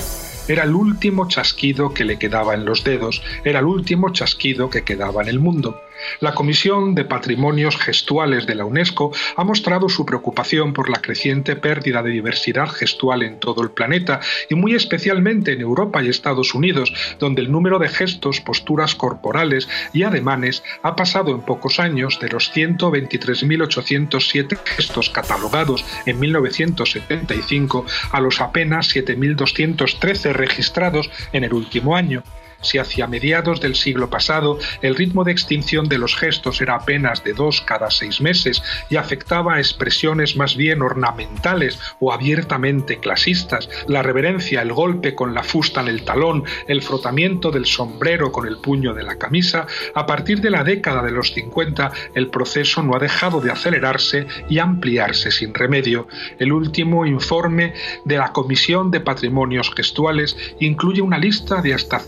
Era 0.49 0.63
el 0.63 0.75
último 0.75 1.29
chasquido 1.29 1.93
que 1.93 2.03
le 2.03 2.19
quedaba 2.19 2.53
en 2.53 2.65
los 2.65 2.83
dedos, 2.83 3.23
era 3.45 3.59
el 3.59 3.65
último 3.65 4.11
chasquido 4.11 4.69
que 4.69 4.83
quedaba 4.83 5.12
en 5.21 5.29
el 5.29 5.39
mundo. 5.39 5.81
La 6.19 6.33
Comisión 6.33 6.95
de 6.95 7.05
Patrimonios 7.05 7.77
Gestuales 7.77 8.45
de 8.45 8.55
la 8.55 8.65
UNESCO 8.65 9.13
ha 9.35 9.43
mostrado 9.43 9.89
su 9.89 10.05
preocupación 10.05 10.73
por 10.73 10.89
la 10.89 11.01
creciente 11.01 11.55
pérdida 11.55 12.03
de 12.03 12.11
diversidad 12.11 12.67
gestual 12.67 13.23
en 13.23 13.39
todo 13.39 13.61
el 13.61 13.71
planeta 13.71 14.19
y 14.49 14.55
muy 14.55 14.75
especialmente 14.75 15.53
en 15.53 15.61
Europa 15.61 16.03
y 16.03 16.09
Estados 16.09 16.53
Unidos, 16.53 16.93
donde 17.19 17.41
el 17.41 17.49
número 17.51 17.79
de 17.79 17.87
gestos, 17.89 18.41
posturas 18.41 18.95
corporales 18.95 19.69
y 19.93 20.03
ademanes 20.03 20.63
ha 20.81 20.95
pasado 20.95 21.31
en 21.31 21.41
pocos 21.41 21.79
años 21.79 22.19
de 22.19 22.29
los 22.29 22.53
123.807 22.53 24.57
gestos 24.65 25.09
catalogados 25.09 25.85
en 26.05 26.19
1975 26.19 27.85
a 28.11 28.19
los 28.19 28.41
apenas 28.41 28.93
7.213 28.95 30.33
registrados 30.33 31.09
en 31.31 31.43
el 31.43 31.53
último 31.53 31.95
año. 31.95 32.23
Si 32.63 32.77
hacia 32.77 33.07
mediados 33.07 33.61
del 33.61 33.75
siglo 33.75 34.09
pasado 34.09 34.57
el 34.81 34.95
ritmo 34.95 35.23
de 35.23 35.31
extinción 35.31 35.87
de 35.87 35.97
los 35.97 36.15
gestos 36.15 36.61
era 36.61 36.75
apenas 36.75 37.23
de 37.23 37.33
dos 37.33 37.61
cada 37.61 37.91
seis 37.91 38.21
meses 38.21 38.61
y 38.89 38.95
afectaba 38.95 39.55
a 39.55 39.59
expresiones 39.59 40.35
más 40.35 40.55
bien 40.55 40.81
ornamentales 40.81 41.79
o 41.99 42.11
abiertamente 42.11 42.97
clasistas, 42.97 43.69
la 43.87 44.01
reverencia, 44.01 44.61
el 44.61 44.73
golpe 44.73 45.15
con 45.15 45.33
la 45.33 45.43
fusta 45.43 45.81
en 45.81 45.87
el 45.87 46.03
talón, 46.03 46.43
el 46.67 46.81
frotamiento 46.81 47.51
del 47.51 47.65
sombrero 47.65 48.31
con 48.31 48.47
el 48.47 48.57
puño 48.57 48.93
de 48.93 49.03
la 49.03 49.17
camisa, 49.17 49.67
a 49.93 50.05
partir 50.05 50.41
de 50.41 50.49
la 50.49 50.63
década 50.63 51.03
de 51.03 51.11
los 51.11 51.33
50 51.33 51.91
el 52.15 52.29
proceso 52.29 52.81
no 52.83 52.95
ha 52.95 52.99
dejado 52.99 53.41
de 53.41 53.51
acelerarse 53.51 54.27
y 54.49 54.59
ampliarse 54.59 55.31
sin 55.31 55.53
remedio. 55.53 56.07
El 56.39 56.51
último 56.51 57.05
informe 57.05 57.73
de 58.05 58.17
la 58.17 58.31
Comisión 58.31 58.91
de 58.91 58.99
Patrimonios 58.99 59.71
Gestuales 59.75 60.35
incluye 60.59 61.01
una 61.01 61.17
lista 61.17 61.61
de 61.61 61.73
hasta 61.73 61.99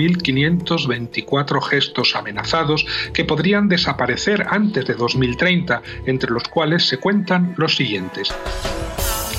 5.524 0.00 1.60
gestos 1.62 2.16
amenazados 2.16 2.86
que 3.12 3.24
podrían 3.24 3.68
desaparecer 3.68 4.46
antes 4.48 4.86
de 4.86 4.94
2030, 4.94 5.82
entre 6.06 6.30
los 6.30 6.44
cuales 6.44 6.86
se 6.86 6.98
cuentan 6.98 7.54
los 7.56 7.76
siguientes 7.76 8.32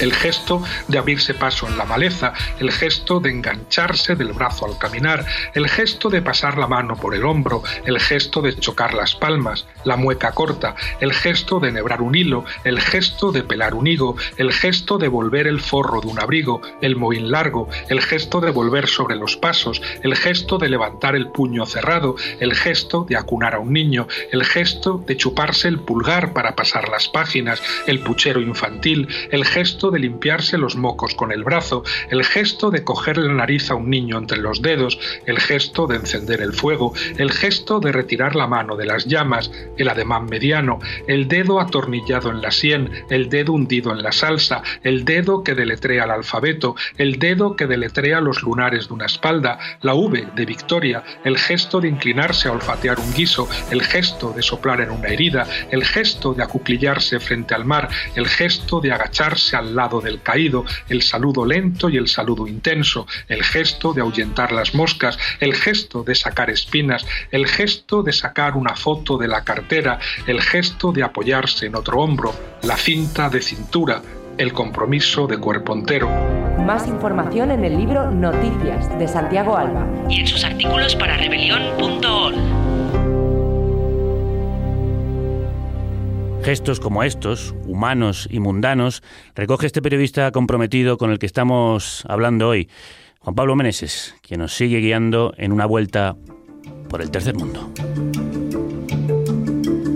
el 0.02 0.14
gesto 0.14 0.62
de 0.88 0.98
abrirse 0.98 1.34
paso 1.34 1.68
en 1.68 1.78
la 1.78 1.86
maleza, 1.86 2.34
el 2.60 2.72
gesto 2.72 3.20
de 3.20 3.30
engancharse 3.30 4.16
del 4.16 4.34
brazo 4.34 4.66
al 4.66 4.78
caminar, 4.78 5.26
el 5.54 5.70
gesto 5.70 6.10
de 6.10 6.22
pasar 6.22 6.58
la 6.58 6.68
mano 6.68 6.96
por 6.96 7.14
el 7.16 7.24
hombro, 7.24 7.64
el 7.86 8.00
gesto 8.00 8.42
de 8.42 8.56
chocar 8.58 8.94
las 8.94 9.16
palmas, 9.16 9.68
la 9.86 9.98
mueca 9.98 10.32
corta, 10.32 10.76
el 11.00 11.14
gesto 11.14 11.60
de 11.60 11.70
enhebrar 11.70 12.02
un 12.02 12.16
hilo, 12.16 12.46
el 12.64 12.80
gesto 12.82 13.32
de 13.32 13.44
pelar 13.44 13.76
un 13.76 13.88
higo, 13.88 14.16
el 14.38 14.52
gesto 14.52 14.98
de 14.98 15.08
volver 15.08 15.48
el 15.48 15.62
forro 15.62 16.02
de 16.02 16.08
un 16.08 16.20
abrigo, 16.20 16.62
el 16.82 16.96
mohín 16.96 17.30
largo, 17.32 17.70
el 17.90 18.02
gesto 18.02 18.42
de 18.42 18.52
volver 18.52 18.88
sobre 18.88 19.16
los 19.16 19.38
pasos, 19.38 19.82
el 20.02 20.16
gesto 20.16 20.58
de 20.58 20.70
levantar 20.70 21.16
el 21.16 21.28
puño 21.28 21.66
cerrado, 21.68 22.16
el 22.40 22.56
gesto 22.56 23.06
de 23.08 23.18
acunar 23.18 23.54
a 23.54 23.60
un 23.60 23.72
niño, 23.72 24.08
el 24.32 24.44
gesto 24.46 25.04
de 25.06 25.16
chuparse 25.16 25.68
el 25.68 25.80
pulgar 25.80 26.34
para 26.34 26.56
pasar 26.56 26.90
las 26.90 27.08
páginas, 27.08 27.62
el 27.86 28.00
puchero 28.00 28.42
infantil, 28.42 29.08
el 29.30 29.46
gesto 29.46 29.91
de 29.92 30.00
limpiarse 30.00 30.58
los 30.58 30.76
mocos 30.76 31.14
con 31.16 31.32
el 31.32 31.44
brazo, 31.44 31.84
el 32.10 32.24
gesto 32.24 32.72
de 32.72 32.84
coger 32.84 33.18
la 33.18 33.34
nariz 33.34 33.70
a 33.70 33.76
un 33.76 33.90
niño 33.90 34.18
entre 34.18 34.40
los 34.40 34.62
dedos, 34.62 35.00
el 35.26 35.40
gesto 35.40 35.88
de 35.88 35.98
encender 35.98 36.42
el 36.42 36.54
fuego, 36.54 36.94
el 37.18 37.32
gesto 37.32 37.80
de 37.80 37.92
retirar 37.92 38.36
la 38.36 38.48
mano 38.48 38.76
de 38.76 38.86
las 38.86 39.06
llamas, 39.06 39.52
el 39.78 39.90
ademán 39.90 40.26
mediano, 40.26 40.80
el 41.08 41.28
dedo 41.28 41.60
atornillado 41.60 42.32
en 42.32 42.42
la 42.42 42.52
sien, 42.52 42.90
el 43.10 43.30
dedo 43.30 43.54
hundido 43.54 43.92
en 43.92 44.02
la 44.02 44.12
salsa, 44.12 44.64
el 44.84 45.06
dedo 45.06 45.44
que 45.44 45.56
deletrea 45.56 46.06
el 46.06 46.12
alfabeto, 46.12 46.76
el 46.98 47.20
dedo 47.20 47.56
que 47.56 47.68
deletrea 47.68 48.22
los 48.22 48.42
lunares 48.42 48.88
de 48.88 48.94
una 48.94 49.06
espalda, 49.06 49.60
la 49.82 49.94
V 49.94 50.28
de 50.36 50.46
victoria, 50.46 51.04
el 51.24 51.38
gesto 51.38 51.82
de 51.82 51.90
inclinarse 51.90 52.48
a 52.48 52.54
olfatear 52.54 53.00
un 53.00 53.14
guiso, 53.14 53.48
el 53.70 53.82
gesto 53.82 54.34
de 54.34 54.42
soplar 54.42 54.82
en 54.82 54.92
una 54.92 55.10
herida, 55.10 55.48
el 55.72 55.84
gesto 55.84 56.34
de 56.34 56.44
acuclillarse 56.44 57.20
frente 57.20 57.54
al 57.54 57.66
mar, 57.66 57.90
el 58.16 58.28
gesto 58.28 58.80
de 58.80 58.92
agacharse 58.92 59.56
al 59.56 59.71
lado 59.76 60.02
del 60.02 60.22
caído, 60.22 60.66
el 60.90 61.02
saludo 61.02 61.46
lento 61.46 61.90
y 61.90 61.98
el 61.98 62.08
saludo 62.08 62.48
intenso, 62.48 63.08
el 63.28 63.44
gesto 63.44 63.94
de 63.94 64.02
ahuyentar 64.02 64.52
las 64.52 64.74
moscas, 64.74 65.18
el 65.40 65.54
gesto 65.56 66.04
de 66.04 66.16
sacar 66.16 66.50
espinas, 66.50 67.06
el 67.32 67.48
gesto 67.48 68.04
de 68.04 68.14
sacar 68.14 68.56
una 68.56 68.76
foto 68.76 69.18
de 69.18 69.28
la 69.28 69.44
cartera, 69.44 70.00
el 70.28 70.42
gesto 70.42 70.92
de 70.92 71.04
apoyarse 71.04 71.66
en 71.66 71.76
otro 71.76 72.00
hombro, 72.00 72.34
la 72.64 72.78
cinta 72.78 73.30
de 73.30 73.42
cintura, 73.42 74.02
el 74.38 74.54
compromiso 74.54 75.28
de 75.28 75.38
cuerpo 75.38 75.74
entero. 75.74 76.10
Más 76.60 76.88
información 76.88 77.52
en 77.52 77.66
el 77.66 77.78
libro 77.78 78.12
Noticias 78.12 78.98
de 78.98 79.08
Santiago 79.08 79.58
Alba. 79.58 79.88
Y 80.10 80.22
en 80.22 80.28
sus 80.28 80.44
artículos 80.44 80.96
para 80.96 81.18
rebelión.org. 81.18 82.61
Gestos 86.44 86.80
como 86.80 87.04
estos, 87.04 87.54
humanos 87.68 88.28
y 88.32 88.40
mundanos, 88.40 89.04
recoge 89.36 89.68
este 89.68 89.82
periodista 89.82 90.32
comprometido 90.32 90.98
con 90.98 91.12
el 91.12 91.20
que 91.20 91.28
estamos 91.28 92.04
hablando 92.08 92.50
hoy, 92.50 92.68
Juan 93.20 93.36
Pablo 93.36 93.56
Meneses, 93.56 94.16
quien 94.24 94.40
nos 94.40 94.54
sigue 94.54 94.80
guiando 94.80 95.34
en 95.38 95.52
una 95.52 95.68
vuelta 95.68 96.16
por 96.90 97.04
el 97.04 97.12
tercer 97.12 97.36
mundo. 97.36 97.72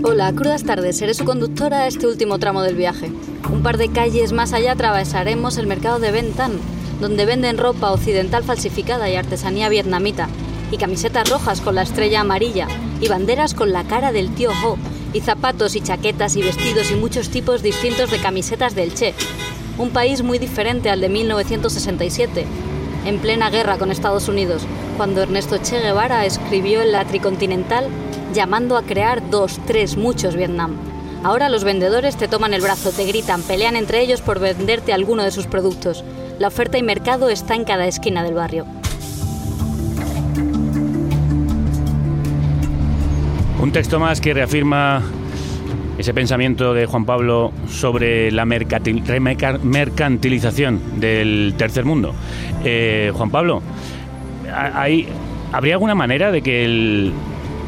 Hola, 0.04 0.32
crudas 0.32 0.62
tardes. 0.62 0.98
Seré 0.98 1.14
su 1.14 1.24
conductora 1.24 1.80
a 1.80 1.86
este 1.88 2.06
último 2.06 2.38
tramo 2.38 2.62
del 2.62 2.76
viaje. 2.76 3.10
Un 3.50 3.64
par 3.64 3.76
de 3.76 3.88
calles 3.88 4.32
más 4.32 4.52
allá 4.52 4.72
atravesaremos 4.72 5.58
el 5.58 5.66
mercado 5.66 5.98
de 5.98 6.12
Bentan, 6.12 6.52
donde 7.00 7.26
venden 7.26 7.58
ropa 7.58 7.90
occidental 7.90 8.44
falsificada 8.44 9.10
y 9.10 9.16
artesanía 9.16 9.68
vietnamita, 9.68 10.28
y 10.70 10.76
camisetas 10.76 11.28
rojas 11.28 11.60
con 11.60 11.74
la 11.74 11.82
estrella 11.82 12.20
amarilla, 12.20 12.68
y 13.00 13.08
banderas 13.08 13.52
con 13.52 13.72
la 13.72 13.82
cara 13.82 14.12
del 14.12 14.32
tío 14.32 14.50
Ho, 14.64 14.78
y 15.16 15.20
zapatos 15.22 15.74
y 15.76 15.80
chaquetas 15.80 16.36
y 16.36 16.42
vestidos 16.42 16.90
y 16.90 16.94
muchos 16.94 17.30
tipos 17.30 17.62
distintos 17.62 18.10
de 18.10 18.18
camisetas 18.18 18.74
del 18.74 18.92
Che. 18.92 19.14
Un 19.78 19.88
país 19.88 20.22
muy 20.22 20.38
diferente 20.38 20.90
al 20.90 21.00
de 21.00 21.08
1967, 21.08 22.44
en 23.06 23.18
plena 23.18 23.48
guerra 23.48 23.78
con 23.78 23.90
Estados 23.90 24.28
Unidos, 24.28 24.66
cuando 24.98 25.22
Ernesto 25.22 25.56
Che 25.56 25.80
Guevara 25.80 26.26
escribió 26.26 26.82
en 26.82 26.92
la 26.92 27.06
Tricontinental 27.06 27.86
llamando 28.34 28.76
a 28.76 28.82
crear 28.82 29.30
dos, 29.30 29.58
tres, 29.66 29.96
muchos 29.96 30.36
Vietnam. 30.36 30.76
Ahora 31.24 31.48
los 31.48 31.64
vendedores 31.64 32.16
te 32.16 32.28
toman 32.28 32.52
el 32.52 32.60
brazo, 32.60 32.92
te 32.92 33.06
gritan, 33.06 33.40
pelean 33.40 33.74
entre 33.74 34.02
ellos 34.02 34.20
por 34.20 34.38
venderte 34.38 34.92
alguno 34.92 35.22
de 35.22 35.30
sus 35.30 35.46
productos. 35.46 36.04
La 36.38 36.48
oferta 36.48 36.76
y 36.76 36.82
mercado 36.82 37.30
está 37.30 37.54
en 37.54 37.64
cada 37.64 37.86
esquina 37.86 38.22
del 38.22 38.34
barrio. 38.34 38.66
Un 43.66 43.72
texto 43.72 43.98
más 43.98 44.20
que 44.20 44.32
reafirma 44.32 45.02
ese 45.98 46.14
pensamiento 46.14 46.72
de 46.72 46.86
Juan 46.86 47.04
Pablo 47.04 47.50
sobre 47.66 48.30
la 48.30 48.44
mercantilización 48.44 51.00
del 51.00 51.52
tercer 51.58 51.84
mundo. 51.84 52.14
Eh, 52.64 53.10
Juan 53.12 53.28
Pablo, 53.28 53.62
¿ha- 54.54 54.82
hay- 54.82 55.08
¿habría 55.52 55.74
alguna 55.74 55.96
manera 55.96 56.30
de 56.30 56.42
que 56.42 56.64
el 56.64 57.12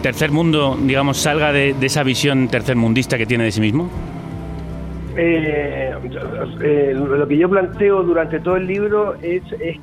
tercer 0.00 0.30
mundo, 0.30 0.78
digamos, 0.80 1.16
salga 1.16 1.52
de, 1.52 1.74
esa 1.82 2.04
visión 2.04 2.46
tercermundista 2.46 3.18
que 3.18 3.26
tiene 3.26 3.42
de 3.42 3.50
sí 3.50 3.60
mismo? 3.60 3.90
Eh, 5.16 5.90
eh, 6.62 6.94
lo 6.94 7.26
que 7.26 7.36
yo 7.36 7.50
planteo 7.50 8.04
durante 8.04 8.38
todo 8.38 8.56
el 8.56 8.68
libro 8.68 9.16
es 9.20 9.42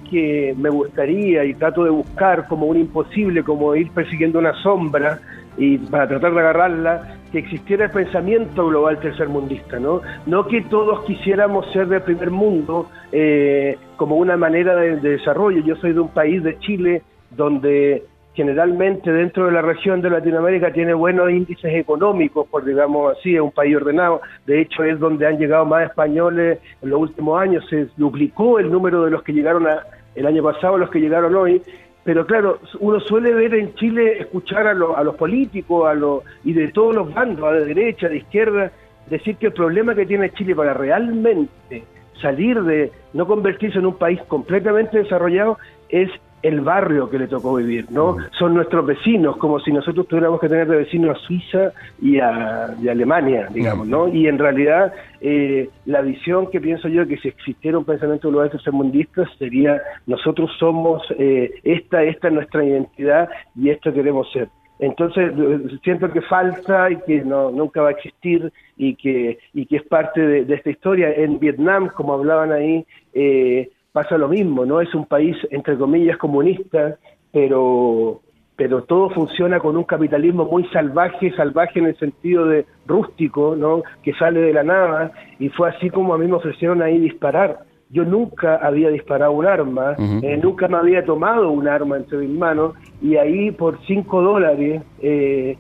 que 0.10 0.56
me 0.58 0.70
gustaría 0.70 1.44
y 1.44 1.56
trato 1.56 1.84
de 1.84 1.90
buscar 1.90 2.48
como 2.48 2.68
un 2.68 2.78
imposible, 2.78 3.44
como 3.44 3.76
ir 3.76 3.92
persiguiendo 3.92 4.40
una 4.40 4.54
sombra 4.64 5.20
y 5.58 5.78
para 5.78 6.08
tratar 6.08 6.34
de 6.34 6.40
agarrarla, 6.40 7.18
que 7.32 7.40
existiera 7.40 7.86
el 7.86 7.92
pensamiento 7.92 8.68
global 8.68 9.00
tercermundista, 9.00 9.80
¿no? 9.80 10.02
No 10.26 10.48
que 10.48 10.62
todos 10.64 11.04
quisiéramos 11.06 11.72
ser 11.74 11.88
del 11.88 12.02
primer 12.02 12.32
mundo 12.32 12.90
eh, 13.12 13.78
como 13.98 14.16
una 14.18 14.38
manera 14.38 14.76
de, 14.76 14.98
de 14.98 15.10
desarrollo. 15.12 15.62
Yo 15.64 15.76
soy 15.78 15.94
de 15.94 16.00
un 16.00 16.10
país 16.10 16.44
de 16.44 16.58
Chile 16.60 17.02
donde 17.32 18.04
generalmente 18.34 19.12
dentro 19.14 19.46
de 19.46 19.54
la 19.54 19.62
región 19.62 20.02
de 20.02 20.10
Latinoamérica 20.10 20.72
tiene 20.74 20.94
buenos 20.94 21.30
índices 21.32 21.74
económicos, 21.74 22.46
por 22.50 22.66
digamos 22.66 23.18
así, 23.18 23.34
es 23.36 23.42
un 23.42 23.52
país 23.52 23.76
ordenado. 23.78 24.22
De 24.46 24.60
hecho, 24.60 24.84
es 24.84 25.00
donde 25.00 25.26
han 25.26 25.38
llegado 25.38 25.66
más 25.66 25.88
españoles 25.90 26.60
en 26.82 26.90
los 26.90 27.00
últimos 27.00 27.40
años. 27.42 27.66
Se 27.70 27.88
duplicó 27.96 28.60
el 28.60 28.70
número 28.70 29.04
de 29.06 29.12
los 29.12 29.24
que 29.24 29.32
llegaron 29.34 29.66
a- 29.68 29.84
el 30.16 30.26
año 30.26 30.44
pasado 30.44 30.78
los 30.78 30.90
que 30.90 31.00
llegaron 31.00 31.34
hoy. 31.36 31.62
Pero 32.06 32.26
claro, 32.26 32.60
uno 32.80 33.00
suele 33.00 33.34
ver 33.34 33.56
en 33.56 33.74
Chile, 33.74 34.20
escuchar 34.20 34.68
a, 34.68 34.74
los- 34.76 34.96
a 34.96 35.04
los 35.04 35.16
políticos 35.16 35.90
a 35.90 35.96
los, 35.96 36.24
y 36.44 36.54
de 36.54 36.68
todos 36.70 36.96
los 36.96 37.12
bandos, 37.14 37.52
de 37.52 37.66
derecha, 37.66 38.08
de 38.08 38.18
izquierda, 38.18 38.72
decir 39.10 39.36
que 39.38 39.48
el 39.48 39.54
problema 39.54 39.96
que 39.96 40.06
tiene 40.06 40.30
Chile 40.32 40.56
para 40.56 40.74
realmente 40.76 41.84
salir 42.22 42.62
de, 42.62 42.92
no 43.14 43.26
convertirse 43.28 43.80
en 43.80 43.88
un 43.88 43.98
país 43.98 44.22
completamente 44.28 45.00
desarrollado, 45.00 45.58
es 45.90 46.10
el 46.48 46.62
barrio 46.62 47.10
que 47.10 47.18
le 47.18 47.28
tocó 47.28 47.56
vivir, 47.56 47.88
¿no? 47.90 48.18
Son 48.38 48.54
nuestros 48.54 48.86
vecinos, 48.86 49.36
como 49.38 49.60
si 49.60 49.72
nosotros 49.72 50.08
tuviéramos 50.08 50.40
que 50.40 50.48
tener 50.48 50.68
de 50.68 50.78
vecinos 50.78 51.18
a 51.18 51.20
Suiza 51.22 51.72
y 52.00 52.20
a, 52.20 52.76
y 52.80 52.88
a 52.88 52.92
Alemania, 52.92 53.48
digamos, 53.52 53.88
¿no? 53.88 54.08
Y 54.08 54.28
en 54.28 54.38
realidad 54.38 54.94
eh, 55.22 55.70
la 55.86 56.02
visión 56.02 56.52
que 56.52 56.62
pienso 56.62 56.88
yo 56.88 57.08
que 57.08 57.18
si 57.18 57.30
existiera 57.30 57.80
un 57.80 57.86
pensamiento 57.86 58.30
global 58.30 58.52
tercermundista 58.52 59.24
sería 59.40 59.82
nosotros 60.06 60.52
somos 60.60 61.02
eh, 61.18 61.52
esta, 61.64 62.04
esta 62.04 62.28
es 62.28 62.34
nuestra 62.36 62.64
identidad 62.64 63.28
y 63.56 63.72
esto 63.72 63.92
queremos 63.92 64.32
ser. 64.32 64.48
Entonces 64.78 65.34
eh, 65.36 65.80
siento 65.84 66.12
que 66.12 66.22
falta 66.22 66.92
y 66.92 66.98
que 67.08 67.22
no, 67.24 67.50
nunca 67.50 67.82
va 67.82 67.90
a 67.90 67.94
existir 67.94 68.52
y 68.78 68.96
que, 68.96 69.40
y 69.54 69.66
que 69.66 69.78
es 69.78 69.84
parte 69.84 70.22
de, 70.22 70.46
de 70.46 70.54
esta 70.54 70.70
historia. 70.70 71.12
En 71.12 71.40
Vietnam, 71.40 71.90
como 71.96 72.14
hablaban 72.14 72.52
ahí, 72.52 72.86
eh, 73.14 73.72
pasa 73.96 74.18
lo 74.18 74.28
mismo, 74.28 74.66
¿no? 74.66 74.82
Es 74.82 74.94
un 74.94 75.06
país, 75.06 75.38
entre 75.52 75.78
comillas, 75.78 76.18
comunista, 76.18 76.98
pero, 77.32 78.20
pero 78.58 78.84
todo 78.84 79.10
funciona 79.12 79.62
con 79.62 79.78
un 79.78 79.86
capitalismo 79.86 80.44
muy 80.44 80.68
salvaje, 80.68 81.32
salvaje 81.38 81.80
en 81.80 81.86
el 81.86 81.98
sentido 81.98 82.46
de 82.46 82.66
rústico, 82.86 83.56
¿no? 83.56 83.84
Que 84.04 84.12
sale 84.16 84.42
de 84.42 84.52
la 84.52 84.64
nada, 84.64 85.14
y 85.40 85.48
fue 85.48 85.70
así 85.70 85.90
como 85.90 86.14
a 86.14 86.18
mí 86.18 86.28
me 86.28 86.34
ofrecieron 86.34 86.82
ahí 86.82 87.00
disparar, 87.00 87.60
yo 87.90 88.04
nunca 88.04 88.58
había 88.58 88.90
disparado 88.90 89.32
un 89.32 89.46
arma, 89.46 89.96
eh, 89.98 90.38
nunca 90.44 90.68
me 90.68 90.76
había 90.76 91.06
tomado 91.06 91.50
un 91.50 91.66
arma 91.66 91.96
entre 91.96 92.18
mis 92.18 92.38
manos 92.38 92.74
y 93.02 93.16
ahí 93.16 93.52
por 93.52 93.80
5 93.86 94.22
dólares 94.22 94.82
eh, 95.02 95.58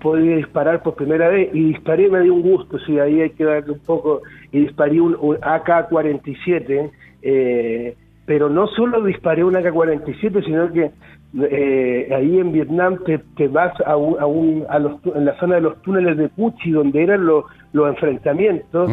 podía 0.00 0.36
disparar 0.36 0.80
por 0.84 0.94
primera 0.94 1.28
vez 1.28 1.50
y 1.52 1.70
disparé 1.72 2.08
me 2.08 2.20
dio 2.20 2.34
un 2.34 2.42
gusto, 2.42 2.78
sí, 2.86 3.00
ahí 3.00 3.20
hay 3.20 3.30
que 3.30 3.42
darle 3.42 3.72
un 3.72 3.80
poco, 3.80 4.22
y 4.52 4.60
disparé 4.60 5.00
un, 5.00 5.16
un 5.20 5.38
AK-47, 5.42 6.92
eh, 7.24 7.96
pero 8.26 8.48
no 8.48 8.66
solo 8.68 9.02
disparé 9.02 9.44
un 9.44 9.56
AK-47, 9.56 10.44
sino 10.44 10.72
que 10.72 10.90
eh, 11.50 12.08
ahí 12.14 12.38
en 12.38 12.52
Vietnam 12.52 12.98
te, 13.04 13.18
te 13.36 13.48
vas 13.48 13.72
a, 13.84 13.96
un, 13.96 14.20
a, 14.20 14.26
un, 14.26 14.64
a 14.68 14.78
los, 14.78 15.00
en 15.14 15.24
la 15.24 15.38
zona 15.38 15.56
de 15.56 15.62
los 15.62 15.82
túneles 15.82 16.16
de 16.16 16.28
Puchi, 16.28 16.70
donde 16.70 17.02
eran 17.02 17.26
los, 17.26 17.44
los 17.72 17.88
enfrentamientos, 17.88 18.90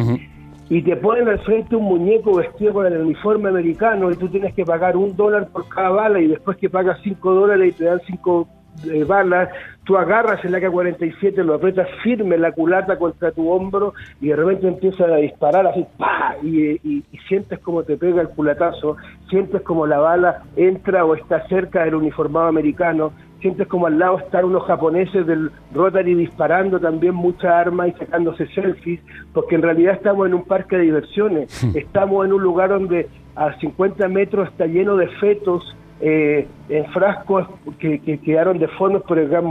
y 0.68 0.82
te 0.82 0.96
ponen 0.96 1.28
al 1.28 1.38
frente 1.40 1.76
un 1.76 1.84
muñeco 1.84 2.36
vestido 2.36 2.72
con 2.72 2.86
el 2.86 2.98
uniforme 2.98 3.50
americano 3.50 4.10
y 4.10 4.16
tú 4.16 4.28
tienes 4.28 4.54
que 4.54 4.64
pagar 4.64 4.96
un 4.96 5.14
dólar 5.14 5.48
por 5.48 5.68
cada 5.68 5.90
bala 5.90 6.20
y 6.20 6.28
después 6.28 6.56
que 6.56 6.70
pagas 6.70 6.98
cinco 7.02 7.34
dólares 7.34 7.74
y 7.74 7.78
te 7.78 7.84
dan 7.84 8.00
cinco 8.06 8.48
eh, 8.90 9.04
balas, 9.04 9.48
tú 9.84 9.96
agarras 9.96 10.44
el 10.44 10.54
AK-47, 10.54 11.36
lo 11.44 11.54
aprietas 11.54 11.88
firme 12.02 12.38
la 12.38 12.52
culata 12.52 12.96
contra 12.98 13.30
tu 13.32 13.50
hombro 13.50 13.94
y 14.20 14.28
de 14.28 14.36
repente 14.36 14.68
empiezas 14.68 15.10
a 15.10 15.16
disparar 15.16 15.66
así, 15.66 15.84
¡pa! 15.98 16.36
Y, 16.42 16.70
y- 16.88 17.04
y 17.12 17.18
sientes 17.28 17.58
como 17.60 17.82
te 17.82 17.96
pega 17.96 18.20
el 18.22 18.28
culatazo, 18.30 18.96
sientes 19.28 19.62
como 19.62 19.86
la 19.86 19.98
bala 19.98 20.42
entra 20.56 21.04
o 21.04 21.14
está 21.14 21.46
cerca 21.48 21.84
del 21.84 21.94
uniformado 21.96 22.46
americano, 22.46 23.12
sientes 23.40 23.66
como 23.66 23.86
al 23.88 23.98
lado 23.98 24.18
están 24.18 24.44
unos 24.44 24.64
japoneses 24.66 25.26
del 25.26 25.50
Rotary 25.74 26.14
disparando 26.14 26.78
también 26.78 27.14
muchas 27.14 27.50
armas 27.52 27.88
y 27.88 27.92
sacándose 27.98 28.46
selfies, 28.48 29.00
porque 29.32 29.56
en 29.56 29.62
realidad 29.62 29.94
estamos 29.94 30.26
en 30.28 30.34
un 30.34 30.44
parque 30.44 30.76
de 30.76 30.82
diversiones, 30.82 31.64
estamos 31.74 32.24
en 32.24 32.32
un 32.32 32.42
lugar 32.42 32.68
donde 32.70 33.08
a 33.34 33.52
50 33.58 34.06
metros 34.08 34.48
está 34.48 34.66
lleno 34.66 34.96
de 34.96 35.08
fetos 35.18 35.76
eh, 36.02 36.46
en 36.68 36.84
frascos 36.92 37.46
que, 37.78 38.00
que 38.00 38.18
quedaron 38.18 38.58
deformes 38.58 39.02
por 39.02 39.18
el 39.18 39.28
gas, 39.28 39.44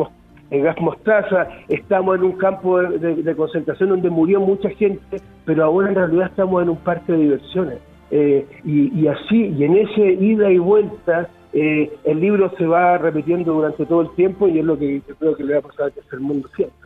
el 0.52 0.62
gas 0.62 0.80
mostaza, 0.80 1.48
estamos 1.70 2.18
en 2.18 2.24
un 2.24 2.34
campo 2.34 2.80
de 2.80 3.36
concentración 3.36 3.90
donde 3.90 4.10
murió 4.10 4.40
mucha 4.40 4.70
gente, 4.70 5.18
pero 5.46 5.64
ahora 5.64 5.90
en 5.90 5.96
realidad 5.96 6.28
estamos 6.28 6.62
en 6.62 6.70
un 6.70 6.78
parque 6.78 7.14
de 7.14 7.18
diversiones. 7.18 7.80
Eh, 8.12 8.46
y, 8.66 9.02
y 9.02 9.08
así, 9.08 9.56
y 9.58 9.64
en 9.64 9.78
ese 9.78 10.02
ida 10.02 10.52
y 10.52 10.58
vuelta, 10.58 11.30
eh, 11.54 11.92
el 12.04 12.20
libro 12.20 12.52
se 12.58 12.66
va 12.66 12.98
repitiendo 12.98 13.54
durante 13.54 13.86
todo 13.86 14.02
el 14.02 14.12
tiempo 14.16 14.48
y 14.48 14.60
es 14.60 14.66
lo 14.66 14.78
que 14.78 15.02
yo 15.08 15.16
creo 15.16 15.36
que 15.36 15.44
le 15.44 15.54
va 15.54 15.60
a 15.60 15.64
pasar 15.64 15.86
al 15.86 15.94
tercer 15.94 16.20
mundo 16.20 16.50
siempre. 16.56 16.78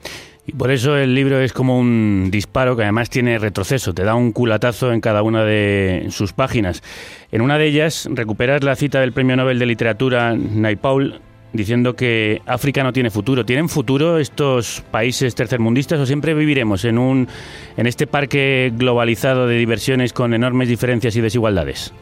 Y 0.47 0.53
por 0.53 0.71
eso 0.71 0.95
el 0.95 1.15
libro 1.15 1.39
es 1.39 1.53
como 1.53 1.79
un 1.79 2.29
disparo 2.31 2.75
que 2.75 2.83
además 2.83 3.09
tiene 3.09 3.39
retroceso, 3.39 3.93
te 3.93 4.03
da 4.03 4.13
un 4.13 4.31
culatazo 4.31 4.93
en 4.93 5.01
cada 5.01 5.23
una 5.23 5.43
de 5.43 6.07
sus 6.09 6.33
páginas. 6.33 6.83
En 7.31 7.41
una 7.41 7.57
de 7.57 7.65
ellas 7.65 8.07
recuperas 8.11 8.63
la 8.63 8.75
cita 8.75 8.99
del 8.99 9.11
Premio 9.11 9.35
Nobel 9.35 9.57
de 9.57 9.65
Literatura 9.65 10.35
Naipaul 10.35 11.19
diciendo 11.51 11.95
que 11.95 12.41
África 12.45 12.83
no 12.83 12.93
tiene 12.93 13.09
futuro. 13.09 13.45
¿Tienen 13.45 13.69
futuro 13.69 14.19
estos 14.19 14.83
países 14.91 15.33
tercermundistas 15.35 15.99
o 15.99 16.05
siempre 16.05 16.33
viviremos 16.33 16.85
en 16.85 16.97
un 16.99 17.27
en 17.77 17.87
este 17.87 18.05
parque 18.05 18.71
globalizado 18.75 19.47
de 19.47 19.57
diversiones 19.57 20.13
con 20.13 20.33
enormes 20.33 20.69
diferencias 20.69 21.15
y 21.15 21.21
desigualdades? 21.21 21.93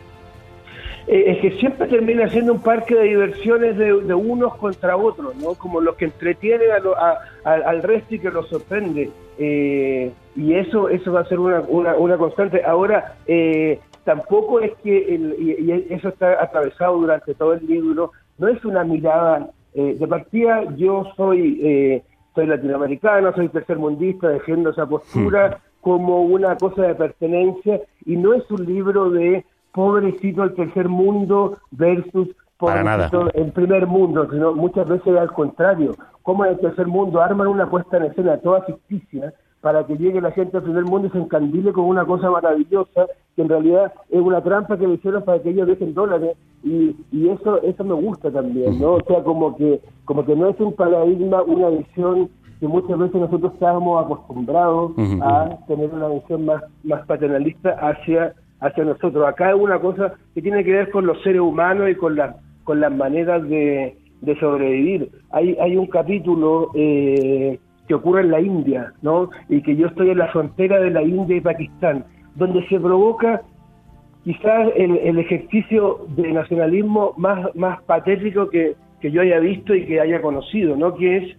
Eh, 1.08 1.24
es 1.32 1.38
que 1.40 1.52
siempre 1.60 1.88
termina 1.88 2.30
siendo 2.30 2.54
un 2.54 2.62
parque 2.62 2.96
de 2.96 3.04
diversiones 3.04 3.78
de, 3.78 4.02
de 4.02 4.14
unos 4.14 4.56
contra 4.56 4.96
otros, 4.96 5.36
¿no? 5.36 5.54
Como 5.56 5.82
los 5.82 5.96
que 5.96 6.06
entretienen 6.06 6.72
a 6.72 6.80
lo- 6.80 6.98
a- 6.98 7.20
al- 7.44 7.64
al 7.64 7.84
resto 7.84 8.16
y 8.16 8.20
que 8.20 8.32
los 8.32 8.48
sorprende. 8.48 9.10
Eh, 9.38 10.12
y 10.36 10.54
eso 10.54 10.88
eso 10.90 11.12
va 11.12 11.22
a 11.22 11.26
ser 11.26 11.40
una, 11.40 11.62
una, 11.68 11.96
una 11.96 12.18
constante. 12.18 12.64
Ahora, 12.64 13.16
eh, 13.28 13.80
tampoco 14.06 14.62
es 14.62 14.72
que, 14.84 15.16
el- 15.16 15.36
y, 15.40 15.52
y 15.72 15.94
eso 15.94 16.10
está 16.10 16.42
atravesado 16.42 16.98
durante 16.98 17.34
todo 17.34 17.54
el 17.54 17.66
libro, 17.66 18.12
no 18.38 18.48
es 18.48 18.64
una 18.64 18.84
mirada, 18.84 19.50
eh, 19.74 19.96
de 20.00 20.08
partida 20.08 20.64
yo 20.78 21.06
soy, 21.18 21.60
eh, 21.64 22.04
soy 22.34 22.48
latinoamericano, 22.48 23.34
soy 23.34 23.50
tercermundista, 23.50 24.30
defiendo 24.30 24.70
esa 24.70 24.86
postura 24.88 25.60
como 25.82 26.22
una 26.24 26.56
cosa 26.58 26.84
de 26.84 26.96
pertenencia 26.96 27.82
y 28.06 28.16
no 28.16 28.34
es 28.34 28.50
un 28.50 28.66
libro 28.66 29.10
de 29.10 29.44
pobrecito 29.74 30.44
el 30.44 30.54
tercer 30.56 30.88
mundo 30.88 31.58
versus 31.72 32.30
Para 32.58 32.84
nada. 32.84 33.10
pobrecito 33.10 33.42
el 33.44 33.52
primer 33.52 33.88
mundo, 33.88 34.28
sino 34.32 34.54
muchas 34.54 34.88
veces 34.88 35.18
al 35.18 35.32
contrario. 35.32 35.96
Como 36.22 36.46
en 36.46 36.52
el 36.52 36.60
tercer 36.60 36.88
mundo 36.88 37.22
arman 37.22 37.48
una 37.48 37.70
puesta 37.70 37.98
en 37.98 38.04
escena 38.04 38.38
toda 38.38 38.62
ficticia 38.62 39.34
para 39.60 39.86
que 39.86 39.98
llegue 39.98 40.20
la 40.20 40.32
gente 40.32 40.58
al 40.58 40.64
primer 40.64 40.84
mundo 40.84 41.08
y 41.08 41.12
se 41.12 41.18
encandile 41.18 41.72
con 41.72 41.86
una 41.86 42.06
cosa 42.06 42.30
maravillosa 42.30 43.08
que 43.36 43.42
en 43.42 43.50
realidad 43.50 43.94
es 44.10 44.22
una 44.22 44.42
trampa 44.42 44.78
que 44.78 44.88
le 44.88 44.96
hicieron 44.96 45.24
para 45.24 45.42
que 45.42 45.50
ellos 45.50 45.68
dejen 45.68 45.94
dólares 45.94 46.36
y, 46.64 46.96
y 47.12 47.30
eso 47.30 47.62
eso 47.64 47.84
me 47.84 47.94
gusta 47.94 48.30
también, 48.30 48.80
¿no? 48.80 48.96
O 48.96 49.02
sea, 49.08 49.24
como 49.24 49.56
que 49.56 49.82
como 50.06 50.26
que 50.26 50.36
no 50.36 50.50
es 50.50 50.60
un 50.60 50.74
paradigma, 50.74 51.42
una 51.44 51.70
visión 51.70 52.30
que 52.64 52.68
muchas 52.70 52.98
veces 52.98 53.16
nosotros 53.20 53.54
estábamos 53.54 54.06
acostumbrados 54.06 54.94
a 55.22 55.50
tener 55.68 55.94
una 55.94 56.08
visión 56.08 56.46
más, 56.46 56.64
más 56.84 57.06
paternalista 57.06 57.72
hacia, 57.72 58.34
hacia 58.64 58.86
nosotros. 58.86 59.28
Acá 59.28 59.50
es 59.50 59.56
una 59.56 59.80
cosa 59.80 60.14
que 60.34 60.42
tiene 60.42 60.64
que 60.64 60.72
ver 60.72 60.90
con 60.90 61.06
los 61.06 61.22
seres 61.22 61.42
humanos 61.42 61.90
y 61.90 61.96
con, 61.96 62.16
las 62.16 62.36
con 62.64 62.80
las 62.80 62.92
maneras 62.92 63.48
de, 63.48 63.96
de 64.22 64.40
sobrevivir. 64.40 65.10
Hay, 65.32 65.58
hay 65.60 65.76
un 65.76 65.88
capítulo 65.88 66.72
eh, 66.74 67.60
que 67.88 67.94
ocurre 67.94 68.22
en 68.22 68.32
la 68.32 68.40
India, 68.40 68.94
¿no? 69.02 69.30
Y 69.50 69.62
que 69.62 69.76
yo 69.76 69.88
estoy 69.88 70.10
en 70.10 70.18
la 70.18 70.30
frontera 70.30 70.80
de 70.80 70.92
la 70.92 71.04
India 71.04 71.36
y 71.36 71.42
Pakistán, 71.42 72.06
donde 72.36 72.66
se 72.68 72.80
provoca 72.80 73.42
quizás 74.24 74.70
el, 74.78 74.98
el 74.98 75.20
ejercicio 75.20 76.06
de 76.16 76.32
nacionalismo 76.32 77.14
más, 77.18 77.54
más 77.56 77.82
patético 77.84 78.50
que, 78.50 78.76
que 79.02 79.12
yo 79.12 79.22
haya 79.22 79.40
visto 79.40 79.76
y 79.76 79.86
que 79.86 80.00
haya 80.00 80.22
conocido, 80.22 80.78
¿no? 80.78 80.96
Que 80.96 81.18
es 81.18 81.38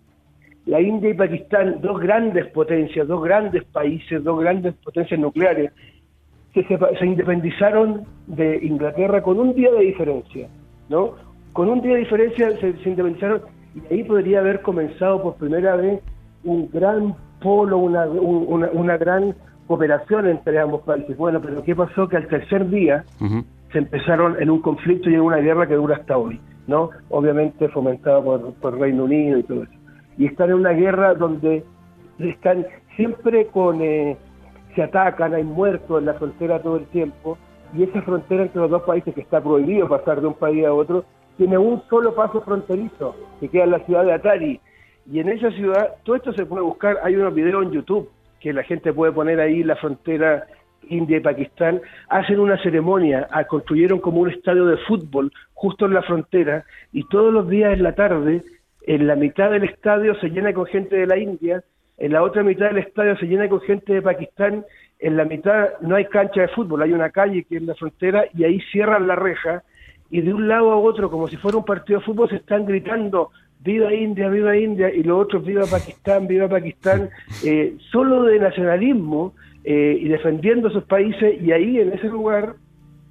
la 0.66 0.80
India 0.80 1.10
y 1.10 1.14
Pakistán, 1.14 1.78
dos 1.80 1.98
grandes 2.00 2.46
potencias, 2.48 3.08
dos 3.08 3.22
grandes 3.22 3.64
países, 3.64 4.22
dos 4.22 4.40
grandes 4.40 4.74
potencias 4.84 5.18
nucleares, 5.18 5.72
que 6.54 6.62
se, 6.64 6.78
se 6.98 7.06
independizaron 7.06 8.04
de 8.28 8.58
Inglaterra 8.64 9.22
con 9.22 9.38
un 9.38 9.54
día 9.54 9.70
de 9.72 9.80
diferencia, 9.80 10.48
¿no? 10.88 11.12
Con 11.52 11.68
un 11.68 11.80
día 11.82 11.94
de 11.94 12.00
diferencia 12.00 12.50
se, 12.58 12.72
se 12.78 12.88
independizaron 12.90 13.42
y 13.74 13.92
ahí 13.92 14.04
podría 14.04 14.38
haber 14.40 14.62
comenzado 14.62 15.22
por 15.22 15.34
primera 15.34 15.76
vez 15.76 16.00
un 16.44 16.70
gran 16.72 17.14
polo, 17.42 17.78
una, 17.78 18.06
un- 18.06 18.46
una, 18.48 18.68
una 18.72 18.96
gran 18.96 19.34
cooperación 19.66 20.28
entre 20.28 20.58
ambos 20.60 20.82
países. 20.82 21.16
Bueno, 21.16 21.40
pero 21.40 21.62
¿qué 21.62 21.74
pasó? 21.74 22.08
Que 22.08 22.16
al 22.18 22.28
tercer 22.28 22.68
día 22.70 23.04
se 23.72 23.78
empezaron 23.78 24.40
en 24.40 24.50
un 24.50 24.60
conflicto 24.60 25.10
y 25.10 25.14
en 25.14 25.20
una 25.22 25.38
guerra 25.38 25.66
que 25.66 25.74
dura 25.74 25.96
hasta 25.96 26.16
hoy, 26.16 26.38
¿no? 26.68 26.90
Obviamente 27.10 27.68
fomentada 27.68 28.22
por, 28.22 28.52
por 28.54 28.78
Reino 28.78 29.04
Unido 29.04 29.38
y 29.38 29.42
todo 29.42 29.64
eso. 29.64 29.72
Y 30.18 30.26
están 30.26 30.50
en 30.50 30.56
una 30.56 30.70
guerra 30.70 31.14
donde 31.14 31.64
están 32.18 32.64
siempre 32.94 33.46
con... 33.48 33.80
eh, 33.82 34.16
se 34.74 34.82
atacan, 34.82 35.34
hay 35.34 35.44
muertos 35.44 36.00
en 36.00 36.06
la 36.06 36.14
frontera 36.14 36.60
todo 36.60 36.76
el 36.76 36.86
tiempo, 36.86 37.38
y 37.76 37.82
esa 37.82 38.02
frontera 38.02 38.42
entre 38.42 38.60
los 38.60 38.70
dos 38.70 38.82
países, 38.82 39.14
que 39.14 39.20
está 39.20 39.42
prohibido 39.42 39.88
pasar 39.88 40.20
de 40.20 40.28
un 40.28 40.34
país 40.34 40.64
a 40.64 40.72
otro, 40.72 41.04
tiene 41.36 41.58
un 41.58 41.82
solo 41.88 42.14
paso 42.14 42.40
fronterizo, 42.42 43.16
que 43.40 43.48
queda 43.48 43.64
en 43.64 43.70
la 43.72 43.80
ciudad 43.80 44.04
de 44.04 44.12
Atari. 44.12 44.60
Y 45.10 45.18
en 45.20 45.28
esa 45.28 45.50
ciudad, 45.50 45.96
todo 46.04 46.16
esto 46.16 46.32
se 46.32 46.46
puede 46.46 46.62
buscar, 46.62 46.98
hay 47.02 47.16
unos 47.16 47.34
videos 47.34 47.64
en 47.64 47.72
YouTube, 47.72 48.08
que 48.40 48.52
la 48.52 48.62
gente 48.62 48.92
puede 48.92 49.12
poner 49.12 49.40
ahí 49.40 49.62
la 49.62 49.76
frontera 49.76 50.46
India 50.88 51.16
y 51.16 51.20
Pakistán, 51.20 51.80
hacen 52.08 52.38
una 52.38 52.62
ceremonia, 52.62 53.26
ah, 53.30 53.44
construyeron 53.44 53.98
como 54.00 54.20
un 54.20 54.30
estadio 54.30 54.66
de 54.66 54.76
fútbol 54.78 55.32
justo 55.54 55.86
en 55.86 55.94
la 55.94 56.02
frontera, 56.02 56.64
y 56.92 57.08
todos 57.08 57.32
los 57.32 57.48
días 57.48 57.72
en 57.72 57.82
la 57.82 57.94
tarde, 57.94 58.42
en 58.86 59.06
la 59.06 59.16
mitad 59.16 59.50
del 59.50 59.64
estadio 59.64 60.14
se 60.16 60.28
llena 60.28 60.52
con 60.52 60.66
gente 60.66 60.96
de 60.96 61.06
la 61.06 61.16
India, 61.16 61.64
en 61.98 62.12
la 62.12 62.22
otra 62.22 62.42
mitad 62.42 62.66
del 62.66 62.78
estadio 62.78 63.16
se 63.16 63.26
llena 63.26 63.48
con 63.48 63.60
gente 63.60 63.94
de 63.94 64.02
Pakistán, 64.02 64.64
en 64.98 65.16
la 65.16 65.24
mitad 65.24 65.78
no 65.80 65.96
hay 65.96 66.06
cancha 66.06 66.42
de 66.42 66.48
fútbol, 66.48 66.82
hay 66.82 66.92
una 66.92 67.10
calle 67.10 67.44
que 67.44 67.56
es 67.56 67.62
la 67.62 67.74
frontera 67.74 68.24
y 68.34 68.44
ahí 68.44 68.60
cierran 68.72 69.06
la 69.06 69.16
reja. 69.16 69.62
Y 70.10 70.20
de 70.20 70.32
un 70.32 70.48
lado 70.48 70.72
a 70.72 70.76
otro, 70.76 71.10
como 71.10 71.28
si 71.28 71.36
fuera 71.36 71.58
un 71.58 71.64
partido 71.64 71.98
de 71.98 72.04
fútbol, 72.04 72.28
se 72.28 72.36
están 72.36 72.66
gritando 72.66 73.30
viva 73.60 73.92
India, 73.92 74.28
viva 74.28 74.56
India 74.56 74.92
y 74.92 75.02
los 75.02 75.22
otros 75.22 75.44
viva 75.44 75.64
Pakistán, 75.70 76.26
viva 76.26 76.48
Pakistán, 76.48 77.10
eh, 77.44 77.76
solo 77.90 78.24
de 78.24 78.38
nacionalismo 78.38 79.34
eh, 79.64 79.96
y 80.00 80.08
defendiendo 80.08 80.70
sus 80.70 80.84
países. 80.84 81.40
Y 81.42 81.52
ahí 81.52 81.80
en 81.80 81.92
ese 81.92 82.08
lugar 82.08 82.54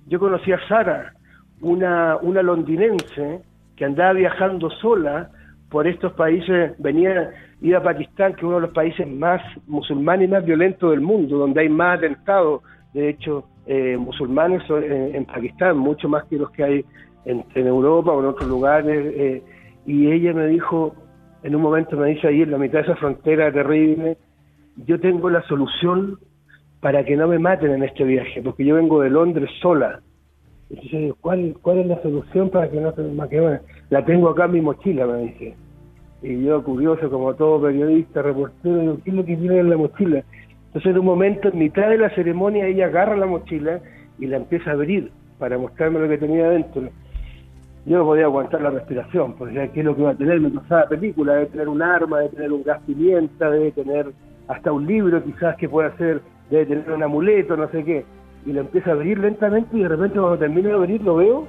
yo 0.08 0.20
conocí 0.20 0.52
a 0.52 0.68
Sara, 0.68 1.14
una, 1.62 2.18
una 2.18 2.42
londinense 2.42 3.42
que 3.76 3.86
andaba 3.86 4.14
viajando 4.14 4.70
sola 4.70 5.30
por 5.70 5.88
estos 5.88 6.14
países, 6.14 6.74
venía, 6.78 7.32
iba 7.64 7.80
a 7.80 7.84
Pakistán, 7.84 8.34
que 8.34 8.41
es 8.41 8.43
uno 8.43 8.55
de 8.55 8.61
los 8.61 8.74
países 8.74 9.07
más 9.07 9.41
musulmanes 9.68 10.28
y 10.28 10.32
más 10.32 10.45
violentos 10.45 10.91
del 10.91 11.01
mundo, 11.01 11.38
donde 11.38 11.61
hay 11.61 11.70
más 11.70 11.97
atentados, 11.97 12.61
de 12.93 13.09
hecho, 13.09 13.45
eh, 13.66 13.97
musulmanes 13.97 14.61
son 14.68 14.84
en, 14.84 15.26
Pakistán, 15.26 15.78
mucho 15.78 16.09
más 16.09 16.26
que 16.26 16.36
los 16.38 16.51
que 16.51 16.64
hay 16.64 16.86
en, 17.26 17.43
Europa 17.55 18.11
o 18.11 18.20
en 18.20 18.26
otros 18.28 18.47
lugares. 18.47 19.14
eh, 19.16 19.43
y 19.86 20.11
ella 20.11 20.34
me 20.34 20.47
dijo, 20.47 20.93
en 21.41 21.55
un 21.55 21.61
momento 21.61 21.97
me 21.97 22.09
dice 22.09 22.28
ahí 22.28 22.41
en 22.41 22.51
la 22.51 22.57
mitad 22.57 22.80
de 22.80 22.86
esa 22.86 22.95
frontera 22.95 23.51
terrible, 23.51 24.18
yo 24.86 24.99
tengo 24.99 25.30
la 25.30 25.41
solución 25.43 26.20
para 26.82 27.05
que 27.05 27.16
no 27.16 27.28
me 27.28 27.39
maten 27.39 27.72
en 27.72 27.84
este 27.84 28.03
viaje, 28.03 28.41
porque 28.41 28.66
yo 28.66 28.76
vengo 28.76 29.01
de 29.01 29.09
Londres 29.09 29.49
sola. 29.61 30.01
Entonces, 30.70 31.14
¿cuál, 31.22 31.55
cuál 31.61 31.80
es 31.80 31.88
la 31.88 32.01
solución 32.01 32.49
para 32.49 32.70
que 32.70 32.80
no 32.80 32.93
se 32.93 33.01
me 33.01 33.14
maten? 33.14 33.61
La 33.89 34.03
tengo 34.03 34.30
acá 34.30 34.45
en 34.45 34.51
mi 34.51 34.61
mochila, 34.61 35.05
me 35.05 35.20
dice. 35.20 35.55
Y 36.24 36.42
yo, 36.42 36.64
curioso, 36.64 37.10
como 37.10 37.34
todo 37.34 37.64
periodista, 37.64 38.22
reportero, 38.22 38.80
digo, 38.80 38.98
¿qué 39.04 39.10
es 39.10 39.16
lo 39.16 39.26
que 39.26 39.36
tiene 39.36 39.60
en 39.60 39.70
la 39.70 39.76
mochila? 39.76 40.24
Entonces, 40.68 40.92
en 40.92 41.00
un 41.00 41.06
momento, 41.06 41.50
en 41.50 41.60
mitad 41.60 41.90
de 41.90 41.98
la 41.98 42.10
ceremonia, 42.12 42.66
ella 42.66 42.86
agarra 42.86 43.18
la 43.18 43.26
mochila 43.26 43.82
y 44.18 44.28
la 44.28 44.38
empieza 44.38 44.70
a 44.70 44.74
abrir 44.74 45.12
para 45.38 45.58
mostrarme 45.58 46.00
lo 46.00 46.08
que 46.08 46.18
tenía 46.18 46.50
dentro. 46.50 46.84
Yo 47.86 47.98
no 47.98 48.06
podía 48.06 48.24
aguantar 48.24 48.62
la 48.62 48.70
respiración, 48.70 49.34
porque 49.34 49.70
¿qué 49.74 49.82
es 49.82 49.86
lo 49.86 49.98
que 49.98 50.04
va 50.04 50.12
a 50.12 50.16
tener? 50.16 50.40
Me 50.40 50.50
pasaba 50.50 50.88
película, 50.88 51.34
debe 51.34 51.48
tener 51.48 51.68
un 51.68 51.82
arma, 51.82 52.20
debe 52.20 52.30
tener 52.30 52.54
un 52.54 52.64
gas 52.64 52.82
pimienta, 52.88 53.50
debe 53.50 53.72
tener 53.74 54.08
hasta 54.48 54.72
un 54.72 54.88
libro 54.88 55.22
quizás 55.22 55.58
que 55.58 55.68
pueda 55.68 55.96
ser, 55.98 56.22
debe 56.50 56.66
tener 56.68 56.90
un 56.90 57.04
amuleto, 57.04 57.58
no 57.58 57.70
sé 57.70 57.84
qué. 57.84 58.06
Y 58.46 58.54
lo 58.54 58.62
empieza 58.62 58.92
a 58.92 58.94
abrir 58.94 59.20
lentamente 59.20 59.78
y 59.78 59.82
de 59.82 59.90
repente 59.90 60.18
cuando 60.18 60.38
termina 60.38 60.70
de 60.70 60.76
abrir 60.76 61.02
lo 61.02 61.18
veo 61.18 61.48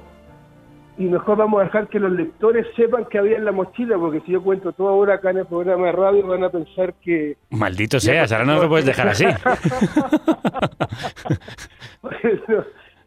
y 0.97 1.03
mejor 1.05 1.37
vamos 1.37 1.61
a 1.61 1.65
dejar 1.65 1.87
que 1.87 1.99
los 1.99 2.11
lectores 2.11 2.65
sepan 2.75 3.05
que 3.05 3.17
había 3.17 3.37
en 3.37 3.45
la 3.45 3.51
mochila, 3.51 3.97
porque 3.97 4.21
si 4.21 4.31
yo 4.31 4.41
cuento 4.41 4.71
todo 4.73 4.87
ahora 4.89 5.15
acá 5.15 5.31
en 5.31 5.37
el 5.39 5.45
programa 5.45 5.87
de 5.87 5.91
radio 5.91 6.25
van 6.27 6.43
a 6.43 6.49
pensar 6.49 6.93
que... 7.03 7.35
Maldito 7.49 7.99
seas, 7.99 8.31
ahora 8.31 8.45
no 8.45 8.61
lo 8.61 8.69
puedes 8.69 8.85
dejar 8.85 9.09
así. 9.09 9.25
Bueno, 12.01 12.63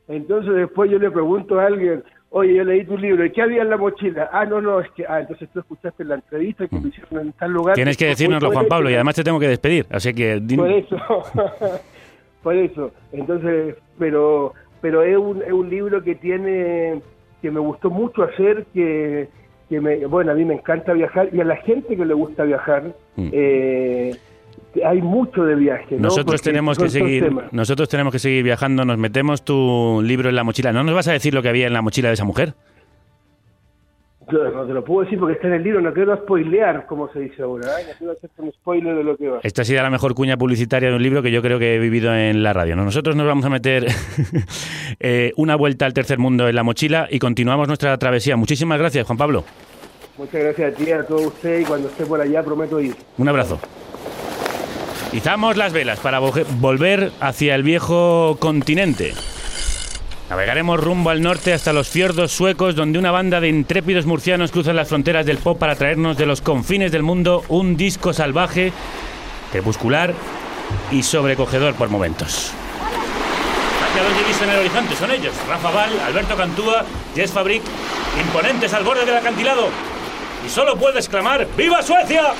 entonces 0.09 0.55
después 0.55 0.91
yo 0.91 0.99
le 0.99 1.11
pregunto 1.11 1.61
a 1.61 1.66
alguien, 1.66 2.03
oye, 2.30 2.55
yo 2.57 2.64
leí 2.64 2.84
tu 2.84 2.97
libro, 2.99 3.24
¿y 3.24 3.30
qué 3.30 3.43
había 3.43 3.62
en 3.62 3.70
la 3.70 3.76
mochila? 3.76 4.28
Ah, 4.32 4.45
no, 4.45 4.61
no, 4.61 4.80
es 4.80 4.91
que, 4.93 5.05
ah, 5.09 5.20
entonces 5.20 5.49
tú 5.53 5.61
escuchaste 5.61 6.05
la 6.05 6.16
entrevista 6.16 6.66
que 6.66 6.80
me 6.80 6.89
hicieron 6.89 7.26
en 7.26 7.32
tal 7.32 7.53
lugar. 7.53 7.74
Tienes 7.74 7.97
que 7.97 8.07
decírnoslo, 8.07 8.51
Juan 8.51 8.66
Pablo, 8.66 8.91
y 8.91 8.95
además 8.95 9.14
te 9.14 9.22
tengo 9.24 9.39
que 9.39 9.49
despedir. 9.49 9.86
Así 9.91 10.12
que... 10.14 10.41
din- 10.41 10.57
Por 10.57 10.70
eso, 10.72 10.97
por 12.43 12.57
eso. 12.57 12.91
Entonces, 13.12 13.76
pero, 13.99 14.53
pero 14.80 15.03
es 15.03 15.16
un, 15.16 15.43
es 15.43 15.53
un 15.53 15.68
libro 15.70 16.03
que 16.03 16.14
tiene, 16.16 17.01
que 17.43 17.51
me 17.51 17.61
gustó 17.61 17.91
mucho 17.91 18.22
hacer, 18.22 18.66
que, 18.74 19.28
que 19.68 19.80
me, 19.80 20.05
bueno, 20.07 20.32
a 20.32 20.34
mí 20.34 20.45
me 20.45 20.55
encanta 20.55 20.93
viajar 20.93 21.28
y 21.32 21.41
a 21.41 21.45
la 21.45 21.57
gente 21.57 21.97
que 21.97 22.05
le 22.05 22.14
gusta 22.14 22.45
viajar, 22.45 22.93
eh, 23.16 24.14
hay 24.84 25.03
mucho 25.03 25.45
de 25.45 25.55
viaje. 25.55 25.97
¿no? 25.97 26.03
Nosotros 26.03 26.41
Porque 26.41 26.51
tenemos 26.51 26.78
que 26.78 26.89
seguir, 26.89 27.24
temas. 27.24 27.53
nosotros 27.53 27.89
tenemos 27.89 28.12
que 28.12 28.18
seguir 28.18 28.43
viajando. 28.45 28.84
Nos 28.84 28.99
metemos 28.99 29.45
tu 29.45 30.01
libro 30.05 30.28
en 30.28 30.36
la 30.36 30.45
mochila. 30.45 30.72
¿No 30.72 30.84
nos 30.84 30.95
vas 30.95 31.09
a 31.09 31.12
decir 31.12 31.34
lo 31.34 31.43
que 31.43 31.49
había 31.49 31.66
en 31.66 31.72
la 31.72 31.82
mochila 31.82 32.09
de 32.09 32.14
esa 32.14 32.24
mujer? 32.24 32.55
No 34.31 34.66
te 34.66 34.74
lo 34.74 34.85
puedo 34.85 35.05
decir 35.05 35.18
porque 35.18 35.35
está 35.35 35.47
en 35.49 35.55
el 35.55 35.62
libro, 35.62 35.81
no 35.81 35.93
quiero 35.93 36.14
spoilear, 36.16 36.87
como 36.87 37.11
se 37.12 37.20
dice 37.20 37.43
ahora, 37.43 37.81
¿eh? 37.81 37.85
no 37.89 37.95
quiero 37.97 38.12
hacerte 38.12 38.43
un 38.43 38.53
spoiler 38.53 38.95
de 38.97 39.03
lo 39.05 39.16
que 39.16 39.29
va. 39.29 39.41
Esta 39.43 39.62
ha 39.62 39.64
sido 39.64 39.83
la 39.83 39.89
mejor 39.91 40.14
cuña 40.14 40.37
publicitaria 40.37 40.91
de 40.91 40.97
un 40.97 41.03
libro 41.03 41.22
que 41.22 41.31
yo 41.31 41.41
creo 41.41 41.59
que 41.59 41.76
he 41.76 41.79
vivido 41.79 42.14
en 42.14 42.43
la 42.43 42.53
radio. 42.53 42.76
¿no? 42.76 42.85
Nosotros 42.85 43.16
nos 43.16 43.26
vamos 43.26 43.45
a 43.47 43.49
meter 43.51 43.87
eh, 45.01 45.33
una 45.37 45.57
vuelta 45.57 45.87
al 45.87 45.95
tercer 45.95 46.18
mundo 46.18 46.47
en 46.49 46.55
la 46.57 46.62
mochila 46.62 47.09
y 47.11 47.18
continuamos 47.18 47.68
nuestra 47.68 47.97
travesía. 47.97 48.37
Muchísimas 48.37 48.79
gracias, 48.79 49.07
Juan 49.07 49.16
Pablo. 49.18 49.45
Muchas 50.18 50.43
gracias 50.43 50.72
a 50.72 50.76
ti, 50.76 50.91
a 50.93 51.07
todos 51.07 51.26
ustedes 51.26 51.62
y 51.62 51.64
cuando 51.64 51.89
esté 51.89 52.05
por 52.05 52.20
allá 52.20 52.43
prometo 52.43 52.81
ir. 52.81 52.95
Un 53.16 53.29
abrazo. 53.29 53.59
Izamos 55.12 55.57
las 55.57 55.72
velas 55.72 56.01
para 56.01 56.20
vo- 56.20 56.45
volver 56.61 57.12
hacia 57.20 57.55
el 57.55 57.62
viejo 57.62 58.37
continente. 58.39 59.12
Navegaremos 60.29 60.79
rumbo 60.79 61.09
al 61.09 61.22
norte 61.22 61.55
hasta 61.55 61.72
los 61.72 61.89
fiordos 61.89 62.33
suecos, 62.33 62.74
donde 62.74 62.99
una 62.99 63.11
banda 63.11 63.41
de 63.41 63.49
intrépidos 63.49 64.05
murcianos 64.05 64.51
cruzan 64.51 64.76
las 64.76 64.89
fronteras 64.89 65.24
del 65.24 65.39
pop 65.39 65.59
para 65.59 65.74
traernos 65.74 66.18
de 66.18 66.26
los 66.26 66.43
confines 66.43 66.93
del 66.93 67.03
mundo 67.03 67.45
un 67.49 67.79
disco 67.79 68.12
salvaje, 68.12 68.72
crepuscular 69.51 70.12
y 70.91 71.03
sobrecogedor 71.03 71.74
por 71.74 71.89
momentos. 71.89 72.53
Hacia 73.89 74.03
los 74.03 74.18
divisan 74.18 74.51
en 74.51 74.55
el 74.55 74.61
horizonte 74.61 74.97
son 74.97 75.11
ellos, 75.12 75.33
Rafa 75.49 75.70
Val, 75.70 75.99
Alberto 76.07 76.37
Cantúa, 76.37 76.85
Jess 77.14 77.33
Fabric, 77.33 77.62
imponentes 78.20 78.74
al 78.74 78.85
borde 78.85 79.07
del 79.07 79.16
acantilado. 79.16 79.68
Y 80.45 80.51
solo 80.51 80.76
puedo 80.76 80.99
exclamar 80.99 81.47
¡Viva 81.57 81.83
Suecia! 81.83 82.35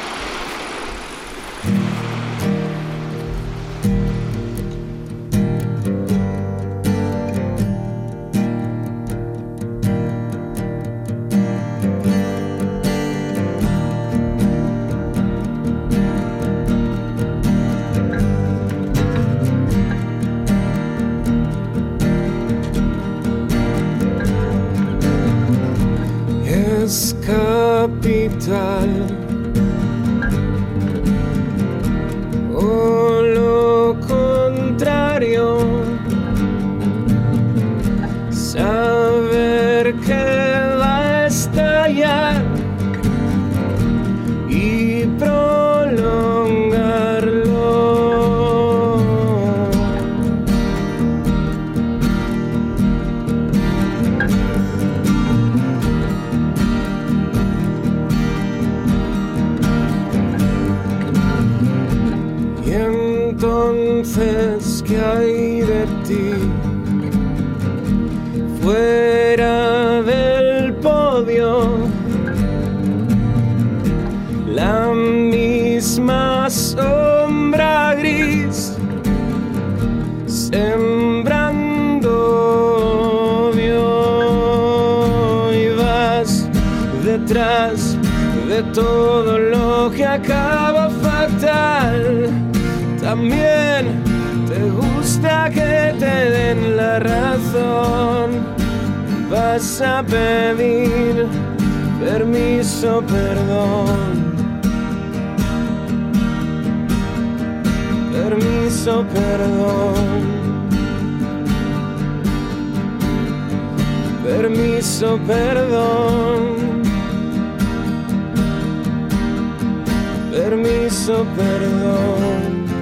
Permiso, 120.63 121.25
perdón. 121.37 122.78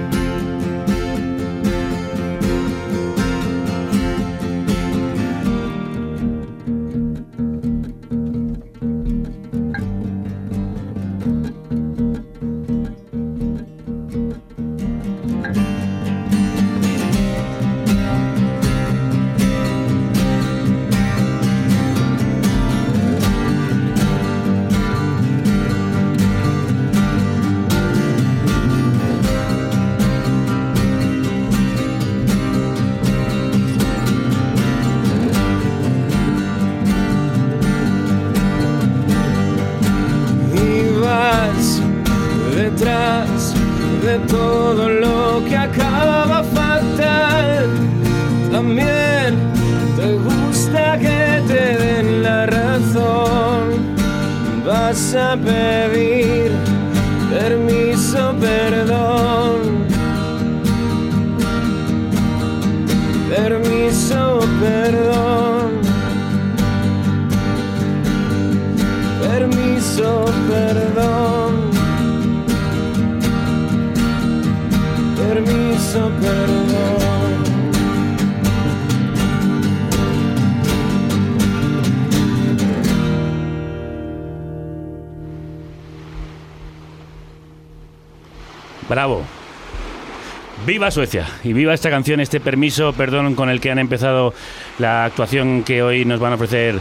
Y 91.43 91.53
viva 91.53 91.75
esta 91.75 91.91
canción, 91.91 92.19
este 92.19 92.39
permiso, 92.39 92.91
perdón, 92.93 93.35
con 93.35 93.49
el 93.49 93.61
que 93.61 93.69
han 93.69 93.77
empezado 93.77 94.33
la 94.79 95.05
actuación 95.05 95.63
que 95.63 95.83
hoy 95.83 96.05
nos 96.05 96.19
van 96.19 96.31
a 96.31 96.35
ofrecer 96.35 96.79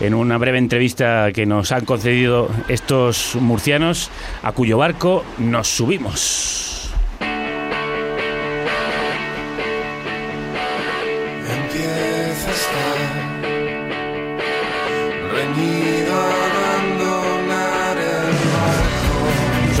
en 0.00 0.14
una 0.14 0.38
breve 0.38 0.56
entrevista 0.56 1.32
que 1.32 1.44
nos 1.44 1.70
han 1.72 1.84
concedido 1.84 2.48
estos 2.68 3.36
murcianos, 3.38 4.10
a 4.42 4.52
cuyo 4.52 4.78
barco 4.78 5.22
nos 5.38 5.68
subimos. 5.68 6.67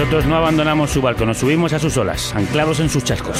Nosotros 0.08 0.30
no 0.30 0.36
abandonamos 0.38 0.90
su 0.90 1.02
barco, 1.02 1.26
nos 1.26 1.36
subimos 1.36 1.74
a 1.74 1.78
sus 1.78 1.98
olas, 1.98 2.34
anclados 2.34 2.80
en 2.80 2.88
sus 2.88 3.04
chascos. 3.04 3.36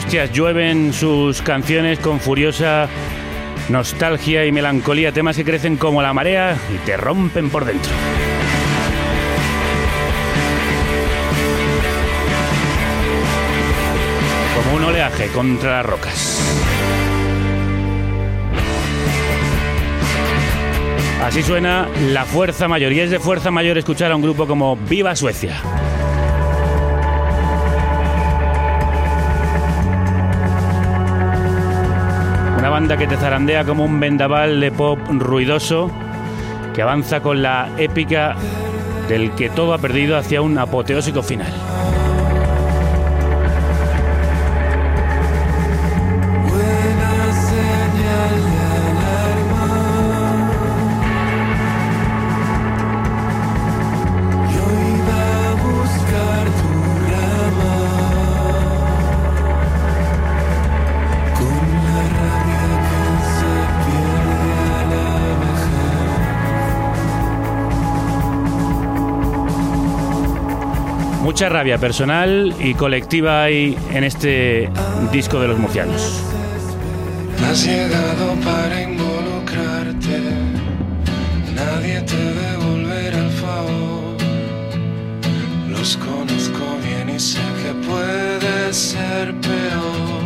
Hostias 0.00 0.32
llueven 0.32 0.94
sus 0.94 1.42
canciones 1.42 1.98
con 1.98 2.20
furiosa 2.20 2.88
nostalgia 3.68 4.46
y 4.46 4.52
melancolía, 4.52 5.12
temas 5.12 5.36
que 5.36 5.44
crecen 5.44 5.76
como 5.76 6.00
la 6.00 6.14
marea 6.14 6.56
y 6.74 6.78
te 6.86 6.96
rompen 6.96 7.50
por 7.50 7.66
dentro. 7.66 7.92
Como 14.56 14.76
un 14.76 14.84
oleaje 14.84 15.26
contra 15.28 15.72
las 15.72 15.86
rocas. 15.86 16.40
Así 21.22 21.42
suena 21.42 21.88
la 22.08 22.24
fuerza 22.24 22.68
mayor 22.68 22.92
y 22.94 23.00
es 23.00 23.10
de 23.10 23.20
fuerza 23.20 23.50
mayor 23.50 23.76
escuchar 23.76 24.10
a 24.12 24.16
un 24.16 24.22
grupo 24.22 24.46
como 24.46 24.76
Viva 24.76 25.14
Suecia. 25.14 25.60
Una 32.60 32.68
banda 32.68 32.98
que 32.98 33.06
te 33.06 33.16
zarandea 33.16 33.64
como 33.64 33.86
un 33.86 33.98
vendaval 33.98 34.60
de 34.60 34.70
pop 34.70 34.98
ruidoso 35.08 35.90
que 36.74 36.82
avanza 36.82 37.22
con 37.22 37.40
la 37.40 37.70
épica 37.78 38.36
del 39.08 39.30
que 39.30 39.48
todo 39.48 39.72
ha 39.72 39.78
perdido 39.78 40.18
hacia 40.18 40.42
un 40.42 40.58
apoteósico 40.58 41.22
final. 41.22 41.50
Mucha 71.40 71.48
rabia 71.48 71.78
personal 71.78 72.54
y 72.60 72.74
colectiva 72.74 73.44
hay 73.44 73.74
en 73.94 74.04
este 74.04 74.68
disco 75.10 75.40
de 75.40 75.48
los 75.48 75.58
murcianos. 75.58 76.22
Has 77.48 77.64
llegado 77.64 78.34
para 78.44 78.82
involucrarte, 78.82 80.20
nadie 81.54 82.02
te 82.02 82.14
devolverá 82.14 83.18
el 83.20 83.30
favor. 83.30 84.18
Los 85.70 85.96
conozco 85.96 86.76
bien 86.84 87.08
y 87.08 87.18
sé 87.18 87.40
que 87.62 87.72
puede 87.88 88.74
ser 88.74 89.34
peor. 89.40 90.20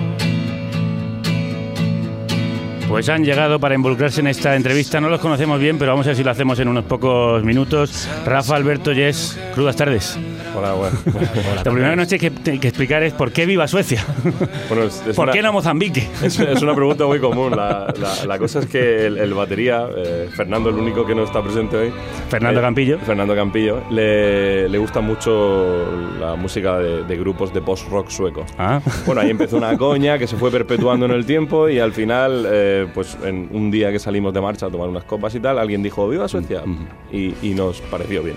Pues 2.89 3.09
han 3.09 3.25
llegado 3.25 3.61
para 3.61 3.77
involucrarse 3.77 4.19
en 4.19 4.27
esta 4.27 4.57
entrevista. 4.57 5.01
No 5.01 5.09
los 5.09 5.21
conocemos 5.21 5.61
bien, 5.61 5.79
pero 5.79 5.93
vamos 5.93 6.07
a 6.07 6.09
ver 6.09 6.17
si 6.17 6.25
lo 6.25 6.33
hacemos 6.33 6.59
en 6.59 6.67
unos 6.67 6.87
pocos 6.87 7.45
minutos. 7.45 8.09
Rafa, 8.27 8.57
Alberto, 8.57 8.93
Jess, 8.93 9.39
crudas 9.55 9.77
tardes. 9.77 10.19
Hola, 10.57 10.75
bueno. 10.75 10.97
Lo 11.65 11.73
primero 11.73 11.91
que 11.91 11.97
nos 11.97 12.13
hay 12.13 12.19
que, 12.19 12.31
que 12.61 12.69
explicar 12.69 13.03
es 13.03 13.13
por 13.13 13.33
qué 13.33 13.45
viva 13.47 13.67
Suecia. 13.69 14.05
Bueno, 14.69 14.85
es- 14.85 15.03
es 15.07 15.17
¿Por 15.17 15.25
una- 15.25 15.33
qué 15.33 15.43
no 15.43 15.53
Mozambique? 15.53 16.09
Es, 16.23 16.39
es 16.39 16.63
una 16.63 16.75
pregunta 16.75 17.07
muy 17.07 17.19
común. 17.19 17.51
La, 17.57 17.93
la- 18.01 18.25
la 18.27 18.39
cosa 18.39 18.61
es 18.61 18.67
que 18.67 19.07
el, 19.07 19.19
el 19.19 19.35
batería, 19.35 19.87
eh, 19.97 20.29
Fernando, 20.35 20.71
el 20.71 20.77
único 20.77 21.05
que 21.07 21.15
no 21.15 21.25
está 21.25 21.43
presente 21.43 21.77
hoy. 21.77 21.93
Fernando 22.29 22.61
eh, 22.61 22.63
Campillo. 22.63 22.99
Fernando 23.01 23.35
Campillo. 23.35 23.83
Le, 23.91 24.69
le 24.69 24.79
gusta 24.79 25.01
mucho 25.01 25.85
la 26.21 26.37
música 26.37 26.79
de, 26.79 27.05
de 27.05 27.17
grupos 27.17 27.53
de 27.53 27.61
post-rock 27.61 28.09
sueco. 28.11 28.45
Ah. 28.59 28.81
Bueno, 29.07 29.21
ahí 29.21 29.31
empezó 29.31 29.57
una 29.57 29.77
coña 29.77 30.19
que 30.19 30.27
se 30.27 30.37
fue 30.37 30.51
perpetuando 30.51 31.07
en 31.07 31.13
el 31.13 31.27
tiempo 31.27 31.69
y 31.69 31.79
al 31.81 31.93
final, 31.93 32.47
eh, 32.49 32.87
pues 32.95 33.17
en 33.25 33.49
un 33.53 33.71
día 33.71 33.91
que 33.93 33.99
salimos 33.99 34.33
de 34.33 34.41
marcha 34.41 34.67
a 34.67 34.71
tomar 34.71 34.89
unas 34.89 35.05
copas 35.05 35.35
y 35.35 35.41
tal, 35.41 35.59
alguien 35.59 35.83
dijo, 35.83 36.09
¡Viva 36.09 36.29
Suecia! 36.29 36.63
y, 37.13 37.35
y 37.43 37.55
nos 37.55 37.81
pareció 37.83 38.23
bien. 38.23 38.37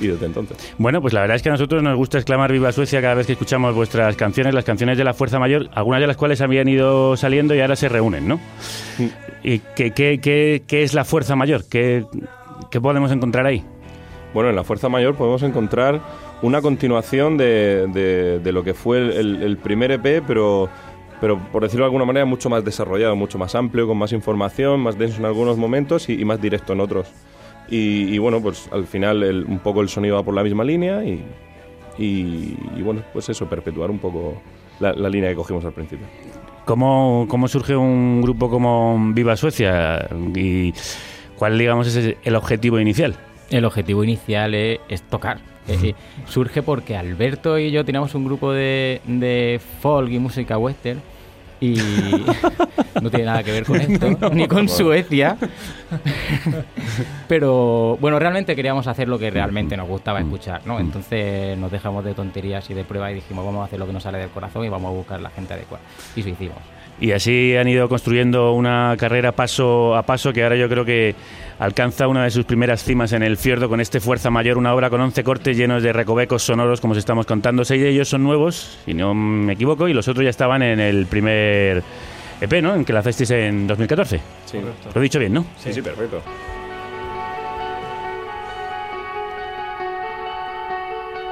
Y 0.00 0.08
desde 0.08 0.26
entonces. 0.26 0.74
Bueno, 0.78 1.00
pues 1.00 1.14
la 1.14 1.20
verdad 1.22 1.36
es 1.36 1.42
que 1.42 1.48
a 1.48 1.52
nosotros 1.52 1.82
nos 1.82 1.96
gusta 1.96 2.18
exclamar 2.18 2.52
Viva 2.52 2.70
Suecia 2.72 3.00
cada 3.00 3.14
vez 3.14 3.26
que 3.26 3.32
escuchamos 3.32 3.74
vuestras 3.74 4.14
canciones, 4.16 4.52
las 4.54 4.64
canciones 4.64 4.98
de 4.98 5.04
la 5.04 5.14
Fuerza 5.14 5.38
Mayor, 5.38 5.68
algunas 5.74 6.00
de 6.00 6.06
las 6.06 6.16
cuales 6.16 6.40
habían 6.40 6.68
ido 6.68 7.16
saliendo 7.16 7.54
y 7.54 7.60
ahora 7.60 7.76
se 7.76 7.88
reúnen, 7.88 8.28
¿no? 8.28 8.38
¿Y 9.42 9.60
qué, 9.74 9.92
qué- 9.92 10.18
qué- 10.20 10.62
qué 10.66 10.82
es 10.82 10.92
la 10.94 11.04
Fuerza 11.04 11.34
Mayor? 11.36 11.62
¿Qué, 11.70 12.04
qué 12.70 12.80
podemos 12.80 13.10
encontrar 13.12 13.46
ahí? 13.46 13.62
Bueno, 14.34 14.50
en 14.50 14.56
la 14.56 14.64
Fuerza 14.64 14.88
Mayor 14.88 15.14
podemos 15.14 15.42
encontrar 15.42 16.00
una 16.42 16.60
continuación 16.60 17.38
de, 17.38 17.86
de- 17.92 18.38
de 18.40 18.52
lo 18.52 18.62
que 18.64 18.74
fue 18.74 18.98
el, 18.98 19.10
el- 19.12 19.42
el 19.42 19.56
primer 19.56 19.92
EP, 19.92 20.22
pero, 20.26 20.68
pero 21.22 21.38
por 21.52 21.62
decirlo 21.62 21.84
de 21.84 21.88
alguna 21.88 22.04
manera 22.04 22.26
mucho 22.26 22.50
más 22.50 22.62
desarrollado, 22.64 23.16
mucho 23.16 23.38
más 23.38 23.54
amplio, 23.54 23.86
con 23.86 23.96
más 23.96 24.12
información, 24.12 24.80
más 24.80 24.98
denso 24.98 25.18
en 25.20 25.24
algunos 25.24 25.56
momentos 25.56 26.08
y, 26.10 26.20
y 26.20 26.24
más 26.26 26.40
directo 26.42 26.74
en 26.74 26.80
otros. 26.80 27.08
Y, 27.68 28.14
y 28.14 28.18
bueno, 28.18 28.40
pues 28.40 28.68
al 28.72 28.86
final 28.86 29.22
el- 29.22 29.44
un 29.44 29.58
poco 29.58 29.80
el 29.80 29.88
sonido 29.88 30.16
va 30.16 30.22
por 30.22 30.34
la 30.34 30.42
misma 30.44 30.62
línea 30.64 31.04
y, 31.04 31.22
y- 31.98 32.56
y 32.76 32.82
bueno, 32.82 33.02
pues 33.12 33.28
eso, 33.28 33.46
perpetuar 33.48 33.90
un 33.90 33.98
poco 33.98 34.40
la, 34.80 34.92
la 34.92 35.08
línea 35.08 35.30
que 35.30 35.36
cogimos 35.36 35.64
al 35.64 35.72
principio. 35.72 36.06
¿Cómo, 36.64 37.26
¿Cómo 37.28 37.48
surge 37.48 37.76
un 37.76 38.20
grupo 38.22 38.50
como 38.50 38.98
Viva 39.14 39.36
Suecia? 39.36 40.08
¿Y 40.34 40.74
cuál, 41.36 41.58
digamos, 41.58 41.86
es 41.94 42.16
el 42.22 42.34
objetivo 42.36 42.78
inicial? 42.80 43.14
El 43.50 43.64
objetivo 43.64 44.02
inicial 44.02 44.54
es, 44.54 44.80
es 44.88 45.02
tocar. 45.02 45.38
Eh, 45.68 45.78
eh, 45.82 45.94
surge 46.26 46.62
porque 46.62 46.96
Alberto 46.96 47.58
y 47.58 47.70
yo 47.72 47.84
teníamos 47.84 48.14
un 48.14 48.24
grupo 48.24 48.52
de, 48.52 49.00
de 49.06 49.60
folk 49.80 50.10
y 50.10 50.18
música 50.20 50.58
western 50.58 51.00
Y 51.60 51.74
no 53.02 53.10
tiene 53.10 53.24
nada 53.24 53.42
que 53.42 53.52
ver 53.52 53.64
con 53.64 53.76
esto, 53.80 54.30
ni 54.30 54.46
con 54.46 54.68
Suecia. 54.68 55.36
Pero 57.28 57.96
bueno, 58.00 58.18
realmente 58.18 58.54
queríamos 58.54 58.86
hacer 58.86 59.08
lo 59.08 59.18
que 59.18 59.30
realmente 59.30 59.76
nos 59.76 59.88
gustaba 59.88 60.20
escuchar, 60.20 60.66
¿no? 60.66 60.78
Entonces 60.78 61.56
nos 61.58 61.70
dejamos 61.70 62.04
de 62.04 62.14
tonterías 62.14 62.68
y 62.70 62.74
de 62.74 62.84
pruebas 62.84 63.12
y 63.12 63.14
dijimos, 63.14 63.44
vamos 63.44 63.62
a 63.62 63.64
hacer 63.66 63.78
lo 63.78 63.86
que 63.86 63.92
nos 63.92 64.02
sale 64.02 64.18
del 64.18 64.30
corazón 64.30 64.64
y 64.64 64.68
vamos 64.68 64.90
a 64.90 64.94
buscar 64.94 65.20
la 65.20 65.30
gente 65.30 65.54
adecuada. 65.54 65.84
Y 66.14 66.20
eso 66.20 66.28
hicimos. 66.28 66.58
Y 67.00 67.12
así 67.12 67.54
han 67.56 67.68
ido 67.68 67.88
construyendo 67.88 68.52
una 68.52 68.94
carrera 68.98 69.32
paso 69.32 69.94
a 69.94 70.02
paso 70.02 70.32
que 70.32 70.42
ahora 70.42 70.56
yo 70.56 70.68
creo 70.68 70.84
que 70.84 71.14
alcanza 71.58 72.08
una 72.08 72.24
de 72.24 72.30
sus 72.30 72.46
primeras 72.46 72.82
cimas 72.82 73.12
en 73.12 73.22
el 73.22 73.36
fiordo 73.36 73.68
con 73.68 73.80
este 73.80 74.00
Fuerza 74.00 74.30
Mayor, 74.30 74.56
una 74.56 74.74
obra 74.74 74.88
con 74.88 75.00
11 75.00 75.22
cortes 75.22 75.56
llenos 75.56 75.82
de 75.82 75.92
recovecos 75.92 76.42
sonoros, 76.42 76.80
como 76.80 76.92
os 76.92 76.98
estamos 76.98 77.26
contando. 77.26 77.64
Seis 77.64 77.82
de 77.82 77.90
ellos 77.90 78.08
son 78.08 78.22
nuevos, 78.22 78.78
si 78.86 78.94
no 78.94 79.12
me 79.14 79.52
equivoco, 79.52 79.88
y 79.88 79.92
los 79.92 80.08
otros 80.08 80.24
ya 80.24 80.30
estaban 80.30 80.62
en 80.62 80.80
el 80.80 81.06
primer 81.06 81.82
EP, 82.40 82.62
¿no? 82.62 82.74
En 82.74 82.84
que 82.84 82.92
lanzasteis 82.94 83.30
en 83.30 83.66
2014. 83.66 84.20
Sí, 84.46 84.58
Lo 84.94 85.00
he 85.00 85.04
dicho 85.04 85.18
bien, 85.18 85.34
¿no? 85.34 85.44
Sí, 85.58 85.72
sí, 85.72 85.82
perfecto. 85.82 86.22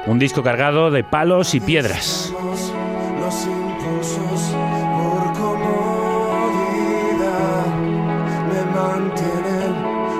Un 0.06 0.18
disco 0.18 0.42
cargado 0.42 0.90
de 0.90 1.02
palos 1.02 1.54
y 1.54 1.60
piedras. 1.60 2.30
Los 3.20 3.46
impulsos 3.46 4.53
mantienen 8.74 9.72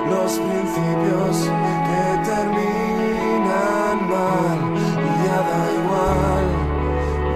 los 0.09 0.31
principios 0.39 1.51
que 1.87 2.03
terminan 2.29 3.97
mal 4.09 4.59
y 4.77 5.09
ya 5.25 5.39
da 5.49 5.63
igual, 5.79 6.45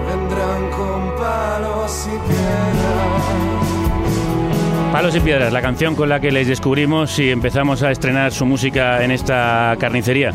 vendrán 0.08 0.62
con 0.70 1.00
palos 1.16 1.92
y 2.06 2.16
piedras. 2.28 3.60
Palos 4.92 5.14
y 5.14 5.20
Piedras, 5.20 5.52
la 5.52 5.62
canción 5.62 5.94
con 5.94 6.08
la 6.08 6.18
que 6.18 6.32
les 6.32 6.48
descubrimos 6.48 7.16
y 7.20 7.30
empezamos 7.30 7.84
a 7.84 7.92
estrenar 7.92 8.32
su 8.32 8.44
música 8.44 9.04
en 9.04 9.12
esta 9.12 9.76
carnicería. 9.78 10.32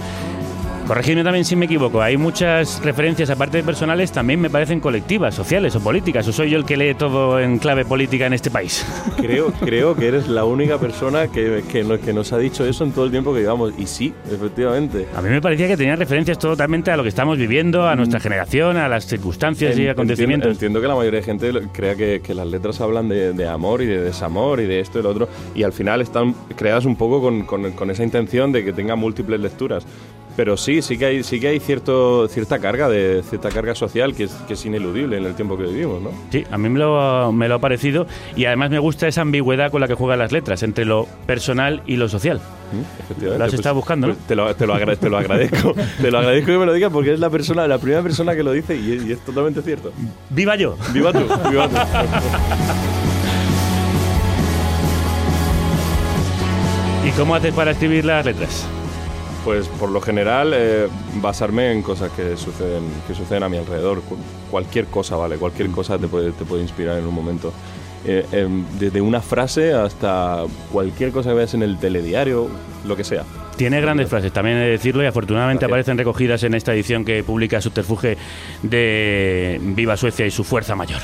Corregidme 0.88 1.24
también 1.24 1.46
si 1.46 1.56
me 1.56 1.66
equivoco, 1.66 2.00
hay 2.00 2.16
muchas 2.16 2.80
referencias, 2.84 3.32
aparte 3.32 3.58
de 3.58 3.64
personales, 3.64 4.12
también 4.12 4.40
me 4.40 4.52
parecen 4.52 4.80
colectivas, 4.80 5.34
sociales 5.34 5.76
o 5.76 5.80
políticas, 5.80 6.28
o 6.28 6.32
soy 6.32 6.52
yo 6.52 6.58
el 6.60 6.66
que 6.66 6.78
lee 6.78 6.94
todo 6.94 7.40
en 7.40 7.58
clave 7.58 7.86
política 7.86 8.28
en 8.28 8.34
este 8.34 8.52
país. 8.52 8.86
Creo, 9.18 9.52
creo 9.54 9.96
que 9.96 10.08
eres 10.08 10.28
la 10.28 10.46
única 10.46 10.78
persona 10.78 11.28
que, 11.28 11.64
que, 11.72 11.84
nos, 11.84 12.00
que 12.00 12.14
nos 12.14 12.32
ha 12.34 12.38
dicho 12.38 12.64
eso 12.66 12.84
en 12.84 12.92
todo 12.92 13.06
el 13.06 13.12
tiempo 13.12 13.34
que 13.34 13.40
llevamos. 13.40 13.74
Y 13.80 13.88
sí, 13.88 14.14
efectivamente. 14.32 15.08
A 15.16 15.22
mí 15.24 15.30
me 15.30 15.42
parecía 15.42 15.68
que 15.68 15.76
tenía 15.76 15.96
referencias 15.96 16.38
totalmente 16.38 16.92
a 16.92 16.98
lo 16.98 17.02
que 17.02 17.10
estamos 17.10 17.40
viviendo, 17.40 17.88
a 17.88 17.96
nuestra 17.96 18.20
generación, 18.20 18.78
a 18.78 18.88
las 18.88 19.08
circunstancias 19.08 19.76
y 19.80 19.86
En- 19.86 19.90
acontecimientos. 19.90 20.52
Entiendo, 20.52 20.78
entiendo 20.78 20.82
que 20.82 20.88
la 20.88 20.96
mayoría 20.96 21.20
de 21.22 21.26
gente 21.26 21.52
crea 21.74 21.96
que, 21.96 22.22
que 22.24 22.36
las 22.36 22.46
letras 22.46 22.80
hablan 22.82 23.10
de, 23.10 23.34
de 23.34 23.48
amor 23.48 23.82
y 23.82 23.88
de 23.88 24.02
desamor 24.02 24.60
y 24.60 24.66
de 24.68 24.82
esto 24.82 25.00
y 25.00 25.02
lo 25.02 25.10
otro, 25.10 25.28
y 25.56 25.64
al 25.64 25.74
final 25.74 26.02
están 26.02 26.36
creadas 26.56 26.86
un 26.86 26.96
poco 26.96 27.20
con, 27.22 27.44
con- 27.46 27.72
con 27.72 27.90
esa 27.90 28.04
intención 28.04 28.52
de 28.52 28.64
que 28.64 28.72
tenga 28.74 28.96
múltiples 28.96 29.40
lecturas. 29.40 29.84
Pero 30.36 30.58
sí, 30.58 30.82
sí 30.82 30.98
que 30.98 31.06
hay, 31.06 31.24
sí 31.24 31.40
que 31.40 31.48
hay 31.48 31.60
cierto, 31.60 32.28
cierta 32.28 32.60
carga 32.60 32.90
de 32.90 33.24
cierta 33.30 33.50
carga 33.50 33.74
social 33.74 34.14
que 34.14 34.26
es, 34.26 34.32
que 34.48 34.56
es 34.56 34.66
ineludible 34.66 35.18
en 35.18 35.26
el 35.26 35.34
tiempo 35.34 35.58
que 35.58 35.64
vivimos, 35.64 36.02
¿no? 36.02 36.10
Sí, 36.30 36.44
a 36.52 36.58
mí 36.58 36.68
me 36.68 36.80
lo, 36.80 37.32
me 37.32 37.48
lo 37.48 37.56
ha 37.56 37.60
parecido 37.60 38.06
y 38.36 38.44
además 38.46 38.70
me 38.70 38.80
gusta 38.80 39.08
esa 39.08 39.22
ambigüedad 39.22 39.72
con 39.72 39.80
la 39.82 39.88
que 39.88 39.94
juegan 39.94 40.20
las 40.20 40.32
letras, 40.34 40.62
entre 40.64 40.84
lo 40.84 41.08
personal 41.26 41.84
y 41.86 41.96
lo 41.96 42.10
social. 42.10 42.42
Efectivamente, 43.00 43.38
Lo 43.40 43.44
has 43.46 43.50
pues- 43.52 43.60
estado 43.60 43.76
buscando, 43.76 44.08
¿no? 44.08 44.14
pues 44.14 44.28
te, 44.28 44.36
lo, 44.36 44.54
te, 44.56 44.68
lo 44.68 44.98
te 44.98 45.10
lo 45.10 45.18
agradezco. 45.18 45.74
te 46.02 46.12
lo 46.12 46.18
agradezco 46.18 46.52
que 46.52 46.58
me 46.58 46.66
lo 46.66 46.74
digas 46.74 46.92
porque 46.92 47.14
es 47.14 47.20
la 47.20 47.30
persona, 47.30 47.66
la 47.68 47.78
primera 47.78 48.02
persona 48.02 48.36
que 48.36 48.44
lo 48.44 48.52
dice 48.52 48.76
y 48.76 48.92
es, 48.94 49.06
y 49.06 49.12
es 49.14 49.20
totalmente 49.20 49.62
cierto. 49.62 49.94
¡Viva 50.32 50.56
yo! 50.58 50.76
¡Viva 50.94 51.14
tú! 51.14 51.20
¡Viva 51.50 51.70
tú! 51.70 51.76
¿Y 57.08 57.12
cómo 57.12 57.36
haces 57.36 57.54
para 57.54 57.72
escribir 57.72 58.04
las 58.04 58.26
letras? 58.26 58.66
Pues 59.46 59.68
por 59.68 59.92
lo 59.92 60.02
general 60.02 60.52
eh, 60.56 60.88
basarme 61.22 61.72
en 61.72 61.82
cosas 61.84 62.12
que 62.12 62.36
suceden, 62.36 62.84
que 63.08 63.14
suceden 63.14 63.44
a 63.44 63.50
mi 63.50 63.58
alrededor. 63.58 64.02
Cu- 64.02 64.18
Cualquier 64.52 64.86
cosa, 64.88 65.16
¿vale? 65.16 65.38
Cualquier 65.38 65.70
cosa 65.70 65.98
te 66.00 66.08
puede, 66.08 66.32
te 66.32 66.44
puede 66.46 66.64
inspirar 66.64 66.98
en 66.98 67.06
un 67.06 67.14
momento. 67.14 67.54
Eh, 68.06 68.26
em, 68.32 68.64
desde 68.80 69.02
una 69.02 69.22
frase 69.22 69.74
hasta 69.74 70.44
cualquier 70.72 71.12
cosa 71.12 71.30
que 71.30 71.36
veas 71.36 71.54
en 71.54 71.62
el 71.64 71.78
telediario, 71.78 72.48
lo 72.86 72.96
que 72.96 73.04
sea. 73.04 73.24
Tiene 73.56 73.80
grandes 73.82 74.10
frases, 74.10 74.32
también 74.34 74.58
he 74.58 74.62
de 74.66 74.72
decirlo, 74.72 75.02
y 75.04 75.06
afortunadamente 75.08 75.66
aparecen 75.66 75.98
recogidas 75.98 76.44
en 76.44 76.54
esta 76.56 76.74
edición 76.74 77.06
que 77.06 77.24
publica 77.24 77.62
Subterfuge 77.62 78.18
de 78.64 79.60
Viva 79.62 79.96
Suecia 79.98 80.26
y 80.26 80.32
su 80.32 80.44
fuerza 80.44 80.76
mayor. 80.76 81.02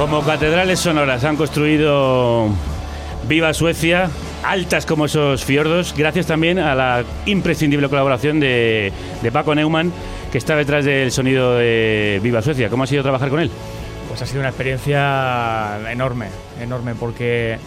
Como 0.00 0.22
catedrales 0.22 0.80
sonoras 0.80 1.24
han 1.24 1.36
construido 1.36 2.48
Viva 3.28 3.52
Suecia, 3.52 4.08
altas 4.42 4.86
como 4.86 5.04
esos 5.04 5.44
fiordos, 5.44 5.94
gracias 5.94 6.24
también 6.24 6.58
a 6.58 6.74
la 6.74 7.04
imprescindible 7.26 7.86
colaboración 7.90 8.40
de, 8.40 8.94
de 9.20 9.30
Paco 9.30 9.54
Neumann, 9.54 9.92
que 10.32 10.38
está 10.38 10.56
detrás 10.56 10.86
del 10.86 11.12
sonido 11.12 11.54
de 11.54 12.18
Viva 12.22 12.40
Suecia. 12.40 12.70
¿Cómo 12.70 12.84
ha 12.84 12.86
sido 12.86 13.02
trabajar 13.02 13.28
con 13.28 13.40
él? 13.40 13.50
Pues 14.08 14.22
ha 14.22 14.26
sido 14.26 14.40
una 14.40 14.48
experiencia 14.48 15.78
enorme, 15.90 16.28
enorme, 16.58 16.94
porque 16.94 17.58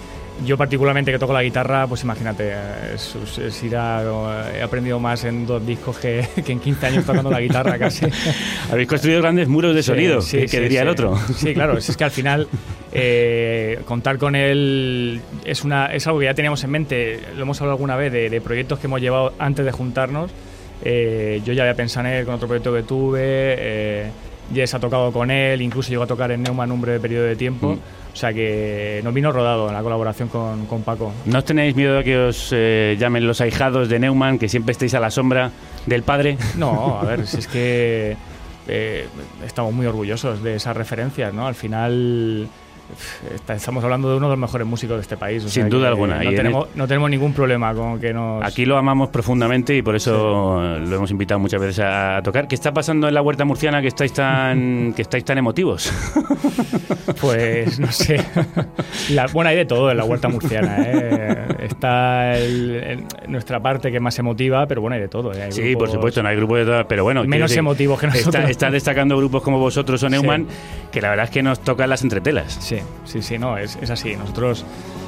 yo 0.45 0.57
particularmente 0.57 1.11
que 1.11 1.19
toco 1.19 1.33
la 1.33 1.43
guitarra, 1.43 1.87
pues 1.87 2.03
imagínate, 2.03 2.53
es, 2.93 3.15
es 3.37 3.63
ir 3.63 3.75
a- 3.77 4.51
he 4.55 4.61
aprendido 4.61 4.99
más 4.99 5.23
en 5.23 5.45
dos 5.45 5.65
discos 5.65 5.97
que, 5.97 6.27
que 6.45 6.51
en 6.51 6.59
15 6.59 6.85
años 6.87 7.05
tocando 7.05 7.29
la 7.31 7.39
guitarra 7.41 7.77
casi. 7.77 8.05
Habéis 8.71 8.87
construido 8.87 9.21
grandes 9.21 9.47
muros 9.47 9.75
de 9.75 9.81
Sí, 9.83 9.87
sonido, 9.87 10.21
sí, 10.21 10.37
que, 10.41 10.47
sí, 10.47 10.59
diría 10.59 10.81
el 10.83 10.89
otro. 10.89 11.17
Sí, 11.35 11.53
claro, 11.53 11.77
es 11.77 11.95
que 11.97 12.03
al 12.03 12.11
final 12.11 12.47
eh, 12.91 13.79
contar 13.85 14.17
con 14.17 14.35
él 14.35 15.21
es, 15.45 15.63
una, 15.63 15.87
es 15.87 16.05
algo 16.07 16.19
que 16.19 16.25
ya 16.25 16.33
teníamos 16.33 16.63
en 16.63 16.69
mente, 16.71 17.19
lo 17.35 17.41
hemos 17.43 17.59
hablado 17.61 17.75
alguna 17.75 17.95
vez, 17.95 18.11
de, 18.11 18.29
de 18.29 18.41
proyectos 18.41 18.79
que 18.79 18.87
hemos 18.87 19.01
llevado 19.01 19.33
antes 19.39 19.65
de 19.65 19.71
juntarnos. 19.71 20.31
Eh, 20.85 21.41
yo 21.45 21.53
ya 21.53 21.63
había 21.63 21.75
pensado 21.75 22.07
en 22.07 22.13
él 22.13 22.25
con 22.25 22.35
otro 22.35 22.47
proyecto 22.47 22.73
que 22.73 22.83
tuve, 22.83 23.21
eh, 23.23 24.05
Jess 24.53 24.73
ha 24.73 24.79
tocado 24.79 25.11
con 25.11 25.31
él, 25.31 25.61
incluso 25.61 25.89
llegó 25.89 26.03
a 26.03 26.07
tocar 26.07 26.31
en 26.31 26.43
Neumann 26.43 26.71
un 26.71 26.81
breve 26.81 26.99
periodo 26.99 27.25
de 27.25 27.35
tiempo. 27.35 27.73
Mm. 27.73 27.79
O 28.13 28.15
sea 28.15 28.31
que 28.31 29.01
nos 29.03 29.13
vino 29.13 29.31
rodado 29.31 29.67
en 29.67 29.73
la 29.73 29.81
colaboración 29.81 30.29
con, 30.29 30.67
con 30.67 30.83
Paco. 30.83 31.11
¿No 31.25 31.39
os 31.39 31.45
tenéis 31.45 31.75
miedo 31.75 31.97
a 31.97 32.03
que 32.03 32.17
os 32.17 32.49
eh, 32.51 32.95
llamen 32.99 33.25
los 33.25 33.41
ahijados 33.41 33.89
de 33.89 33.99
Neumann, 33.99 34.37
que 34.37 34.47
siempre 34.47 34.73
estéis 34.73 34.93
a 34.93 34.99
la 34.99 35.09
sombra 35.09 35.51
del 35.85 36.03
padre? 36.03 36.37
No, 36.57 36.99
a 36.99 37.03
ver, 37.03 37.25
si 37.25 37.37
es 37.37 37.47
que 37.47 38.15
eh, 38.67 39.07
estamos 39.45 39.73
muy 39.73 39.85
orgullosos 39.87 40.43
de 40.43 40.55
esas 40.55 40.77
referencias, 40.77 41.33
¿no? 41.33 41.47
Al 41.47 41.55
final 41.55 42.47
estamos 43.49 43.84
hablando 43.84 44.09
de 44.09 44.17
uno 44.17 44.27
de 44.27 44.31
los 44.31 44.39
mejores 44.39 44.67
músicos 44.67 44.97
de 44.97 45.01
este 45.01 45.17
país. 45.17 45.43
o 45.43 45.49
Sin 45.49 45.63
sea 45.63 45.69
duda 45.69 45.88
alguna, 45.88 46.21
No 46.23 46.31
tenemos, 46.31 46.67
no 46.75 46.88
tenemos 46.88 47.09
ningún 47.09 47.34
problema 47.34 47.73
con 47.73 47.99
que 47.99 48.13
nos... 48.13 48.43
Aquí 48.43 48.65
lo 48.65 48.77
amamos 48.77 49.09
profundamente 49.09 49.75
y 49.75 49.81
por 49.81 49.95
eso 49.95 50.61
lo 50.79 50.95
hemos 50.95 51.11
invitado 51.11 51.39
muchas 51.39 51.59
veces 51.61 51.79
a, 51.86 52.21
tocar. 52.23 52.47
¿Qué 52.47 52.55
está 52.55 52.73
pasando 52.73 53.07
en 53.07 53.13
la 53.13 53.21
huerta 53.21 53.45
murciana 53.45 53.81
que 53.81 53.88
estáis 53.88 54.13
tan, 54.13 54.93
que 54.95 55.01
estáis 55.01 55.23
tan 55.25 55.38
emotivos? 55.38 55.91
Pues 57.19 57.79
no 57.79 57.91
sé. 57.91 58.23
La, 59.11 59.27
bueno, 59.27 59.49
hay 59.49 59.55
de 59.55 59.65
todo 59.65 59.91
en 59.91 59.97
la 59.97 60.03
huerta 60.03 60.27
murciana. 60.27 60.77
¿eh? 60.79 61.45
Está 61.59 62.38
el- 62.38 62.75
el- 62.75 63.05
nuestra 63.27 63.61
parte 63.61 63.91
que 63.91 63.97
es 63.97 64.01
más 64.03 64.17
emotiva, 64.19 64.65
pero 64.67 64.81
bueno, 64.81 64.95
hay 64.95 65.01
de 65.01 65.07
todo. 65.07 65.34
¿eh? 65.34 65.43
Hay 65.43 65.51
Sí, 65.51 65.75
por 65.75 65.89
supuesto, 65.89 66.21
no 66.23 66.29
hay 66.29 66.36
grupos 66.36 66.59
de 66.59 66.65
todas, 66.65 66.86
pero 66.88 67.03
bueno. 67.03 67.23
Menos 67.23 67.49
decir, 67.49 67.59
emotivos 67.59 67.99
que 67.99 68.07
nosotros. 68.07 68.36
Está, 68.36 68.49
está 68.49 68.71
destacando 68.71 69.17
grupos 69.17 69.41
como 69.43 69.59
vosotros 69.59 70.01
o 70.03 70.09
Neumann, 70.09 70.47
que 70.91 71.01
la 71.01 71.09
verdad 71.09 71.25
es 71.25 71.31
que 71.31 71.43
nos 71.43 71.59
tocan 71.59 71.89
las 71.89 72.03
entretelas. 72.03 72.57
Sí, 72.59 72.72
sí, 73.05 73.21
sí, 73.21 73.38
no, 73.38 73.57
es, 73.57 73.78
es 73.82 73.89
así. 73.89 74.15
Nosotros 74.15 74.65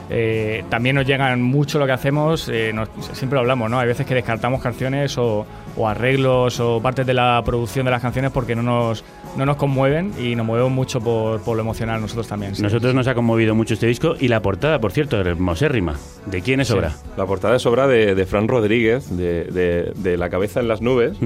eh, 0.09 0.63
también 0.69 0.95
nos 0.97 1.05
llegan 1.07 1.41
mucho 1.41 1.79
lo 1.79 1.85
que 1.85 1.91
hacemos, 1.93 2.47
eh, 2.49 2.71
nos- 2.73 2.89
siempre 3.13 3.35
lo 3.37 3.39
hablamos, 3.41 3.69
¿no? 3.71 3.79
Hay 3.79 3.87
veces 3.87 4.05
que 4.05 4.13
descartamos 4.13 4.61
canciones 4.61 5.17
o, 5.17 5.45
o 5.77 5.87
arreglos 5.87 6.59
o 6.59 6.79
partes 6.81 7.05
de 7.07 7.13
la 7.13 7.41
producción 7.45 7.85
de 7.85 7.91
las 7.91 8.01
canciones 8.01 8.31
porque 8.31 8.55
no 8.55 8.61
nos, 8.61 9.03
no 9.35 9.45
nos 9.45 9.55
conmueven 9.57 10.13
y 10.19 10.35
nos 10.35 10.45
movemos 10.45 10.71
mucho 10.71 11.01
por, 11.01 11.41
por 11.41 11.55
lo 11.57 11.61
emocional 11.63 11.99
nosotros 12.01 12.27
también. 12.27 12.55
sí. 12.55 12.61
Nosotros 12.61 12.93
nos 12.93 13.07
ha 13.07 13.15
conmovido 13.15 13.55
mucho 13.55 13.73
este 13.73 13.87
disco 13.87 14.15
y 14.19 14.27
la 14.27 14.41
portada, 14.41 14.79
por 14.79 14.91
cierto, 14.91 15.19
hermosérrima. 15.19 15.95
¿De 16.27 16.41
quién 16.41 16.59
es 16.59 16.67
Sí. 16.67 16.73
obra? 16.73 16.93
La 17.17 17.25
portada 17.25 17.55
es 17.55 17.65
obra 17.65 17.87
de, 17.87 18.13
de 18.15 18.25
Fran 18.25 18.47
Rodríguez, 18.47 19.15
de, 19.17 19.45
de- 19.45 19.91
de 19.95 20.17
La 20.17 20.29
cabeza 20.29 20.59
en 20.59 20.67
las 20.67 20.81
nubes. 20.81 21.17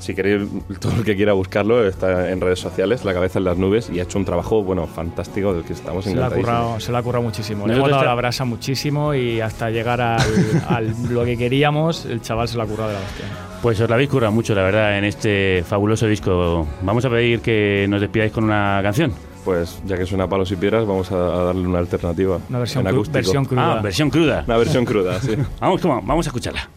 Si 0.00 0.14
queréis, 0.14 0.48
todo 0.80 0.92
el 0.96 1.04
que 1.04 1.16
quiera 1.16 1.32
buscarlo 1.32 1.86
está 1.86 2.30
en 2.30 2.40
redes 2.40 2.58
sociales, 2.60 3.04
La 3.04 3.12
cabeza 3.14 3.38
en 3.38 3.44
las 3.44 3.56
nubes, 3.56 3.90
y 3.90 4.00
ha 4.00 4.02
hecho 4.04 4.18
un 4.18 4.24
trabajo, 4.24 4.62
bueno, 4.62 4.86
fantástico 4.86 5.52
del 5.54 5.64
que 5.64 5.72
estamos 5.72 6.06
encantadísimos. 6.06 6.82
se 6.82 6.92
le 6.92 6.98
ha 6.98 7.02
currado 7.02 7.22
muchísimo. 7.22 7.66
Le 7.66 7.74
hemos 7.74 7.90
dado 7.90 8.04
la 8.04 8.14
brasa 8.14 8.44
muchísimo 8.44 9.14
y 9.14 9.40
hasta 9.40 9.70
llegar 9.70 10.00
al, 10.00 10.20
al- 10.68 10.94
lo 11.10 11.24
que 11.24 11.36
queríamos, 11.36 12.04
el 12.06 12.20
chaval 12.22 12.48
se 12.48 12.56
lo 12.56 12.62
ha 12.62 12.66
currado 12.66 12.90
de 12.90 12.94
la 12.96 13.00
hostia. 13.00 13.24
Pues 13.62 13.80
os 13.80 13.88
la 13.88 13.94
habéis 13.94 14.10
currado 14.10 14.32
mucho, 14.32 14.54
la 14.54 14.62
verdad, 14.62 14.98
en 14.98 15.04
este 15.04 15.64
fabuloso 15.66 16.06
disco. 16.06 16.66
Vamos 16.82 17.04
a 17.04 17.10
pedir 17.10 17.40
que 17.40 17.86
nos 17.88 18.00
despidáis 18.00 18.30
con 18.32 18.44
una 18.44 18.80
canción. 18.82 19.12
Pues 19.44 19.80
ya 19.86 19.96
que 19.96 20.06
suena 20.06 20.24
a 20.24 20.28
palos 20.28 20.50
y 20.52 20.56
piedras, 20.56 20.86
vamos 20.86 21.10
a, 21.12 21.16
a 21.16 21.44
darle 21.44 21.66
una 21.66 21.78
alternativa. 21.78 22.38
Una 22.48 22.58
versión 22.60 22.86
en 22.86 22.92
cru- 22.92 22.94
acústico. 22.96 23.14
versión 23.16 23.44
cruda. 23.44 23.72
Ah, 23.78 23.82
versión 23.82 24.10
cruda. 24.10 24.44
Una 24.46 24.56
versión 24.56 24.84
cruda, 24.84 25.20
sí. 25.20 25.34
Vamos, 25.60 25.80
¿cómo? 25.80 26.00
vamos 26.02 26.26
a 26.26 26.28
escucharla. 26.28 26.68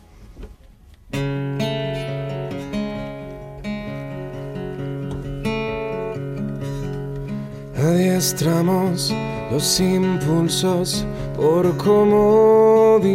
Adiestramos 7.88 9.16
los 9.50 9.80
impulsos 9.80 11.06
por 11.38 11.78
comodidad. 11.78 13.14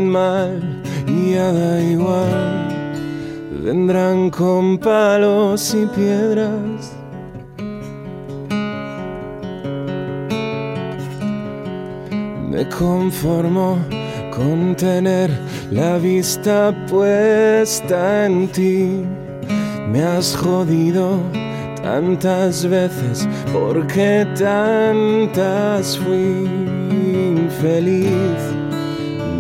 mal. 0.07 0.83
Y 1.07 1.31
ya 1.33 1.51
da 1.51 1.81
igual, 1.81 2.69
vendrán 3.65 4.29
con 4.29 4.77
palos 4.77 5.75
y 5.75 5.87
piedras. 5.87 6.93
Me 12.51 12.69
conformo 12.69 13.79
con 14.31 14.77
tener 14.77 15.31
la 15.71 15.99
vista 15.99 16.75
puesta 16.89 18.27
en 18.27 18.49
ti. 18.49 19.05
Me 19.89 20.03
has 20.03 20.37
jodido 20.37 21.21
tantas 21.83 22.69
veces 22.69 23.29
porque 23.53 24.27
tantas 24.39 25.99
fui 25.99 26.49
infeliz. 27.35 28.41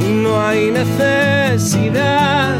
Y 0.00 0.04
no 0.22 0.40
hay 0.40 0.70
necesidad 0.70 2.56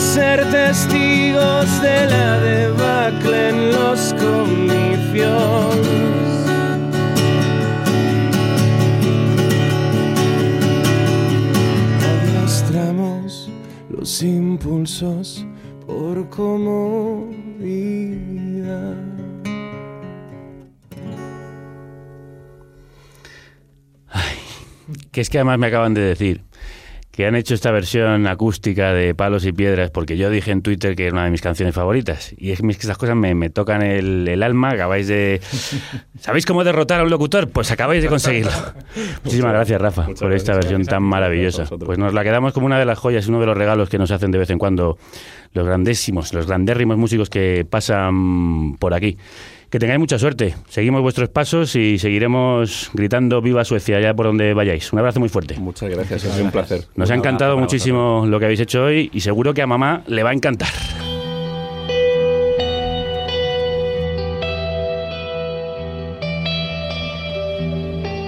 ser 0.00 0.48
testigos 0.50 1.82
de 1.82 2.06
la 2.06 2.38
debacle 2.38 3.48
en 3.48 3.72
los 3.72 4.14
comicios. 4.14 5.76
Adiestramos 12.00 13.50
los 13.90 14.22
impulsos 14.22 15.44
por 15.86 16.28
comodidad. 16.30 17.48
Que 25.10 25.20
es 25.20 25.28
que 25.28 25.38
además 25.38 25.58
me 25.58 25.66
acaban 25.66 25.94
de 25.94 26.02
decir 26.02 26.47
que 27.18 27.26
han 27.26 27.34
hecho 27.34 27.52
esta 27.52 27.72
versión 27.72 28.28
acústica 28.28 28.92
de 28.92 29.12
Palos 29.12 29.44
y 29.44 29.50
Piedras 29.50 29.90
porque 29.90 30.16
yo 30.16 30.30
dije 30.30 30.52
en 30.52 30.62
Twitter 30.62 30.94
que 30.94 31.06
era 31.06 31.14
una 31.14 31.24
de 31.24 31.32
mis 31.32 31.40
canciones 31.40 31.74
favoritas. 31.74 32.32
Y 32.38 32.52
es 32.52 32.60
que 32.60 32.68
estas 32.68 32.96
cosas 32.96 33.16
me, 33.16 33.34
me 33.34 33.50
tocan 33.50 33.82
el, 33.82 34.28
el 34.28 34.40
alma. 34.40 34.70
Acabáis 34.70 35.08
de... 35.08 35.40
¿Sabéis 36.20 36.46
cómo 36.46 36.62
derrotar 36.62 37.00
a 37.00 37.02
un 37.02 37.10
locutor? 37.10 37.48
Pues 37.48 37.72
acabáis 37.72 38.04
de 38.04 38.08
conseguirlo. 38.08 38.52
Muchísimas 39.24 39.52
gracias, 39.52 39.80
Rafa, 39.80 40.02
muchas 40.02 40.20
por 40.20 40.32
esta 40.32 40.52
gracias. 40.52 40.72
versión 40.72 40.86
tan 40.86 41.02
maravillosa. 41.02 41.64
Pues 41.64 41.98
nos 41.98 42.14
la 42.14 42.22
quedamos 42.22 42.52
como 42.52 42.66
una 42.66 42.78
de 42.78 42.84
las 42.84 43.00
joyas, 43.00 43.26
uno 43.26 43.40
de 43.40 43.46
los 43.46 43.58
regalos 43.58 43.88
que 43.88 43.98
nos 43.98 44.12
hacen 44.12 44.30
de 44.30 44.38
vez 44.38 44.50
en 44.50 44.58
cuando 44.58 44.96
los 45.54 45.66
grandísimos, 45.66 46.32
los 46.32 46.46
grandérrimos 46.46 46.98
músicos 46.98 47.28
que 47.28 47.66
pasan 47.68 48.76
por 48.78 48.94
aquí. 48.94 49.18
Que 49.70 49.78
tengáis 49.78 50.00
mucha 50.00 50.18
suerte. 50.18 50.54
Seguimos 50.68 51.02
vuestros 51.02 51.28
pasos 51.28 51.76
y 51.76 51.98
seguiremos 51.98 52.90
gritando 52.94 53.42
Viva 53.42 53.64
Suecia 53.66 53.98
allá 53.98 54.14
por 54.14 54.26
donde 54.26 54.54
vayáis. 54.54 54.90
Un 54.94 55.00
abrazo 55.00 55.20
muy 55.20 55.28
fuerte. 55.28 55.58
Muchas 55.58 55.90
gracias, 55.90 56.24
ha 56.24 56.32
sido 56.32 56.44
un 56.46 56.50
placer. 56.50 56.84
Nos 56.94 57.10
ha 57.10 57.14
encantado 57.14 57.58
muchísimo 57.58 58.24
lo 58.26 58.38
que 58.38 58.46
habéis 58.46 58.60
hecho 58.60 58.84
hoy 58.84 59.10
y 59.12 59.20
seguro 59.20 59.52
que 59.52 59.60
a 59.60 59.66
mamá 59.66 60.04
le 60.06 60.22
va 60.22 60.30
a 60.30 60.32
encantar. 60.32 60.68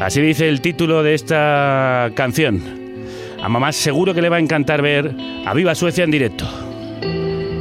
Así 0.02 0.20
dice 0.20 0.48
el 0.48 0.60
título 0.60 1.02
de 1.02 1.14
esta 1.14 2.10
canción. 2.14 2.62
A 3.42 3.48
mamá 3.48 3.72
seguro 3.72 4.12
que 4.12 4.20
le 4.20 4.28
va 4.28 4.36
a 4.36 4.40
encantar 4.40 4.82
ver 4.82 5.14
a 5.46 5.54
Viva 5.54 5.74
Suecia 5.74 6.04
en 6.04 6.10
directo. 6.10 6.69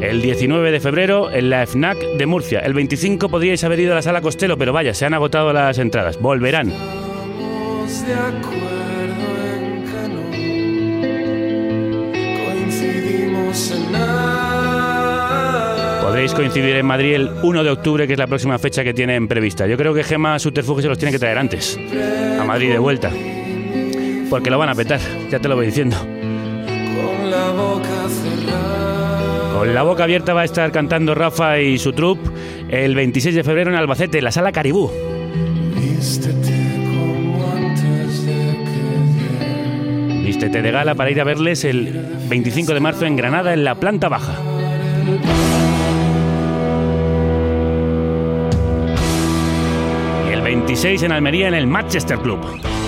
El 0.02 0.22
19 0.22 0.72
de 0.72 0.80
febrero 0.80 1.30
en 1.30 1.50
la 1.50 1.68
FNAC 1.68 1.98
de 1.98 2.26
Murcia. 2.26 2.60
El 2.60 2.74
25 2.74 3.28
podríais 3.28 3.64
haber 3.66 3.82
ido 3.82 3.92
a 3.92 3.96
la 3.96 4.02
sala 4.02 4.22
Costello, 4.22 4.58
pero 4.58 4.72
vaya, 4.72 4.94
se 4.94 5.06
han 5.06 5.14
agotado 5.14 5.52
las 5.52 5.78
entradas. 5.78 6.18
Volverán. 6.20 6.72
Podréis 16.02 16.34
coincidir 16.34 16.78
en 16.78 16.86
Madrid 16.86 17.16
el 17.16 17.30
1 17.44 17.64
de 17.64 17.70
octubre, 17.70 18.08
que 18.08 18.14
es 18.14 18.20
la 18.20 18.28
próxima 18.28 18.58
fecha 18.58 18.86
que 18.86 18.94
tienen 18.94 19.28
prevista. 19.28 19.68
Yo 19.68 19.76
creo 19.76 19.94
que 19.94 20.04
Gema 20.04 20.40
Subterfuge 20.40 20.82
se 20.82 20.88
los 20.88 20.98
tiene 20.98 21.12
que 21.12 21.20
traer 21.20 21.38
antes, 21.38 21.78
a 22.40 22.44
Madrid 22.46 22.72
de 22.72 22.80
vuelta. 22.80 23.12
Porque 24.30 24.50
lo 24.50 24.58
van 24.58 24.70
a 24.70 24.76
petar, 24.76 25.02
ya 25.30 25.40
te 25.40 25.50
lo 25.50 25.56
voy 25.56 25.66
diciendo. 25.66 25.98
Con 25.98 27.30
la 27.30 27.52
boca 27.52 28.08
cerrada. 28.08 28.99
Con 29.60 29.74
la 29.76 29.84
boca 29.84 30.06
abierta 30.06 30.34
va 30.34 30.44
a 30.44 30.46
estar 30.46 30.72
cantando 30.72 31.14
Rafa 31.14 31.60
y 31.60 31.78
su 31.80 31.92
troupe 31.92 32.30
el 32.70 32.96
26 32.96 33.36
de 33.36 33.44
febrero 33.44 33.70
en 33.70 33.76
Albacete, 33.76 34.22
la 34.22 34.32
sala 34.32 34.54
Caribú. 34.54 34.90
Vístete 40.24 40.62
de 40.62 40.72
gala 40.72 40.96
para 40.96 41.12
ir 41.12 41.20
a 41.20 41.26
verles 41.26 41.66
el 41.66 41.92
25 42.30 42.74
de 42.74 42.80
marzo 42.80 43.06
en 43.06 43.18
Granada, 43.18 43.54
en 43.54 43.66
la 43.66 43.76
planta 43.76 44.08
baja. 44.08 44.38
Y 50.30 50.32
el 50.32 50.42
26 50.42 51.04
en 51.04 51.12
Almería, 51.12 51.50
en 51.50 51.56
el 51.56 51.68
Manchester 51.68 52.18
Club. 52.20 52.79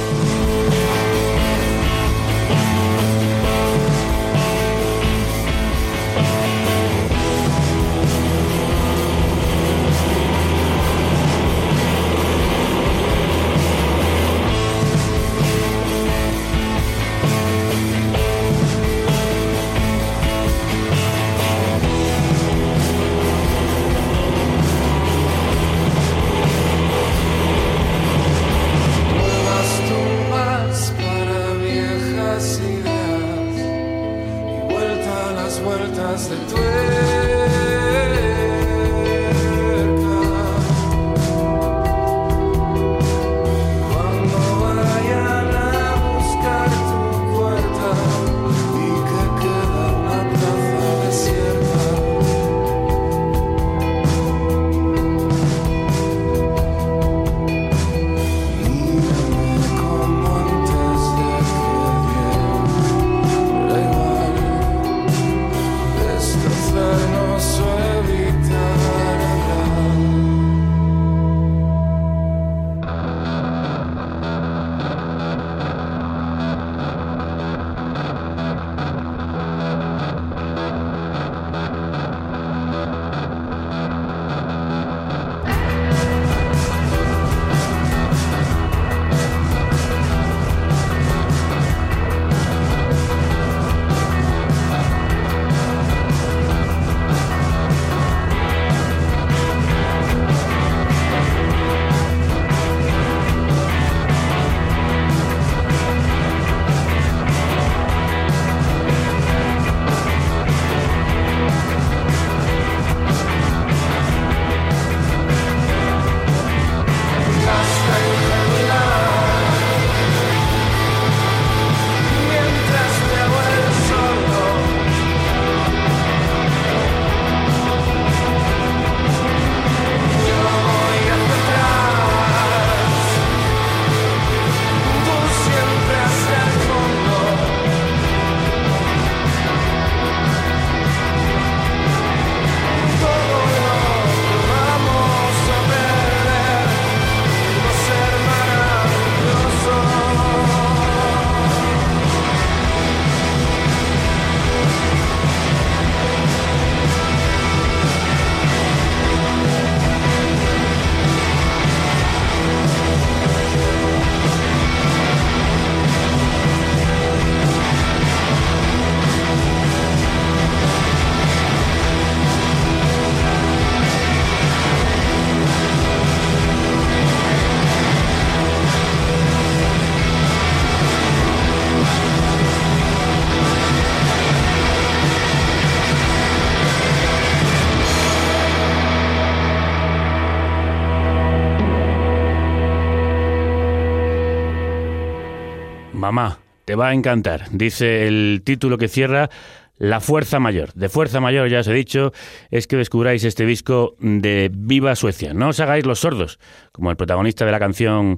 Mamá, 196.02 196.40
te 196.66 196.74
va 196.74 196.88
a 196.88 196.94
encantar, 196.96 197.46
dice 197.52 198.08
el 198.08 198.42
título 198.44 198.80
que 198.80 198.88
cierra 198.88 199.30
La 199.78 200.00
Fuerza 200.00 200.40
Mayor. 200.40 200.74
De 200.74 200.90
Fuerza 200.90 201.20
Mayor, 201.20 201.48
ya 201.48 201.60
os 201.60 201.68
he 201.68 201.74
dicho, 201.74 202.12
es 202.50 202.66
que 202.66 202.76
descubráis 202.76 203.24
este 203.24 203.46
disco 203.46 203.94
de 204.00 204.50
Viva 204.52 204.96
Suecia. 204.96 205.36
No 205.36 205.50
os 205.50 205.60
hagáis 205.60 205.86
los 205.86 206.00
sordos, 206.00 206.40
como 206.72 206.90
el 206.90 206.98
protagonista 206.98 207.46
de 207.46 207.52
la 207.52 207.60
canción 207.60 208.18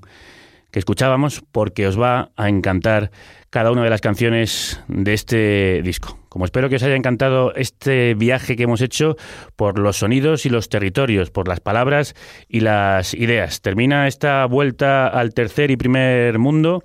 que 0.71 0.79
escuchábamos, 0.79 1.43
porque 1.51 1.85
os 1.85 1.99
va 1.99 2.31
a 2.37 2.47
encantar 2.47 3.11
cada 3.49 3.69
una 3.69 3.83
de 3.83 3.89
las 3.89 3.99
canciones 3.99 4.81
de 4.87 5.13
este 5.13 5.81
disco. 5.83 6.17
Como 6.29 6.45
espero 6.45 6.69
que 6.69 6.77
os 6.77 6.83
haya 6.83 6.95
encantado 6.95 7.53
este 7.53 8.13
viaje 8.13 8.55
que 8.55 8.63
hemos 8.63 8.79
hecho 8.79 9.17
por 9.57 9.77
los 9.77 9.97
sonidos 9.97 10.45
y 10.45 10.49
los 10.49 10.69
territorios, 10.69 11.31
por 11.31 11.49
las 11.49 11.59
palabras 11.59 12.15
y 12.47 12.61
las 12.61 13.13
ideas. 13.13 13.59
Termina 13.59 14.07
esta 14.07 14.45
vuelta 14.45 15.05
al 15.07 15.33
tercer 15.33 15.69
y 15.69 15.75
primer 15.75 16.39
mundo 16.39 16.81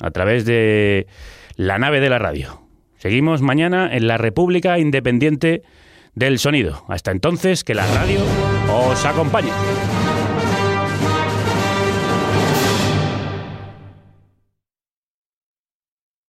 a 0.00 0.10
través 0.10 0.44
de 0.44 1.06
la 1.56 1.78
nave 1.78 2.00
de 2.00 2.10
la 2.10 2.18
radio. 2.18 2.62
Seguimos 2.98 3.42
mañana 3.42 3.94
en 3.94 4.06
la 4.06 4.18
República 4.18 4.78
Independiente 4.78 5.62
del 6.14 6.38
Sonido. 6.38 6.84
Hasta 6.88 7.10
entonces, 7.10 7.64
que 7.64 7.74
la 7.74 7.86
radio 7.94 8.20
os 8.72 9.04
acompañe. 9.04 9.50